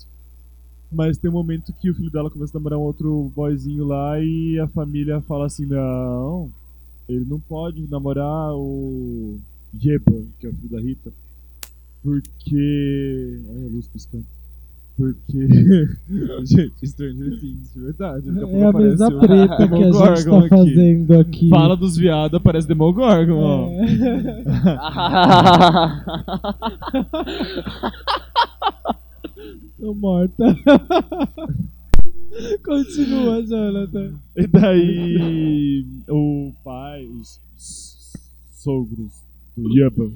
Mas 0.90 1.16
tem 1.16 1.30
um 1.30 1.34
momento 1.34 1.72
que 1.72 1.90
o 1.90 1.94
filho 1.94 2.10
dela 2.10 2.30
começa 2.30 2.56
a 2.56 2.60
namorar 2.60 2.78
um 2.78 2.82
outro 2.82 3.32
boyzinho 3.34 3.86
lá 3.86 4.20
e 4.20 4.58
a 4.58 4.68
família 4.68 5.20
fala 5.22 5.46
assim, 5.46 5.64
não, 5.64 6.50
ele 7.08 7.24
não 7.24 7.40
pode 7.40 7.88
namorar 7.90 8.54
o 8.54 9.38
Yeba, 9.82 10.22
que 10.38 10.46
é 10.46 10.50
o 10.50 10.52
filho 10.52 10.68
da 10.68 10.80
Rita, 10.80 11.12
porque. 12.02 13.40
Olha 13.48 13.66
a 13.66 13.68
luz 13.68 13.86
piscando. 13.86 14.26
Porque. 15.02 15.88
Gente, 16.46 16.86
Stranger 16.86 17.40
Things, 17.40 17.74
de 17.74 17.80
verdade. 17.80 18.28
É 18.28 18.64
a 18.64 18.72
mesa 18.72 19.10
preta 19.10 19.56
que 19.56 19.62
a 19.62 19.66
gente 19.66 19.80
Demogorgon 19.80 20.30
tá 20.30 20.46
aqui. 20.46 20.48
fazendo 20.48 21.18
aqui. 21.18 21.48
Fala 21.48 21.76
dos 21.76 21.96
viados, 21.96 22.36
aparece 22.36 22.68
Demogorgon, 22.68 23.34
ó. 23.34 23.68
Tô 29.80 29.92
morta. 29.94 30.56
Continua, 32.64 33.42
Jonathan. 33.44 34.12
E 34.36 34.46
daí 34.46 35.84
o 36.08 36.52
pai, 36.62 37.06
os 37.06 37.40
sogros 38.52 39.10
do 39.56 39.68
Yuba, 39.76 40.12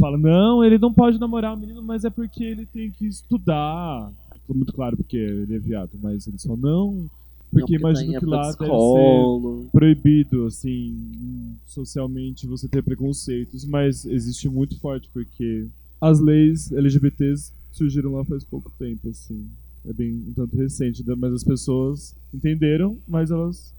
fala, 0.00 0.18
não, 0.18 0.64
ele 0.64 0.78
não 0.78 0.92
pode 0.92 1.18
namorar 1.18 1.54
o 1.54 1.56
menino, 1.56 1.82
mas 1.82 2.04
é 2.04 2.10
porque 2.10 2.42
ele 2.42 2.66
tem 2.66 2.90
que 2.90 3.06
estudar. 3.06 4.10
Ficou 4.40 4.56
muito 4.56 4.72
claro 4.72 4.96
porque 4.96 5.16
ele 5.16 5.54
é 5.54 5.58
viado, 5.58 5.90
mas 6.02 6.26
eles 6.26 6.42
falam, 6.42 6.58
não, 6.60 7.10
porque 7.52 7.76
imagino 7.76 8.18
que 8.18 8.26
lá 8.26 8.42
deve 8.52 8.56
ser 8.56 9.70
proibido, 9.72 10.46
assim, 10.46 11.56
socialmente 11.66 12.46
você 12.46 12.68
ter 12.68 12.82
preconceitos, 12.82 13.64
mas 13.64 14.04
existe 14.04 14.48
muito 14.48 14.78
forte 14.80 15.08
porque 15.12 15.66
as 16.00 16.20
leis 16.20 16.72
LGBTs 16.72 17.52
surgiram 17.72 18.12
lá 18.14 18.24
faz 18.24 18.42
pouco 18.44 18.70
tempo, 18.78 19.08
assim. 19.08 19.46
É 19.88 19.92
bem 19.92 20.12
um 20.28 20.32
tanto 20.34 20.56
recente, 20.56 21.02
né? 21.06 21.14
mas 21.16 21.32
as 21.32 21.42
pessoas 21.44 22.14
entenderam, 22.34 22.98
mas 23.08 23.30
elas 23.30 23.72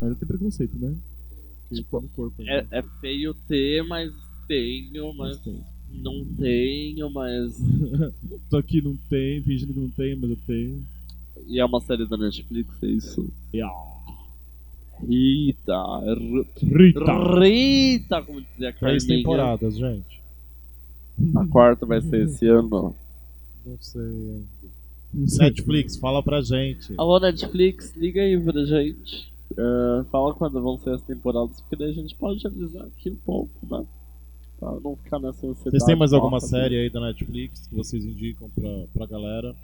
ainda 0.00 0.14
tem 0.14 0.28
preconceito, 0.28 0.76
né? 0.78 0.94
Tipo, 1.72 2.02
tá 2.02 2.06
corpo 2.14 2.42
É, 2.42 2.60
ainda. 2.60 2.68
é 2.70 2.82
feio 3.00 3.32
ter, 3.48 3.82
mas 3.84 4.12
tenho, 4.46 5.12
mas 5.14 5.40
não 5.92 6.24
tenho, 6.38 7.10
mas. 7.10 7.56
Tô 8.48 8.56
aqui, 8.58 8.80
não 8.80 8.96
tem, 9.08 9.42
fingindo 9.42 9.72
que 9.72 9.80
não 9.80 9.90
tem, 9.90 10.16
mas 10.16 10.30
eu 10.30 10.38
tenho. 10.46 10.82
E 11.46 11.58
é 11.58 11.64
uma 11.64 11.80
série 11.80 12.06
da 12.06 12.16
Netflix, 12.16 12.70
é 12.82 12.86
isso? 12.86 13.28
E, 13.52 13.60
ah, 13.60 13.68
Rita. 15.08 15.82
Rita! 16.60 17.40
Rita, 17.40 18.22
como 18.22 18.40
dizia 18.40 18.70
a 18.70 18.72
Três 18.72 19.02
Carminha. 19.04 19.18
temporadas, 19.18 19.76
gente. 19.76 20.22
A 21.36 21.46
quarta 21.46 21.84
vai 21.84 22.00
ser 22.00 22.24
esse 22.26 22.46
ano. 22.48 22.94
Não 23.64 23.78
sei 23.80 24.00
ainda. 24.00 24.72
Netflix, 25.14 25.96
fala 25.96 26.22
pra 26.22 26.40
gente. 26.40 26.94
Alô, 26.96 27.18
Netflix, 27.20 27.94
liga 27.96 28.22
aí 28.22 28.40
pra 28.40 28.64
gente. 28.64 29.30
É, 29.56 30.04
fala 30.10 30.32
quando 30.34 30.62
vão 30.62 30.78
ser 30.78 30.90
as 30.90 31.02
temporadas, 31.02 31.60
porque 31.60 31.76
daí 31.76 31.90
a 31.90 31.94
gente 31.94 32.14
pode 32.14 32.46
avisar 32.46 32.86
aqui 32.86 33.10
um 33.10 33.16
pouco, 33.16 33.50
né? 33.70 33.84
Pra 34.62 34.78
não 34.80 34.94
ficar 34.96 35.18
nessa 35.18 35.44
ansiedade. 35.44 35.70
Vocês 35.70 35.82
têm 35.84 35.96
mais 35.96 36.12
alguma 36.12 36.36
nossa, 36.36 36.46
série 36.46 36.76
aí 36.78 36.88
da 36.88 37.00
Netflix 37.00 37.66
que 37.66 37.74
vocês 37.74 38.04
indicam 38.04 38.48
pra, 38.50 38.70
pra 38.94 39.06
galera? 39.06 39.54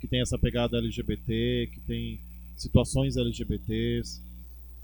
Que 0.00 0.08
tem 0.08 0.20
essa 0.20 0.36
pegada 0.36 0.78
LGBT, 0.78 1.68
que 1.72 1.80
tem 1.86 2.18
situações 2.56 3.16
LGBTs. 3.16 4.20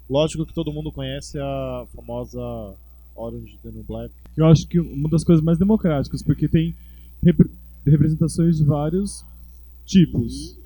Lógico 0.09 0.47
que 0.47 0.53
todo 0.55 0.72
mundo 0.72 0.93
conhece 0.93 1.39
a 1.41 1.87
famosa 1.95 2.41
Orange 3.16 3.55
is 3.55 3.61
the 3.62 3.70
New 3.70 3.83
Black. 3.83 4.14
Eu 4.37 4.47
acho 4.47 4.66
que 4.68 4.79
uma 4.79 5.09
das 5.09 5.25
coisas 5.25 5.45
mais 5.45 5.59
democráticas, 5.59 6.22
porque 6.22 6.47
tem 6.47 6.72
repre- 7.20 7.51
representações 7.85 8.59
de 8.59 8.64
vários 8.64 9.25
tipos. 9.87 10.57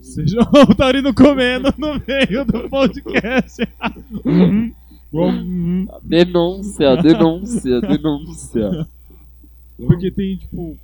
Seja 0.00 0.38
o 0.42 0.74
Taurino 0.76 1.12
comendo 1.12 1.74
no 1.76 2.00
meio 2.06 2.44
do 2.44 2.68
podcast. 2.70 3.62
Denúncia, 6.02 6.96
denúncia, 7.02 7.80
denúncia. 7.80 8.88
Porque 9.76 10.10
tem, 10.10 10.36
tipo, 10.36 10.76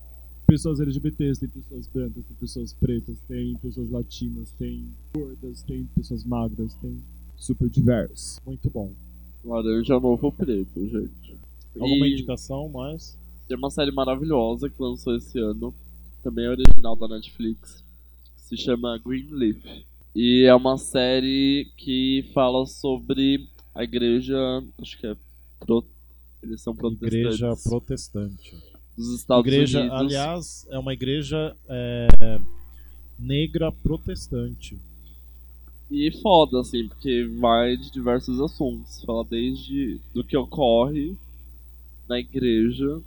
pessoas 0.47 0.81
LGBTs, 0.81 1.41
tem 1.41 1.49
pessoas 1.49 1.87
brancas, 1.93 2.25
tem 2.25 2.37
pessoas 2.41 2.73
pretas, 2.73 3.17
tem 3.29 3.55
pessoas 3.57 3.91
latinas, 3.91 4.51
tem 4.59 4.85
gordas, 5.15 5.63
tem 5.63 5.85
pessoas 5.95 6.25
magras, 6.25 6.75
tem 6.75 6.97
super 7.37 7.69
diversos. 7.69 8.41
Muito 8.47 8.71
bom. 8.71 8.91
Laranja 9.45 9.99
novo 10.01 10.33
preto, 10.33 10.81
gente. 10.89 11.37
Alguma 11.79 12.07
E 12.07 12.13
indicação 12.13 12.69
mais? 12.69 13.17
tem 13.47 13.59
uma 13.59 13.71
série 13.71 13.91
maravilhosa 13.93 14.71
que 14.71 14.83
lançou 14.83 15.15
esse 15.17 15.39
ano, 15.39 15.75
também 16.23 16.47
é 16.47 16.51
original 16.51 16.97
da 16.97 17.07
Netflix, 17.09 17.85
que 18.37 18.43
se 18.43 18.57
chama 18.57 18.99
Greenleaf. 19.05 19.85
E 20.15 20.45
é 20.47 20.55
uma 20.55 20.79
série 20.79 21.69
que 21.77 22.25
fala 22.33 22.65
sobre 22.65 23.47
a 23.75 23.83
igreja, 23.83 24.37
acho 24.81 24.99
que 24.99 25.07
é 25.07 25.17
pro, 25.61 25.85
eles 26.43 26.61
são 26.61 26.75
protestantes 26.75 27.19
Igreja 27.19 27.57
protestante. 27.65 28.55
dos 28.97 29.09
Estados 29.15 29.47
igreja, 29.47 29.81
Unidos. 29.81 29.99
aliás, 29.99 30.67
é 30.71 30.79
uma 30.79 30.93
igreja 30.93 31.57
é, 31.69 32.09
negra 33.19 33.73
protestante. 33.73 34.79
E 35.91 36.11
foda, 36.23 36.61
assim, 36.61 36.89
porque 36.89 37.25
vai 37.39 37.77
de 37.77 37.91
diversos 37.91 38.41
assuntos. 38.41 39.03
Fala 39.05 39.25
desde 39.25 40.01
do 40.13 40.25
que 40.25 40.37
ocorre 40.37 41.15
na 42.09 42.19
igreja, 42.19 43.01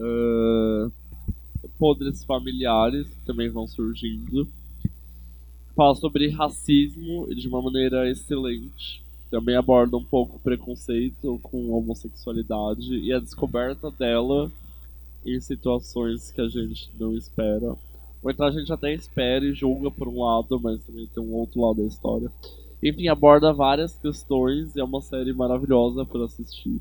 ah, 0.00 0.90
podres 1.78 2.24
familiares 2.24 3.06
que 3.06 3.26
também 3.26 3.48
vão 3.48 3.66
surgindo. 3.66 4.48
Fala 5.74 5.94
sobre 5.94 6.28
racismo 6.30 7.26
e 7.30 7.34
de 7.34 7.48
uma 7.48 7.60
maneira 7.60 8.08
excelente. 8.10 9.02
Também 9.30 9.56
aborda 9.56 9.96
um 9.96 10.04
pouco 10.04 10.36
o 10.36 10.40
preconceito 10.40 11.38
com 11.42 11.70
homossexualidade 11.72 12.96
e 12.98 13.12
a 13.12 13.18
descoberta 13.18 13.90
dela 13.90 14.50
em 15.24 15.40
situações 15.40 16.30
que 16.30 16.40
a 16.40 16.48
gente 16.48 16.90
não 16.98 17.14
espera. 17.14 17.74
Ou 18.22 18.30
então 18.30 18.46
a 18.46 18.50
gente 18.50 18.72
até 18.72 18.94
espera 18.94 19.44
e 19.44 19.52
julga 19.52 19.90
por 19.90 20.08
um 20.08 20.24
lado, 20.24 20.60
mas 20.60 20.82
também 20.84 21.06
tem 21.06 21.22
um 21.22 21.34
outro 21.34 21.60
lado 21.60 21.82
da 21.82 21.88
história. 21.88 22.30
Enfim, 22.82 23.08
aborda 23.08 23.52
várias 23.52 23.94
questões 23.96 24.76
e 24.76 24.80
é 24.80 24.84
uma 24.84 25.00
série 25.00 25.32
maravilhosa 25.32 26.04
para 26.04 26.24
assistir. 26.24 26.80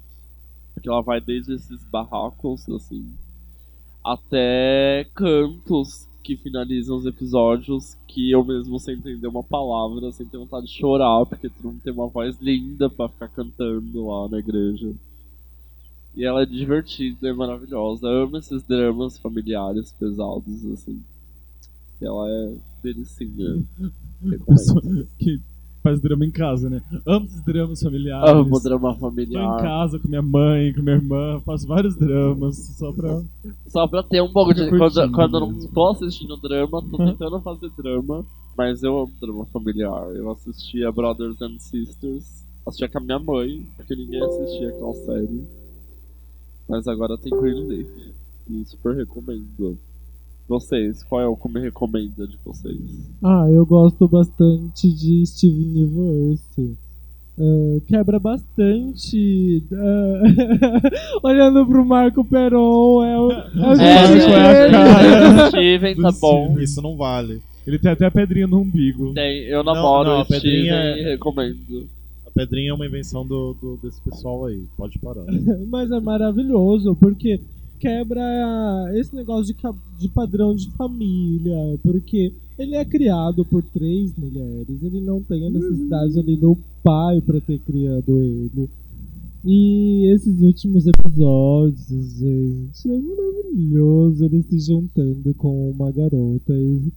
Porque 0.73 0.89
ela 0.89 1.01
vai 1.01 1.19
desde 1.19 1.53
esses 1.53 1.83
barracos, 1.85 2.67
assim, 2.69 3.09
até 4.03 5.07
cantos 5.15 6.07
que 6.25 6.35
finalizam 6.35 6.97
os 6.97 7.05
episódios 7.05 7.95
que 8.07 8.31
eu 8.31 8.43
mesmo 8.43 8.79
sem 8.79 8.95
entender 8.95 9.27
uma 9.27 9.43
palavra, 9.43 10.11
sem 10.11 10.25
ter 10.25 10.39
vontade 10.39 10.65
de 10.65 10.73
chorar, 10.73 11.23
porque 11.27 11.47
todo 11.47 11.65
mundo 11.65 11.81
tem 11.83 11.93
uma 11.93 12.07
voz 12.07 12.35
linda 12.41 12.89
pra 12.89 13.07
ficar 13.07 13.27
cantando 13.27 14.07
lá 14.07 14.27
na 14.27 14.39
igreja. 14.39 14.91
E 16.15 16.25
ela 16.25 16.41
é 16.41 16.45
divertida, 16.47 17.29
é 17.29 17.33
maravilhosa. 17.33 18.07
Eu 18.07 18.23
amo 18.23 18.37
esses 18.37 18.63
dramas 18.63 19.19
familiares 19.19 19.91
pesados, 19.99 20.65
assim. 20.73 20.99
E 22.01 22.05
ela 22.05 22.27
é 22.27 22.53
delicinha. 22.81 23.63
Que 25.19 25.39
faz 25.85 26.01
drama 26.01 26.25
em 26.25 26.31
casa, 26.31 26.67
né? 26.67 26.81
Amo 27.05 27.27
esses 27.27 27.45
dramas 27.45 27.79
familiares. 27.79 28.27
Amo 28.27 28.59
drama 28.59 28.89
Tô 28.89 28.95
em 28.95 28.99
familiar. 28.99 29.61
casa 29.61 29.99
com 29.99 30.07
minha 30.07 30.21
mãe, 30.23 30.73
com 30.73 30.81
minha 30.81 30.95
irmã, 30.95 31.39
faço 31.45 31.67
vários 31.67 31.95
dramas 31.95 32.57
só 32.57 32.91
pra. 32.91 33.21
Só 33.67 33.87
pra 33.87 34.01
ter 34.01 34.19
um 34.19 34.31
pouco 34.31 34.51
de. 34.51 34.67
Quando, 34.67 35.11
quando 35.11 35.37
eu 35.37 35.41
não 35.41 35.67
tô 35.67 35.87
assistindo 35.89 36.37
drama, 36.37 36.81
tô 36.81 36.97
tentando 36.97 37.39
fazer 37.39 37.69
drama. 37.77 38.25
Mas 38.57 38.81
eu 38.81 38.97
amo 38.97 39.11
drama 39.21 39.45
familiar. 39.45 40.07
Eu 40.15 40.31
assistia 40.31 40.91
Brothers 40.91 41.39
and 41.41 41.59
Sisters. 41.59 42.43
Assistia 42.65 42.89
com 42.89 42.97
a 42.97 43.01
minha 43.01 43.19
mãe, 43.19 43.63
porque 43.77 43.95
ninguém 43.95 44.23
assistia 44.23 44.69
aquela 44.69 44.95
série. 44.95 45.43
Mas 46.67 46.87
agora 46.87 47.15
tem 47.15 47.31
Greenleaf. 47.31 47.87
E 48.49 48.65
super 48.65 48.95
recomendo. 48.95 49.77
Vocês, 50.47 51.03
qual 51.03 51.21
é 51.21 51.27
o 51.27 51.35
que 51.35 51.49
me 51.49 51.59
recomenda 51.59 52.27
de 52.27 52.37
vocês? 52.45 52.77
Ah, 53.23 53.47
eu 53.49 53.65
gosto 53.65 54.07
bastante 54.07 54.91
de 54.91 55.25
Steven 55.25 55.83
Universe. 55.83 56.75
Ah, 57.39 57.77
quebra 57.87 58.19
bastante. 58.19 59.63
ah, 59.73 60.21
olhando 61.23 61.65
pro 61.65 61.83
Marco 61.85 62.23
Peron, 62.23 63.03
é 63.03 63.19
o, 63.19 63.31
é 63.31 63.39
o 63.41 63.73
É, 63.81 64.25
qual 64.25 64.37
é 64.37 64.67
a 64.67 64.71
cara? 64.71 65.49
Steven, 65.49 65.95
tá 65.95 66.11
bom. 66.21 66.59
Isso 66.59 66.81
não 66.81 66.95
vale. 66.95 67.41
Ele 67.65 67.79
tem 67.79 67.91
até 67.91 68.05
a 68.05 68.11
pedrinha 68.11 68.45
no 68.45 68.59
umbigo. 68.61 69.13
Tem, 69.13 69.39
eu 69.45 69.63
namoro 69.63 70.09
não, 70.09 70.17
a 70.17 70.21
o 70.21 70.25
Steven 70.25 70.41
pedrinha 70.41 70.73
e 70.97 70.99
é- 71.01 71.09
recomendo. 71.09 71.89
A 72.27 72.29
pedrinha 72.31 72.69
é 72.69 72.73
uma 72.73 72.85
invenção 72.85 73.25
do, 73.25 73.55
do- 73.59 73.79
desse 73.81 73.99
pessoal 74.01 74.45
aí. 74.45 74.63
Pode 74.77 74.99
parar. 74.99 75.23
Mas 75.69 75.89
é 75.89 75.99
maravilhoso, 75.99 76.95
porque 76.95 77.39
quebra 77.79 78.91
esse 78.95 79.15
negócio 79.15 79.53
de, 79.53 79.61
de 79.99 80.09
padrão 80.09 80.55
de 80.55 80.69
família, 80.71 81.77
porque 81.83 82.33
ele 82.57 82.75
é 82.75 82.85
criado 82.85 83.43
por 83.45 83.61
três 83.63 84.15
mulheres, 84.17 84.81
ele 84.81 85.01
não 85.01 85.21
tem 85.21 85.45
a 85.45 85.49
necessidade 85.49 86.19
ali 86.19 86.37
do 86.37 86.57
pai 86.83 87.21
pra 87.21 87.41
ter 87.41 87.59
criado 87.59 88.21
ele. 88.21 88.69
E 89.43 90.07
esses 90.11 90.41
últimos 90.41 90.87
episódios, 90.87 92.17
gente, 92.17 92.89
é 92.89 92.99
maravilhoso 92.99 94.25
ele 94.25 94.41
se 94.43 94.59
juntando 94.59 95.33
com 95.35 95.69
uma 95.69 95.91
garota 95.91 96.53
e 96.53 96.91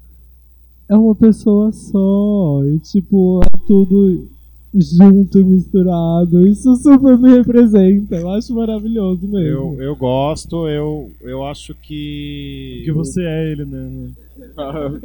é 0.88 0.96
uma 0.96 1.14
pessoa 1.14 1.70
só, 1.72 2.64
e 2.64 2.78
tipo, 2.78 3.42
é 3.42 3.58
tudo 3.66 4.26
junto 4.74 5.38
e 5.38 5.44
misturado. 5.44 6.46
Isso 6.46 6.74
super 6.76 7.18
me 7.18 7.30
representa. 7.36 8.16
Eu 8.16 8.30
acho 8.32 8.54
maravilhoso 8.54 9.26
mesmo. 9.26 9.74
Eu, 9.74 9.82
eu 9.82 9.96
gosto, 9.96 10.68
eu, 10.68 11.10
eu 11.22 11.44
acho 11.44 11.74
que. 11.74 12.76
Porque 12.78 12.92
você 12.92 13.22
é 13.22 13.52
ele, 13.52 13.64
né? 13.64 14.10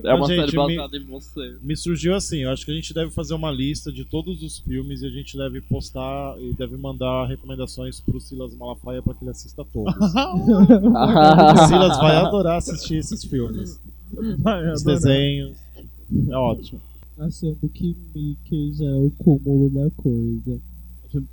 É 0.03 0.13
uma 0.13 0.27
série 0.27 0.51
me- 0.51 0.57
baseada 0.57 0.95
em 0.95 1.03
você. 1.05 1.55
Me 1.63 1.75
surgiu 1.75 2.13
assim, 2.13 2.39
eu 2.43 2.51
acho 2.51 2.63
que 2.65 2.71
a 2.71 2.75
gente 2.75 2.93
deve 2.93 3.09
fazer 3.09 3.33
uma 3.33 3.49
lista 3.51 3.91
de 3.91 4.05
todos 4.05 4.43
os 4.43 4.59
filmes 4.59 5.01
e 5.01 5.07
a 5.07 5.09
gente 5.09 5.35
deve 5.35 5.59
postar 5.59 6.35
e 6.39 6.53
deve 6.53 6.77
mandar 6.77 7.25
recomendações 7.27 7.99
pro 7.99 8.19
Silas 8.19 8.55
Malafaia 8.55 9.01
para 9.01 9.15
que 9.15 9.23
ele 9.23 9.31
assista 9.31 9.65
todos. 9.73 9.91
o 9.97 10.07
Silas 11.67 11.97
vai 11.97 12.15
adorar 12.15 12.57
assistir 12.57 12.97
esses 12.97 13.23
filmes. 13.25 13.79
Vai, 14.39 14.71
Os 14.71 14.83
desenhos. 14.83 15.53
É 16.29 16.35
ótimo. 16.35 16.79
Achando 17.17 17.69
que 17.69 17.95
Mickey 18.13 18.73
já 18.73 18.85
é 18.85 18.95
o 18.95 19.11
cúmulo 19.17 19.69
da 19.69 19.89
coisa. 19.91 20.59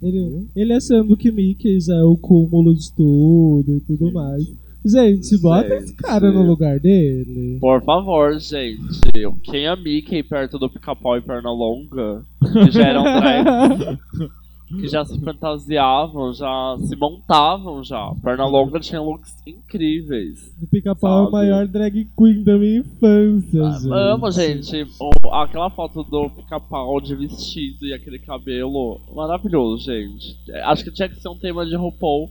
Ele, 0.03 0.47
ele 0.55 0.72
achando 0.74 1.16
que 1.16 1.33
Mickey 1.33 1.81
já 1.81 1.95
é 1.95 2.05
o 2.05 2.16
cúmulo 2.16 2.74
de 2.74 2.93
tudo 2.95 3.76
e 3.76 3.81
tudo 3.81 4.12
mais. 4.12 4.45
Gente, 4.85 5.39
bota 5.39 5.74
esse 5.74 5.95
cara 5.95 6.31
no 6.33 6.43
lugar 6.43 6.81
dele. 6.81 7.59
Por 7.61 7.83
favor, 7.83 8.39
gente. 8.39 9.01
Quem 9.43 9.66
é 9.66 9.76
Mickey 9.76 10.22
perto 10.22 10.59
do 10.59 10.70
pica-pau 10.70 11.18
e 11.18 11.20
perna 11.20 11.51
longa? 11.51 12.22
Que 12.64 12.70
já 12.70 12.89
eram 12.89 13.03
drag. 13.03 13.99
que 14.70 14.86
já 14.88 15.04
se 15.04 15.18
fantasiavam, 15.20 16.32
já 16.32 16.76
se 16.84 16.94
montavam 16.96 17.82
já. 17.82 18.12
Perna 18.22 18.46
longa 18.46 18.78
tinha 18.78 19.00
looks 19.02 19.34
incríveis. 19.46 20.54
O 20.62 20.66
pica-pau 20.66 21.24
é 21.24 21.28
o 21.28 21.32
maior 21.32 21.66
drag 21.66 22.06
queen 22.16 22.44
da 22.44 22.56
minha 22.56 22.78
infância, 22.78 23.66
Ah, 23.66 23.72
gente. 23.72 23.92
Amo, 23.92 24.30
gente. 24.30 24.86
Aquela 25.32 25.70
foto 25.70 26.04
do 26.04 26.30
pica-pau 26.30 27.00
de 27.00 27.14
vestido 27.16 27.86
e 27.86 27.92
aquele 27.92 28.18
cabelo. 28.18 29.00
Maravilhoso, 29.14 29.84
gente. 29.84 30.36
É, 30.48 30.62
Acho 30.62 30.84
que 30.84 30.92
tinha 30.92 31.08
que 31.08 31.20
ser 31.20 31.28
um 31.28 31.36
tema 31.38 31.66
de 31.66 31.74
RuPaul. 31.76 32.30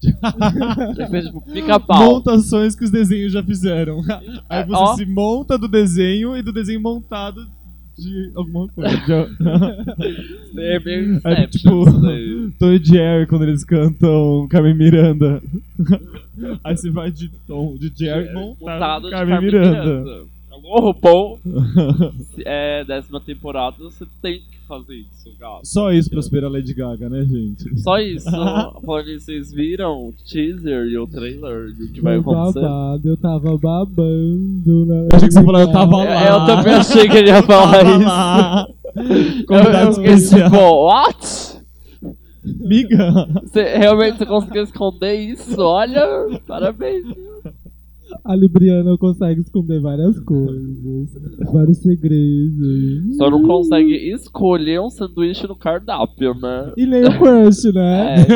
Tipo 0.00 1.42
pica-pau. 1.52 2.14
Montações 2.14 2.74
que 2.74 2.84
os 2.84 2.90
desenhos 2.90 3.32
já 3.32 3.42
fizeram. 3.42 4.00
Aí 4.48 4.64
você 4.64 4.82
Ó. 4.82 4.94
se 4.96 5.04
monta 5.04 5.58
do 5.58 5.68
desenho 5.68 6.36
e 6.36 6.42
do 6.42 6.52
desenho 6.52 6.80
montado 6.80 7.46
de 8.00 8.32
alguma 8.34 8.68
coisa. 8.68 9.28
É 10.56 10.78
meio 10.80 11.20
É 11.24 11.46
tipo 11.48 11.88
isso 11.88 12.00
daí. 12.00 12.50
Tom 12.58 12.72
e 12.72 12.84
Jerry 12.84 13.26
quando 13.26 13.42
eles 13.42 13.64
cantam 13.64 14.48
Carmen 14.48 14.74
Miranda. 14.74 15.42
Aí 16.64 16.76
você 16.76 16.90
vai 16.90 17.10
de 17.10 17.28
Tom, 17.46 17.76
de 17.76 17.92
Jerry 17.94 18.32
montado 18.32 19.04
de 19.04 19.10
Carmen 19.10 19.34
Carmen 19.34 19.52
Miranda. 19.52 19.84
Miranda. 19.84 20.26
Alô, 20.50 20.80
RuPaul. 20.80 21.40
Se 22.34 22.42
é 22.44 22.84
décima 22.84 23.20
temporada, 23.20 23.76
você 23.78 24.06
tem 24.22 24.40
que 24.40 24.59
fazer 24.78 24.94
isso, 24.94 25.30
gato. 25.38 25.60
Só 25.64 25.92
isso 25.92 26.08
pra 26.08 26.22
superar 26.22 26.48
a 26.48 26.52
Lady 26.52 26.72
Gaga, 26.72 27.08
né, 27.10 27.24
gente? 27.24 27.78
Só 27.80 27.98
isso. 28.00 28.30
Nisso, 28.30 29.20
vocês 29.24 29.52
viram 29.52 30.08
o 30.08 30.14
teaser 30.26 30.86
e 30.86 30.96
o 30.96 31.06
trailer 31.06 31.74
do 31.76 31.88
que 31.88 32.00
vai 32.00 32.16
acontecer? 32.18 32.60
babado, 32.60 33.08
eu 33.08 33.16
tava 33.16 33.58
babando 33.58 34.86
na 34.86 34.94
Eu 34.94 35.08
achei 35.12 35.28
que 35.28 35.34
você 35.34 35.44
falou, 35.44 35.60
eu 35.60 35.72
tava 35.72 35.96
Eu, 35.96 36.04
lá. 36.04 36.26
eu 36.28 36.46
também 36.46 36.74
achei 36.74 37.08
que 37.08 37.16
ele 37.16 37.28
ia 37.28 37.42
falar 37.44 37.84
isso. 37.86 38.04
lá. 38.04 38.68
Eu, 38.96 39.46
Convidado 39.46 39.86
eu 39.90 39.92
fiquei 39.94 40.12
especial. 40.14 40.50
tipo, 40.50 40.86
what? 40.86 41.60
Miga. 42.44 43.28
Você, 43.44 43.62
realmente 43.76 44.18
você 44.18 44.26
conseguiu 44.26 44.62
esconder 44.64 45.14
isso? 45.14 45.60
Olha, 45.60 46.04
parabéns. 46.46 47.04
A 48.24 48.34
Libriana 48.34 48.96
consegue 48.98 49.40
esconder 49.40 49.80
várias 49.80 50.18
coisas, 50.20 51.12
vários 51.52 51.78
segredos. 51.78 53.16
Só 53.16 53.30
não 53.30 53.42
consegue 53.42 53.94
escolher 54.12 54.80
um 54.80 54.90
sanduíche 54.90 55.46
no 55.46 55.56
cardápio, 55.56 56.34
né? 56.34 56.72
E 56.76 56.86
nem 56.86 57.04
o 57.04 57.18
crush, 57.18 57.72
né? 57.72 58.16
É. 58.16 58.26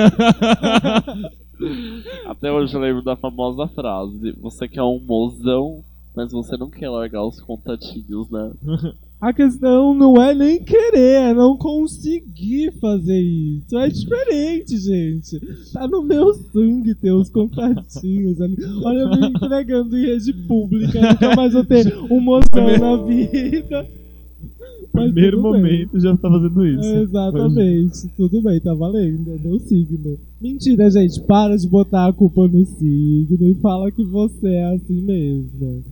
Até 2.28 2.50
hoje 2.52 2.74
eu 2.74 2.80
lembro 2.80 3.02
da 3.02 3.16
famosa 3.16 3.66
frase: 3.68 4.32
Você 4.40 4.66
quer 4.68 4.82
um 4.82 4.98
mozão, 4.98 5.82
mas 6.14 6.32
você 6.32 6.56
não 6.56 6.68
quer 6.68 6.88
largar 6.88 7.24
os 7.24 7.40
contatinhos, 7.40 8.28
né? 8.30 8.52
A 9.20 9.32
questão 9.32 9.94
não 9.94 10.20
é 10.20 10.34
nem 10.34 10.62
querer, 10.62 11.30
é 11.30 11.34
não 11.34 11.56
conseguir 11.56 12.72
fazer 12.78 13.20
isso. 13.20 13.78
É 13.78 13.88
diferente, 13.88 14.76
gente. 14.76 15.40
Tá 15.72 15.88
no 15.88 16.02
meu 16.02 16.34
sangue 16.34 16.94
ter 16.94 17.12
os 17.12 17.30
contatinhos 17.30 18.40
ali. 18.40 18.56
Olha, 18.82 18.98
eu 18.98 19.10
me 19.10 19.28
entregando 19.28 19.96
em 19.96 20.06
rede 20.06 20.32
pública. 20.46 21.00
Nunca 21.00 21.36
mais 21.36 21.52
vou 21.54 21.64
ter 21.64 21.96
um 22.10 22.20
mozão 22.20 22.78
na 22.78 22.96
vida. 23.02 23.88
Mas 24.92 25.10
Primeiro 25.10 25.42
bem. 25.42 25.52
momento 25.52 25.98
já 25.98 26.16
tá 26.16 26.30
fazendo 26.30 26.66
isso. 26.66 26.84
É, 26.86 27.02
Exatamente, 27.02 28.08
tudo 28.16 28.40
bem, 28.40 28.60
tá 28.60 28.72
valendo, 28.74 29.32
é 29.32 29.38
meu 29.38 29.58
signo. 29.58 30.16
Mentira, 30.40 30.88
gente, 30.88 31.20
para 31.22 31.56
de 31.56 31.66
botar 31.66 32.06
a 32.06 32.12
culpa 32.12 32.46
no 32.46 32.64
signo 32.64 33.48
e 33.48 33.54
fala 33.54 33.90
que 33.90 34.04
você 34.04 34.46
é 34.46 34.66
assim 34.66 35.00
mesmo. 35.02 35.82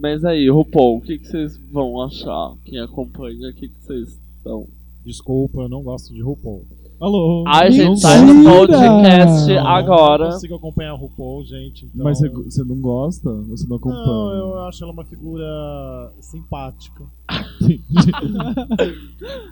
Mas 0.00 0.24
aí, 0.24 0.48
RuPaul, 0.48 0.96
o 0.96 1.00
que, 1.00 1.18
que 1.18 1.26
vocês 1.28 1.56
vão 1.70 2.00
achar? 2.02 2.54
Quem 2.64 2.78
acompanha, 2.80 3.50
o 3.50 3.52
que, 3.52 3.68
que 3.68 3.80
vocês 3.80 4.18
estão? 4.36 4.66
Desculpa, 5.04 5.62
eu 5.62 5.68
não 5.68 5.82
gosto 5.82 6.12
de 6.14 6.22
RuPaul. 6.22 6.64
Alô. 7.00 7.42
Ai, 7.48 7.72
gente, 7.72 7.88
Mentira! 7.88 8.08
sai 8.08 8.24
no 8.24 8.44
podcast 8.44 9.48
Não, 9.52 9.66
agora. 9.66 10.24
Não 10.26 10.32
consigo 10.34 10.54
acompanhar 10.54 10.92
a 10.92 10.96
RuPaul, 10.96 11.44
gente. 11.44 11.84
Então... 11.86 12.04
Mas 12.04 12.20
você, 12.20 12.62
não 12.62 12.80
gosta? 12.80 13.28
Você 13.48 13.66
não 13.66 13.76
acompanha? 13.76 14.06
Não, 14.06 14.32
eu 14.36 14.58
acho 14.60 14.84
ela 14.84 14.92
uma 14.92 15.04
figura 15.04 16.12
simpática. 16.20 17.04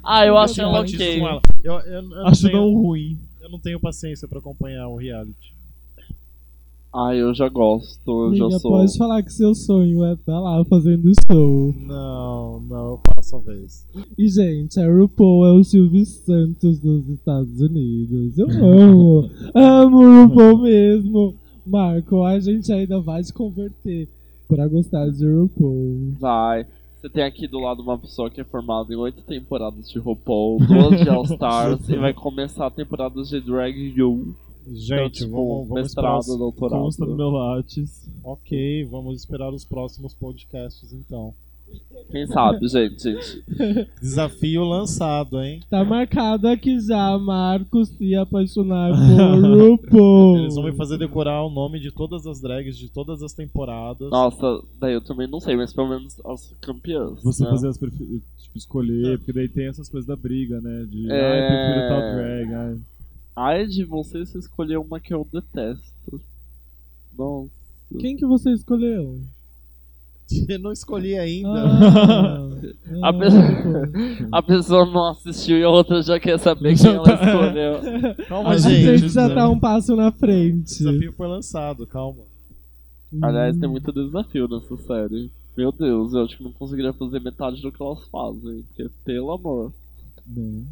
Ah, 0.02 0.26
eu 0.26 0.36
acho 0.36 0.60
ela 0.60 0.80
ok. 0.80 1.20
ela. 1.20 1.40
Eu, 1.62 1.74
eu, 1.74 1.80
eu 1.92 2.02
não 2.02 2.26
Acho 2.26 2.42
tenho, 2.42 2.56
não 2.56 2.74
ruim. 2.74 3.16
eu 3.40 3.48
não 3.48 3.58
tenho 3.58 3.78
paciência 3.78 4.26
pra 4.26 4.38
acompanhar 4.38 4.88
o 4.88 4.96
reality. 4.96 5.54
Ah, 6.92 7.14
eu 7.14 7.32
já 7.32 7.48
gosto, 7.48 8.00
eu 8.08 8.26
Amiga, 8.28 8.50
já 8.50 8.58
sou. 8.58 8.72
pode 8.72 8.98
falar 8.98 9.22
que 9.22 9.32
seu 9.32 9.54
sonho 9.54 10.04
é 10.04 10.14
estar 10.14 10.40
lá 10.40 10.64
fazendo 10.64 11.12
show. 11.30 11.72
Não, 11.86 12.60
não, 12.68 12.90
eu 12.90 13.00
passo 13.14 13.36
a 13.36 13.38
vez. 13.38 13.86
E, 14.18 14.28
gente, 14.28 14.80
a 14.80 14.92
RuPaul 14.92 15.46
é 15.46 15.52
o 15.52 15.62
Silvio 15.62 16.04
Santos 16.04 16.80
dos 16.80 17.08
Estados 17.08 17.60
Unidos. 17.60 18.36
Eu 18.36 18.48
amo, 18.50 19.30
amo 19.54 19.98
o 19.98 20.26
RuPaul 20.26 20.58
mesmo. 20.62 21.34
Marco, 21.64 22.24
a 22.24 22.40
gente 22.40 22.72
ainda 22.72 23.00
vai 23.00 23.22
te 23.22 23.32
converter 23.32 24.08
pra 24.48 24.66
gostar 24.66 25.08
de 25.10 25.24
RuPaul. 25.24 26.14
Vai. 26.18 26.66
Você 27.00 27.08
tem 27.08 27.22
aqui 27.22 27.46
do 27.46 27.60
lado 27.60 27.82
uma 27.82 27.96
pessoa 27.98 28.28
que 28.28 28.40
é 28.40 28.44
formada 28.44 28.92
em 28.92 28.96
oito 28.96 29.22
temporadas 29.22 29.88
de 29.88 29.98
RuPaul, 29.98 30.58
duas 30.58 31.00
de 31.00 31.08
All 31.08 31.24
Stars 31.24 31.88
e 31.88 31.96
vai 31.96 32.12
começar 32.12 32.66
a 32.66 32.70
temporada 32.70 33.22
de 33.22 33.40
Drag 33.40 33.74
You. 33.96 34.34
Gente, 34.66 34.92
então, 34.92 35.10
tipo, 35.10 35.30
vamos, 35.30 35.68
vamos 35.68 35.86
esperar. 35.86 36.16
mestrado, 36.16 36.38
doutorado. 36.38 36.82
Consta 36.82 37.06
no 37.06 37.16
meu 37.16 37.30
látis. 37.30 38.08
Ok, 38.22 38.84
vamos 38.84 39.20
esperar 39.20 39.52
os 39.52 39.64
próximos 39.64 40.14
podcasts 40.14 40.92
então. 40.92 41.32
Quem 42.10 42.26
sabe, 42.26 42.66
gente, 42.66 43.00
gente. 43.00 43.44
Desafio 44.02 44.64
lançado, 44.64 45.40
hein? 45.40 45.60
Tá 45.70 45.84
marcado 45.84 46.48
aqui 46.48 46.80
já, 46.80 47.16
Marcos 47.16 47.88
se 47.90 48.16
apaixonar 48.16 48.90
por 48.90 49.44
RuPaul. 49.70 50.38
Eles 50.38 50.54
vão 50.56 50.64
me 50.64 50.72
fazer 50.72 50.98
decorar 50.98 51.44
o 51.44 51.50
nome 51.50 51.78
de 51.78 51.92
todas 51.92 52.26
as 52.26 52.40
drags 52.40 52.76
de 52.76 52.88
todas 52.88 53.22
as 53.22 53.32
temporadas. 53.32 54.10
Nossa, 54.10 54.60
daí 54.80 54.94
eu 54.94 55.00
também 55.00 55.28
não 55.28 55.38
sei, 55.38 55.56
mas 55.56 55.72
pelo 55.72 55.88
menos 55.88 56.20
as 56.26 56.52
campeãs. 56.60 57.22
Você 57.22 57.44
né? 57.44 57.50
fazer 57.50 57.68
as 57.68 57.78
tipo, 57.78 58.58
escolher, 58.58 59.18
porque 59.18 59.32
daí 59.32 59.48
tem 59.48 59.68
essas 59.68 59.88
coisas 59.88 60.08
da 60.08 60.16
briga, 60.16 60.60
né? 60.60 60.86
De, 60.90 61.08
É. 61.08 61.20
ai, 61.22 61.46
prefiro 61.46 61.88
tal 61.88 62.00
drag, 62.16 62.54
ai. 62.54 62.78
Ai, 63.42 63.66
de 63.66 63.84
você, 63.84 64.18
você 64.24 64.38
escolheu 64.38 64.82
uma 64.82 65.00
que 65.00 65.14
eu 65.14 65.26
detesto. 65.32 66.20
Nossa. 67.16 67.50
Quem 67.98 68.16
que 68.16 68.26
você 68.26 68.50
escolheu? 68.52 69.20
Eu 70.48 70.60
não 70.60 70.70
escolhi 70.72 71.18
ainda. 71.18 71.48
Ah, 71.64 72.38
A, 73.02 73.08
ah, 73.08 73.12
pe- 73.12 74.28
a 74.30 74.42
pessoa 74.42 74.84
não 74.86 75.08
assistiu 75.08 75.58
e 75.58 75.64
a 75.64 75.68
outra 75.68 76.00
já 76.02 76.20
quer 76.20 76.38
saber 76.38 76.76
quem 76.78 76.94
ela 76.94 77.14
escolheu. 77.14 78.26
Calma, 78.28 78.50
a 78.50 78.56
gente. 78.58 78.98
gente 78.98 79.08
já 79.12 79.28
tá 79.34 79.48
um 79.48 79.58
passo 79.58 79.96
na 79.96 80.08
O 80.08 80.12
frente. 80.12 80.78
desafio 80.78 81.12
foi 81.14 81.26
lançado, 81.26 81.84
calma. 81.86 82.22
Aliás, 83.22 83.56
Hum. 83.56 83.60
tem 83.60 83.68
muito 83.68 83.90
desafio 83.92 84.46
nessa 84.46 84.76
série. 84.76 85.30
Meu 85.56 85.72
Deus, 85.72 86.12
eu 86.14 86.24
acho 86.24 86.36
que 86.36 86.44
não 86.44 86.52
conseguiria 86.52 86.92
fazer 86.92 87.20
metade 87.20 87.60
do 87.60 87.72
que 87.72 87.82
elas 87.82 88.06
fazem. 88.08 88.62
Porque, 88.68 88.88
pelo 89.04 89.32
amor, 89.32 89.72
Não. 90.24 90.64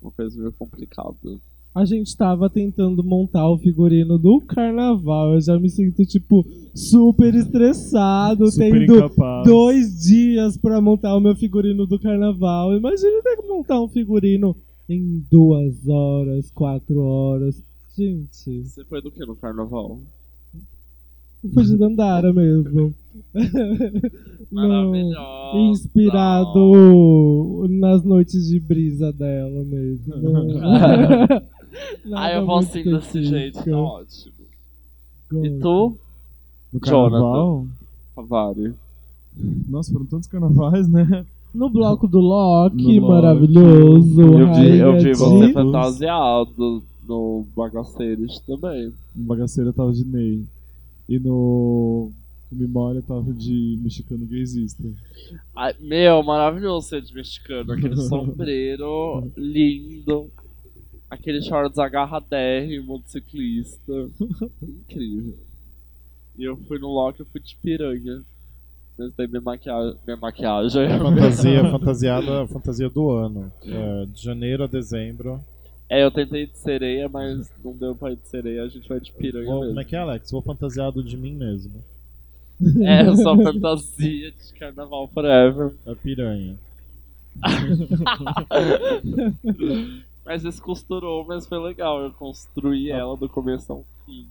uma 0.00 0.12
coisa 0.12 0.38
meio 0.38 0.52
complicada. 0.52 1.16
A 1.74 1.84
gente 1.84 2.16
tava 2.16 2.50
tentando 2.50 3.02
montar 3.04 3.48
o 3.48 3.56
figurino 3.58 4.18
do 4.18 4.40
carnaval. 4.40 5.34
Eu 5.34 5.40
já 5.40 5.56
me 5.58 5.70
sinto, 5.70 6.04
tipo, 6.04 6.44
super 6.74 7.32
estressado, 7.34 8.50
Super 8.50 8.72
tendo 8.86 8.96
incapaz. 8.96 9.46
dois 9.46 10.00
dias 10.00 10.56
pra 10.56 10.80
montar 10.80 11.16
o 11.16 11.20
meu 11.20 11.36
figurino 11.36 11.86
do 11.86 11.98
carnaval. 11.98 12.74
Imagina 12.76 13.22
ter 13.22 13.36
que 13.36 13.46
montar 13.46 13.80
um 13.80 13.88
figurino 13.88 14.56
em 14.88 15.22
duas 15.30 15.86
horas, 15.88 16.50
quatro 16.50 16.98
horas. 17.00 17.62
Gente, 17.96 18.64
Você 18.64 18.84
foi 18.84 19.00
do 19.00 19.10
que 19.12 19.24
no 19.24 19.36
carnaval? 19.36 20.00
Foi 21.54 21.64
de 21.64 21.76
Dandara 21.76 22.32
mesmo. 22.34 22.92
Não, 24.50 24.90
Maravilhosa. 24.90 25.58
inspirado 25.70 27.66
nas 27.68 28.02
noites 28.02 28.48
de 28.48 28.58
brisa 28.58 29.12
dela 29.12 29.62
mesmo. 29.64 30.12
Ah, 32.14 32.32
eu 32.32 32.46
vou 32.46 32.58
assim 32.58 32.82
desse 32.82 33.22
jeito, 33.24 33.62
tá 33.64 33.76
ótimo. 33.76 34.32
E 35.32 35.50
tu, 35.60 35.96
No 36.72 36.80
carnaval? 36.80 37.66
Avari? 38.16 38.74
Nossa, 39.68 39.92
foram 39.92 40.06
tantos 40.06 40.26
carnavais, 40.28 40.88
né? 40.88 41.24
No 41.54 41.68
bloco 41.68 42.06
do 42.06 42.18
Loki, 42.20 42.76
No 42.76 42.82
Loki. 42.82 43.00
maravilhoso. 43.00 44.20
Eu 44.22 44.54
vi, 44.54 44.78
eu 44.78 44.92
vi 44.98 45.14
você 45.14 45.52
fantasiado 45.52 46.82
no 47.06 47.44
Bagaceiros 47.56 48.38
também. 48.40 48.92
No 49.14 49.24
Bagaceira 49.24 49.72
tava 49.72 49.92
de 49.92 50.04
Ney. 50.04 50.44
E 51.08 51.18
no 51.18 52.10
Memória 52.52 53.02
tava 53.02 53.32
de 53.32 53.78
mexicano 53.82 54.26
gaysista. 54.26 54.82
Ai, 55.54 55.74
meu, 55.80 56.22
maravilhoso 56.22 56.88
ser 56.88 57.02
de 57.02 57.14
mexicano. 57.14 57.72
Aquele 57.72 57.96
sombreiro 58.02 59.28
lindo. 59.36 60.28
Aquele 61.10 61.42
shorts 61.42 61.78
agarradérrimo 61.78 63.00
de 63.00 63.10
ciclista. 63.10 63.92
Incrível. 64.62 65.34
E 66.38 66.44
eu 66.44 66.56
fui 66.56 66.78
no 66.78 66.88
Loki, 66.88 67.20
eu 67.20 67.26
fui 67.26 67.40
de 67.40 67.56
piranha. 67.56 68.22
Mas 68.96 69.12
daí 69.16 69.26
minha, 69.26 69.40
maquia... 69.40 69.74
minha 70.06 70.16
maquiagem. 70.16 70.88
Fantasia, 70.98 71.64
fantasiada, 71.70 72.46
fantasia 72.46 72.88
do 72.88 73.10
ano. 73.10 73.52
É, 73.64 74.06
de 74.06 74.22
janeiro 74.22 74.64
a 74.64 74.66
dezembro. 74.66 75.42
É, 75.88 76.04
eu 76.04 76.10
tentei 76.10 76.46
de 76.46 76.56
sereia, 76.56 77.08
mas 77.08 77.50
não 77.64 77.72
deu 77.72 77.96
pra 77.96 78.12
ir 78.12 78.16
de 78.16 78.28
sereia, 78.28 78.62
a 78.62 78.68
gente 78.68 78.88
vai 78.88 79.00
de 79.00 79.10
piranha 79.10 79.46
Vou, 79.46 79.56
mesmo. 79.56 79.70
como 79.70 79.80
é 79.80 79.84
que 79.84 79.96
é, 79.96 79.98
Alex? 79.98 80.30
Vou 80.30 80.40
fantasiado 80.40 81.02
de 81.02 81.16
mim 81.16 81.32
mesmo. 81.32 81.82
É, 82.82 83.08
eu 83.08 83.16
sou 83.16 83.36
fantasia 83.42 84.30
de 84.30 84.52
carnaval 84.58 85.08
forever. 85.08 85.72
É 85.84 85.94
piranha. 85.96 86.56
Mas 90.24 90.44
esse 90.44 90.60
costurou, 90.60 91.24
mas 91.26 91.46
foi 91.46 91.58
legal. 91.58 92.00
Eu 92.02 92.10
construí 92.12 92.90
ela 92.90 93.16
do 93.16 93.28
começo 93.28 93.72
ao 93.72 93.84
fim. 94.04 94.26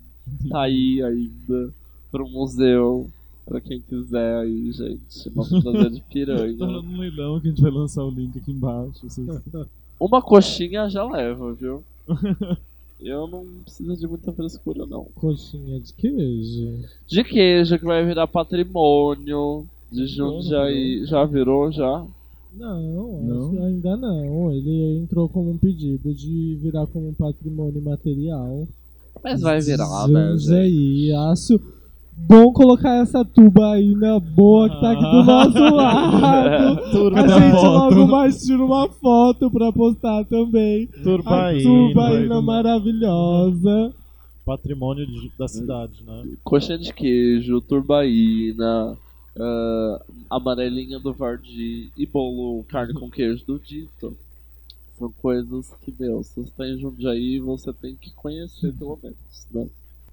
Tá 0.50 0.62
aí 0.62 1.02
ainda 1.02 1.74
pro 2.12 2.28
museu. 2.28 3.10
Pra 3.46 3.60
quem 3.60 3.82
quiser 3.82 4.42
aí, 4.42 4.72
gente. 4.72 5.30
Uma 5.34 5.44
fantasia 5.44 5.90
de 5.90 6.02
Tá 6.02 6.06
piranha. 6.12 6.56
rolando 6.60 6.88
um 6.88 7.00
leilão 7.00 7.40
que 7.40 7.48
a 7.48 7.50
gente 7.50 7.62
vai 7.62 7.72
lançar 7.72 8.04
o 8.04 8.12
link 8.12 8.38
aqui 8.38 8.52
embaixo. 8.52 9.00
Vocês... 9.02 9.28
Uma 10.00 10.22
coxinha 10.22 10.88
já 10.88 11.04
leva, 11.04 11.52
viu? 11.54 11.84
Eu 13.02 13.28
não 13.28 13.46
preciso 13.64 13.96
de 13.96 14.08
muita 14.08 14.32
frescura, 14.34 14.86
não. 14.86 15.06
Coxinha 15.16 15.80
de 15.80 15.94
queijo. 15.94 16.86
De 17.08 17.24
queijo 17.24 17.80
que 17.80 17.86
vai 17.86 18.06
virar 18.06 18.28
patrimônio. 18.28 19.66
De 19.92 20.06
Jundiaí. 20.06 21.06
Já 21.06 21.26
virou, 21.26 21.72
já? 21.72 22.06
Não, 22.54 23.22
Não? 23.24 23.42
acho 23.42 23.52
que 23.52 23.58
ainda 23.60 23.98
não. 23.98 24.52
Ele 24.52 25.00
entrou 25.04 25.30
como 25.30 25.52
um 25.52 25.58
pedido 25.58 26.14
de 26.14 26.58
virar 26.62 26.86
como 26.88 27.10
um 27.10 27.14
patrimônio 27.14 27.82
material. 27.82 28.68
Mas 29.24 29.42
vai 29.42 29.60
virar, 29.62 30.08
né, 30.08 30.36
gente? 30.38 30.54
aí, 30.54 31.12
acho 31.32 31.60
bom 32.28 32.52
colocar 32.52 33.02
essa 33.02 33.24
tuba 33.24 33.74
aí 33.74 33.94
na 33.96 34.20
boa 34.20 34.70
que 34.70 34.82
tá 34.82 34.92
aqui 34.92 35.02
do 35.02 35.24
nosso 35.24 35.76
lado. 35.76 36.82
Turma 36.92 37.22
A 37.22 37.28
gente 37.28 37.52
foto. 37.52 37.96
logo 37.96 38.08
mais 38.08 38.42
tira 38.46 38.64
uma 38.66 38.90
foto 38.90 39.50
pra 39.52 39.72
postar 39.72 40.26
também. 40.26 40.90
A 41.00 41.04
Turbaína. 41.04 41.64
tubaína 41.64 42.42
maravilhosa. 42.42 43.94
Patrimônio 44.46 45.06
de- 45.06 45.32
da 45.38 45.48
cidade, 45.48 46.04
né? 46.06 46.24
Coxinha 46.44 46.78
de 46.78 46.92
queijo, 46.94 47.62
turbaína, 47.62 48.98
ah, 49.40 50.02
amarelinha 50.30 51.00
do 51.00 51.14
Vardi 51.14 51.92
e 51.96 52.06
bolo 52.06 52.64
carne 52.66 52.94
com 52.94 53.10
queijo 53.10 53.46
do 53.46 53.60
Dito. 53.60 54.16
São 54.98 55.12
coisas 55.14 55.74
que, 55.82 55.94
meu, 55.98 56.22
se 56.24 56.36
você 56.36 56.52
tá 56.58 56.68
em 56.68 56.78
Jundiaí, 56.78 57.40
você 57.40 57.72
tem 57.72 57.96
que 57.96 58.12
conhecer 58.12 58.74
pelo 58.74 59.00
menos, 59.02 59.48
né? 59.52 59.68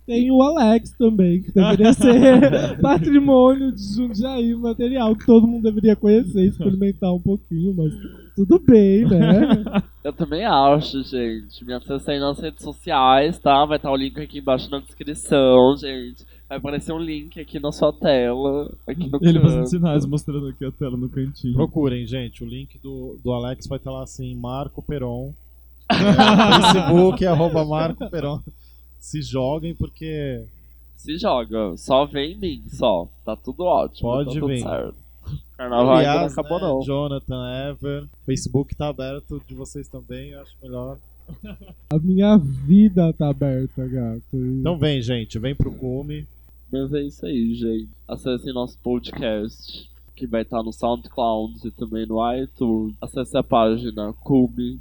Tem 0.07 0.31
o 0.31 0.41
Alex 0.41 0.93
também, 0.93 1.43
que 1.43 1.51
deveria 1.51 1.91
ser 1.93 2.79
patrimônio 2.81 3.72
de 3.72 3.83
Jundiaí, 3.83 4.55
material 4.55 5.16
que 5.16 5.27
todo 5.27 5.49
mundo 5.49 5.64
deveria 5.64 5.97
conhecer, 5.97 6.47
experimentar 6.47 7.12
um 7.12 7.20
pouquinho, 7.20 7.74
mas 7.74 7.93
tudo 8.37 8.61
bem, 8.61 9.05
né? 9.05 9.64
Eu 10.05 10.12
também 10.12 10.45
acho, 10.45 11.03
gente. 11.03 11.64
Me 11.64 11.72
acessem 11.72 12.20
nas 12.20 12.39
redes 12.39 12.62
sociais, 12.62 13.37
tá? 13.41 13.64
Vai 13.64 13.79
estar 13.79 13.91
o 13.91 13.97
link 13.97 14.20
aqui 14.20 14.39
embaixo 14.39 14.70
na 14.70 14.79
descrição, 14.79 15.77
gente. 15.77 16.24
Vai 16.49 16.59
aparecer 16.59 16.92
um 16.92 16.99
link 16.99 17.40
aqui 17.40 17.59
na 17.59 17.72
sua 17.72 17.92
tela, 17.92 18.72
aqui 18.86 19.09
no 19.09 19.18
Ele 19.20 19.40
fazendo 19.40 19.66
sinais 19.66 20.07
mostrando 20.07 20.47
aqui 20.49 20.64
a 20.64 20.70
tela 20.70 20.97
no 20.97 21.09
cantinho. 21.09 21.55
Procurem, 21.55 22.07
gente. 22.07 22.44
O 22.44 22.47
link 22.47 22.78
do, 22.78 23.18
do 23.22 23.32
Alex 23.32 23.66
vai 23.66 23.78
estar 23.78 23.90
lá 23.90 24.05
assim, 24.05 24.32
Marco 24.36 24.80
Peron. 24.80 25.34
Facebook, 25.92 27.26
arroba 27.26 27.64
Marco 27.64 28.09
Peron. 28.09 28.40
Se 29.01 29.22
joguem, 29.22 29.74
porque 29.74 30.44
Se 30.97 31.18
joga, 31.18 31.76
só 31.76 32.07
vem 32.07 32.32
em 32.32 32.36
mim, 32.36 32.62
só. 32.68 33.09
Tá 33.24 33.34
tudo 33.34 33.64
ótimo. 33.64 34.09
Pode 34.09 34.34
tá 34.34 34.40
tudo 34.40 34.47
vir. 34.47 34.64
Carnaval 35.57 35.97
ainda 35.97 36.14
não 36.14 36.26
acabou, 36.26 36.61
né, 36.61 36.66
não. 36.66 36.82
Jonathan, 36.82 37.70
Ever, 37.70 38.05
Facebook 38.24 38.74
tá 38.76 38.88
aberto 38.88 39.42
de 39.49 39.55
vocês 39.55 39.88
também, 39.88 40.30
eu 40.30 40.42
acho 40.42 40.55
melhor. 40.62 40.97
A 41.90 41.99
minha 41.99 42.36
vida 42.36 43.12
tá 43.12 43.30
aberta, 43.30 43.84
gato. 43.86 44.22
Então 44.32 44.78
vem, 44.78 45.03
gente, 45.03 45.38
vem 45.40 45.55
pro 45.57 45.72
Cume. 45.72 46.24
Mas 46.71 46.93
é 46.93 47.03
isso 47.03 47.25
aí, 47.25 47.55
gente. 47.55 47.89
Acessem 48.09 48.53
nosso 48.53 48.79
podcast, 48.79 49.89
que 50.14 50.27
vai 50.27 50.43
estar 50.43 50.62
no 50.62 50.73
SoundCloud 50.73 51.67
e 51.67 51.71
também 51.71 52.07
no 52.07 52.19
iTunes. 52.35 52.95
Acesse 53.01 53.37
a 53.37 53.43
página 53.43 54.12
Cume 54.14 54.81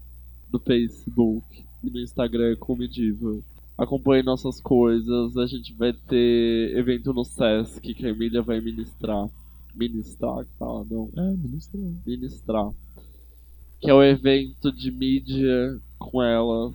no 0.52 0.60
Facebook 0.60 1.64
e 1.84 1.90
no 1.90 2.00
Instagram 2.00 2.56
Cume 2.56 2.88
Diva. 2.88 3.38
Acompanhe 3.78 4.24
nossas 4.24 4.62
coisas. 4.62 5.36
A 5.38 5.46
gente 5.46 5.74
vai 5.74 5.92
ter 5.92 6.78
evento 6.78 7.14
no 7.14 7.26
Sesc 7.26 7.94
que 7.94 8.06
a 8.06 8.10
Emília 8.10 8.42
vai 8.42 8.62
ministrar. 8.62 9.30
Ministrar, 9.76 10.46
que 10.46 10.52
fala, 10.58 10.86
não. 10.90 11.10
É, 11.16 11.32
ministra. 11.32 11.80
ministrar. 12.06 12.72
Que 13.82 13.90
é 13.90 13.94
o 13.94 14.02
evento 14.02 14.72
de 14.72 14.90
mídia 14.90 15.78
com 16.00 16.24
elas, 16.24 16.74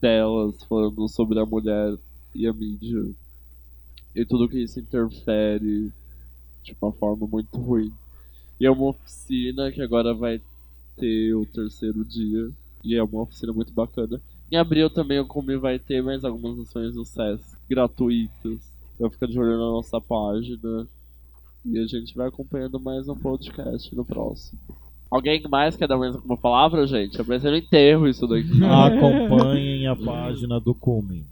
delas, 0.00 0.62
falando 0.64 1.08
sobre 1.08 1.40
a 1.40 1.46
mulher 1.46 1.96
e 2.34 2.46
a 2.46 2.52
mídia. 2.52 3.02
E 4.14 4.24
tudo 4.24 4.48
que 4.48 4.58
isso 4.58 4.80
interfere 4.80 5.92
de 6.62 6.76
uma 6.80 6.92
forma 6.92 7.26
muito 7.26 7.56
ruim. 7.58 7.92
E 8.60 8.66
é 8.66 8.70
uma 8.70 8.88
oficina 8.88 9.70
que 9.70 9.80
agora 9.80 10.12
vai 10.12 10.40
ter 10.96 11.34
o 11.34 11.46
terceiro 11.46 12.04
dia. 12.04 12.50
E 12.84 12.94
é 12.94 13.02
uma 13.02 13.22
oficina 13.22 13.52
muito 13.52 13.72
bacana. 13.72 14.20
Em 14.50 14.56
abril 14.56 14.90
também 14.90 15.20
o 15.20 15.26
Comi 15.26 15.56
vai 15.56 15.78
ter 15.78 16.02
mais 16.02 16.24
algumas 16.24 16.58
ações 16.58 16.94
no 16.94 17.04
SESC 17.04 17.56
gratuitas. 17.68 18.58
Então 18.94 19.08
fica 19.10 19.26
de 19.26 19.38
olho 19.38 19.52
na 19.52 19.70
nossa 19.70 20.00
página. 20.00 20.86
E 21.64 21.78
a 21.78 21.86
gente 21.86 22.14
vai 22.14 22.28
acompanhando 22.28 22.80
mais 22.80 23.08
um 23.08 23.14
podcast 23.14 23.94
no 23.94 24.04
próximo. 24.04 24.58
Alguém 25.10 25.42
mais 25.48 25.76
quer 25.76 25.88
dar 25.88 25.98
mais 25.98 26.14
alguma 26.14 26.36
palavra, 26.36 26.86
gente? 26.86 27.20
É 27.20 27.24
no 27.24 27.56
enterro 27.56 28.08
isso 28.08 28.26
daqui. 28.26 28.62
Acompanhem 28.64 29.86
a 29.86 29.96
página 29.96 30.60
do 30.60 30.74
Cume. 30.74 31.24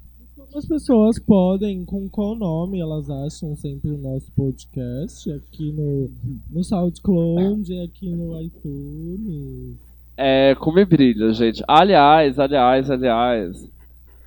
As 0.54 0.66
pessoas 0.66 1.18
podem, 1.18 1.84
com 1.84 2.08
qual 2.08 2.34
nome 2.34 2.80
elas 2.80 3.08
acham 3.10 3.54
sempre 3.56 3.90
o 3.90 3.98
nosso 3.98 4.30
podcast? 4.32 5.30
Aqui 5.30 5.70
no, 5.72 6.10
no 6.50 6.64
SoundCloud, 6.64 7.80
aqui 7.80 8.08
no 8.08 8.40
iTunes. 8.40 9.76
É, 10.16 10.54
come 10.56 10.84
brilha, 10.84 11.32
gente. 11.32 11.62
Aliás, 11.68 12.38
aliás, 12.38 12.90
aliás. 12.90 13.68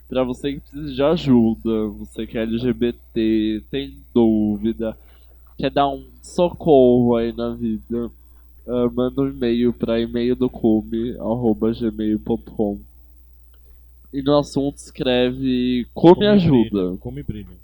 Pra 0.08 0.24
você 0.24 0.54
que 0.54 0.60
precisa 0.60 0.94
de 0.94 1.04
ajuda, 1.04 1.88
você 1.88 2.28
que 2.28 2.38
é 2.38 2.44
LGBT, 2.44 3.64
tem 3.72 3.94
dúvida, 4.14 4.96
quer 5.58 5.72
dar 5.72 5.90
um 5.90 6.04
socorro 6.22 7.16
aí 7.16 7.34
na 7.34 7.50
vida, 7.50 8.12
ah, 8.68 8.90
manda 8.94 9.22
um 9.22 9.30
e-mail 9.30 9.74
pra 9.74 10.00
e-mail 10.00 10.36
do 10.36 10.50
cume, 10.50 11.12
arroba 11.18 11.74
gmail.com. 11.74 12.80
E 14.14 14.22
no 14.22 14.38
assunto 14.38 14.78
escreve 14.78 15.88
Come 15.93 16.28
ajuda. 16.28 16.97
Cume 16.99 17.24
brilha. 17.24 17.62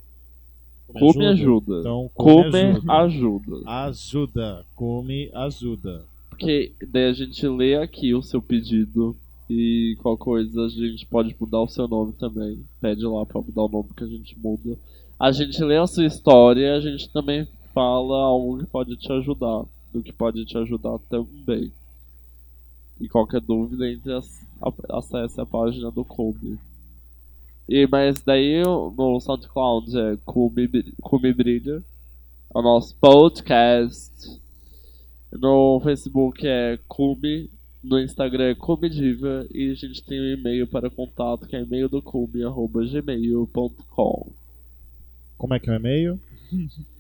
Come 0.88 1.26
ajuda. 1.26 1.80
Então, 1.80 2.10
Cume 2.14 2.44
Come 2.44 2.58
ajuda. 2.58 2.94
ajuda. 2.94 3.70
Ajuda. 3.70 4.66
Cume 4.76 5.30
ajuda. 5.34 6.06
Porque 6.30 6.72
daí 6.88 7.06
a 7.10 7.14
gente 7.14 7.46
lê 7.48 7.76
aqui 7.76 8.14
o 8.14 8.22
seu 8.24 8.42
pedido 8.42 9.16
e 9.50 9.98
qualquer 10.02 10.24
coisa 10.24 10.66
a 10.66 10.70
gente 10.70 11.06
pode 11.06 11.36
mudar 11.40 11.62
o 11.62 11.68
seu 11.68 11.88
nome 11.88 12.14
também. 12.14 12.60
Pede 12.80 13.06
lá 13.06 13.26
pra 13.26 13.42
mudar 13.42 13.64
o 13.64 13.70
nome 13.70 13.90
que 13.96 14.04
a 14.04 14.08
gente 14.08 14.38
muda. 14.40 14.78
A 15.20 15.32
gente 15.32 15.62
lê 15.64 15.78
a 15.78 15.88
sua 15.88 16.06
história 16.06 16.62
e 16.62 16.78
a 16.78 16.80
gente 16.80 17.10
também 17.10 17.48
fala 17.74 18.24
algo 18.24 18.60
que 18.60 18.66
pode 18.68 18.96
te 18.96 19.12
ajudar. 19.12 19.64
Do 19.94 20.02
que 20.04 20.14
pode 20.14 20.46
te 20.46 20.58
ajudar 20.58 21.00
também. 21.10 21.72
E 23.00 23.08
qualquer 23.08 23.42
dúvida, 23.42 23.90
entre 23.90 24.14
as, 24.14 24.47
acesse 24.90 25.40
a 25.40 25.46
página 25.46 25.92
do 25.92 26.04
Kobe. 26.04 26.60
E, 27.68 27.86
mas 27.88 28.22
daí 28.22 28.64
no 28.64 29.20
SoundCloud 29.20 29.98
é 29.98 30.18
Cume, 30.26 31.34
Brilha. 31.34 31.84
É 32.56 32.58
o 32.58 32.62
nosso 32.62 32.96
podcast. 32.96 34.40
No 35.32 35.80
Facebook 35.82 36.48
é 36.48 36.80
Cume. 36.88 37.50
No 37.84 38.00
Instagram 38.00 38.52
é 38.52 38.56
Cume 38.56 38.90
Diva. 38.90 39.46
E 39.54 39.72
a 39.72 39.76
gente 39.76 40.02
tem 40.04 40.20
um 40.20 40.34
e-mail 40.40 40.66
para 40.68 40.90
contato 40.90 41.48
que 41.48 41.56
é 41.56 41.62
e-mail 41.62 41.90
do 41.90 42.02
cume, 42.02 42.44
arroba 42.44 42.86
gmail.com. 42.86 44.32
Como 45.38 45.54
é 45.54 45.60
que 45.60 45.70
é 45.70 45.74
o 45.74 45.76
e-mail? 45.76 46.20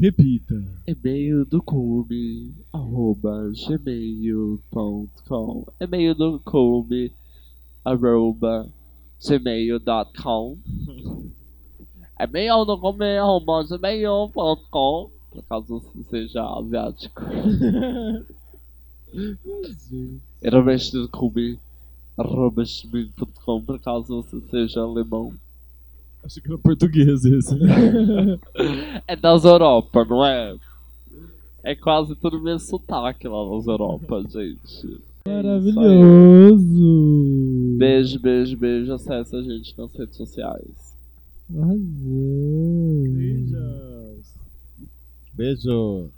Repita. 0.00 0.54
E-mail 0.86 1.44
do 1.44 1.60
cume, 1.60 2.54
arroba 2.72 3.50
gmail.com. 3.50 5.06
E-mail 5.80 6.14
do 6.14 6.38
cume, 6.38 7.10
arroba 7.84 8.68
gmail.com. 9.20 10.56
E-mail 12.20 12.64
do 12.64 12.78
cume, 12.78 13.18
arroba 13.18 13.64
gmail.com. 13.64 15.10
Por 15.32 15.42
caso 15.42 15.80
você 15.80 16.04
seja 16.10 16.44
asiático. 16.46 17.20
E-mail 20.40 20.78
do 20.92 21.08
cume, 21.08 21.58
arroba 22.16 22.62
gmail.com. 22.62 23.62
Por 23.62 23.80
caso 23.80 24.22
você 24.22 24.40
seja 24.48 24.80
alemão. 24.80 25.34
Acho 26.28 26.42
que 26.42 26.48
era 26.48 26.58
português 26.58 27.24
esse. 27.24 27.56
É 29.08 29.16
das 29.16 29.46
Europa, 29.46 30.04
não 30.04 30.22
é? 30.22 30.54
É 31.64 31.74
quase 31.74 32.14
tudo 32.16 32.38
mesmo 32.38 32.60
sotaque 32.60 33.26
lá 33.26 33.48
nas 33.48 33.66
Europa, 33.66 34.22
gente. 34.28 35.00
Maravilhoso. 35.26 36.58
Beijo, 37.78 38.20
beijo, 38.20 38.58
beijo. 38.58 38.92
Acesse 38.92 39.36
a 39.36 39.42
gente 39.42 39.74
nas 39.78 39.90
redes 39.94 40.18
sociais. 40.18 40.94
Arrasou. 41.56 41.78
Beijo. 45.32 46.10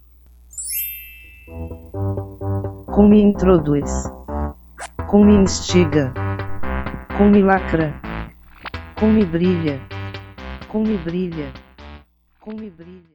Com 2.86 3.08
me 3.08 3.22
introduz. 3.22 3.88
Com 5.08 5.24
me 5.24 5.36
instiga. 5.36 6.12
Com 7.16 7.30
me 7.30 7.42
lacra. 7.42 7.94
Com 8.98 9.12
me 9.12 9.24
brilha. 9.24 9.99
Com 10.70 10.84
me 10.84 10.96
brilha. 10.98 11.52
Com 12.40 12.52
me 12.52 12.70
brilha. 12.70 13.02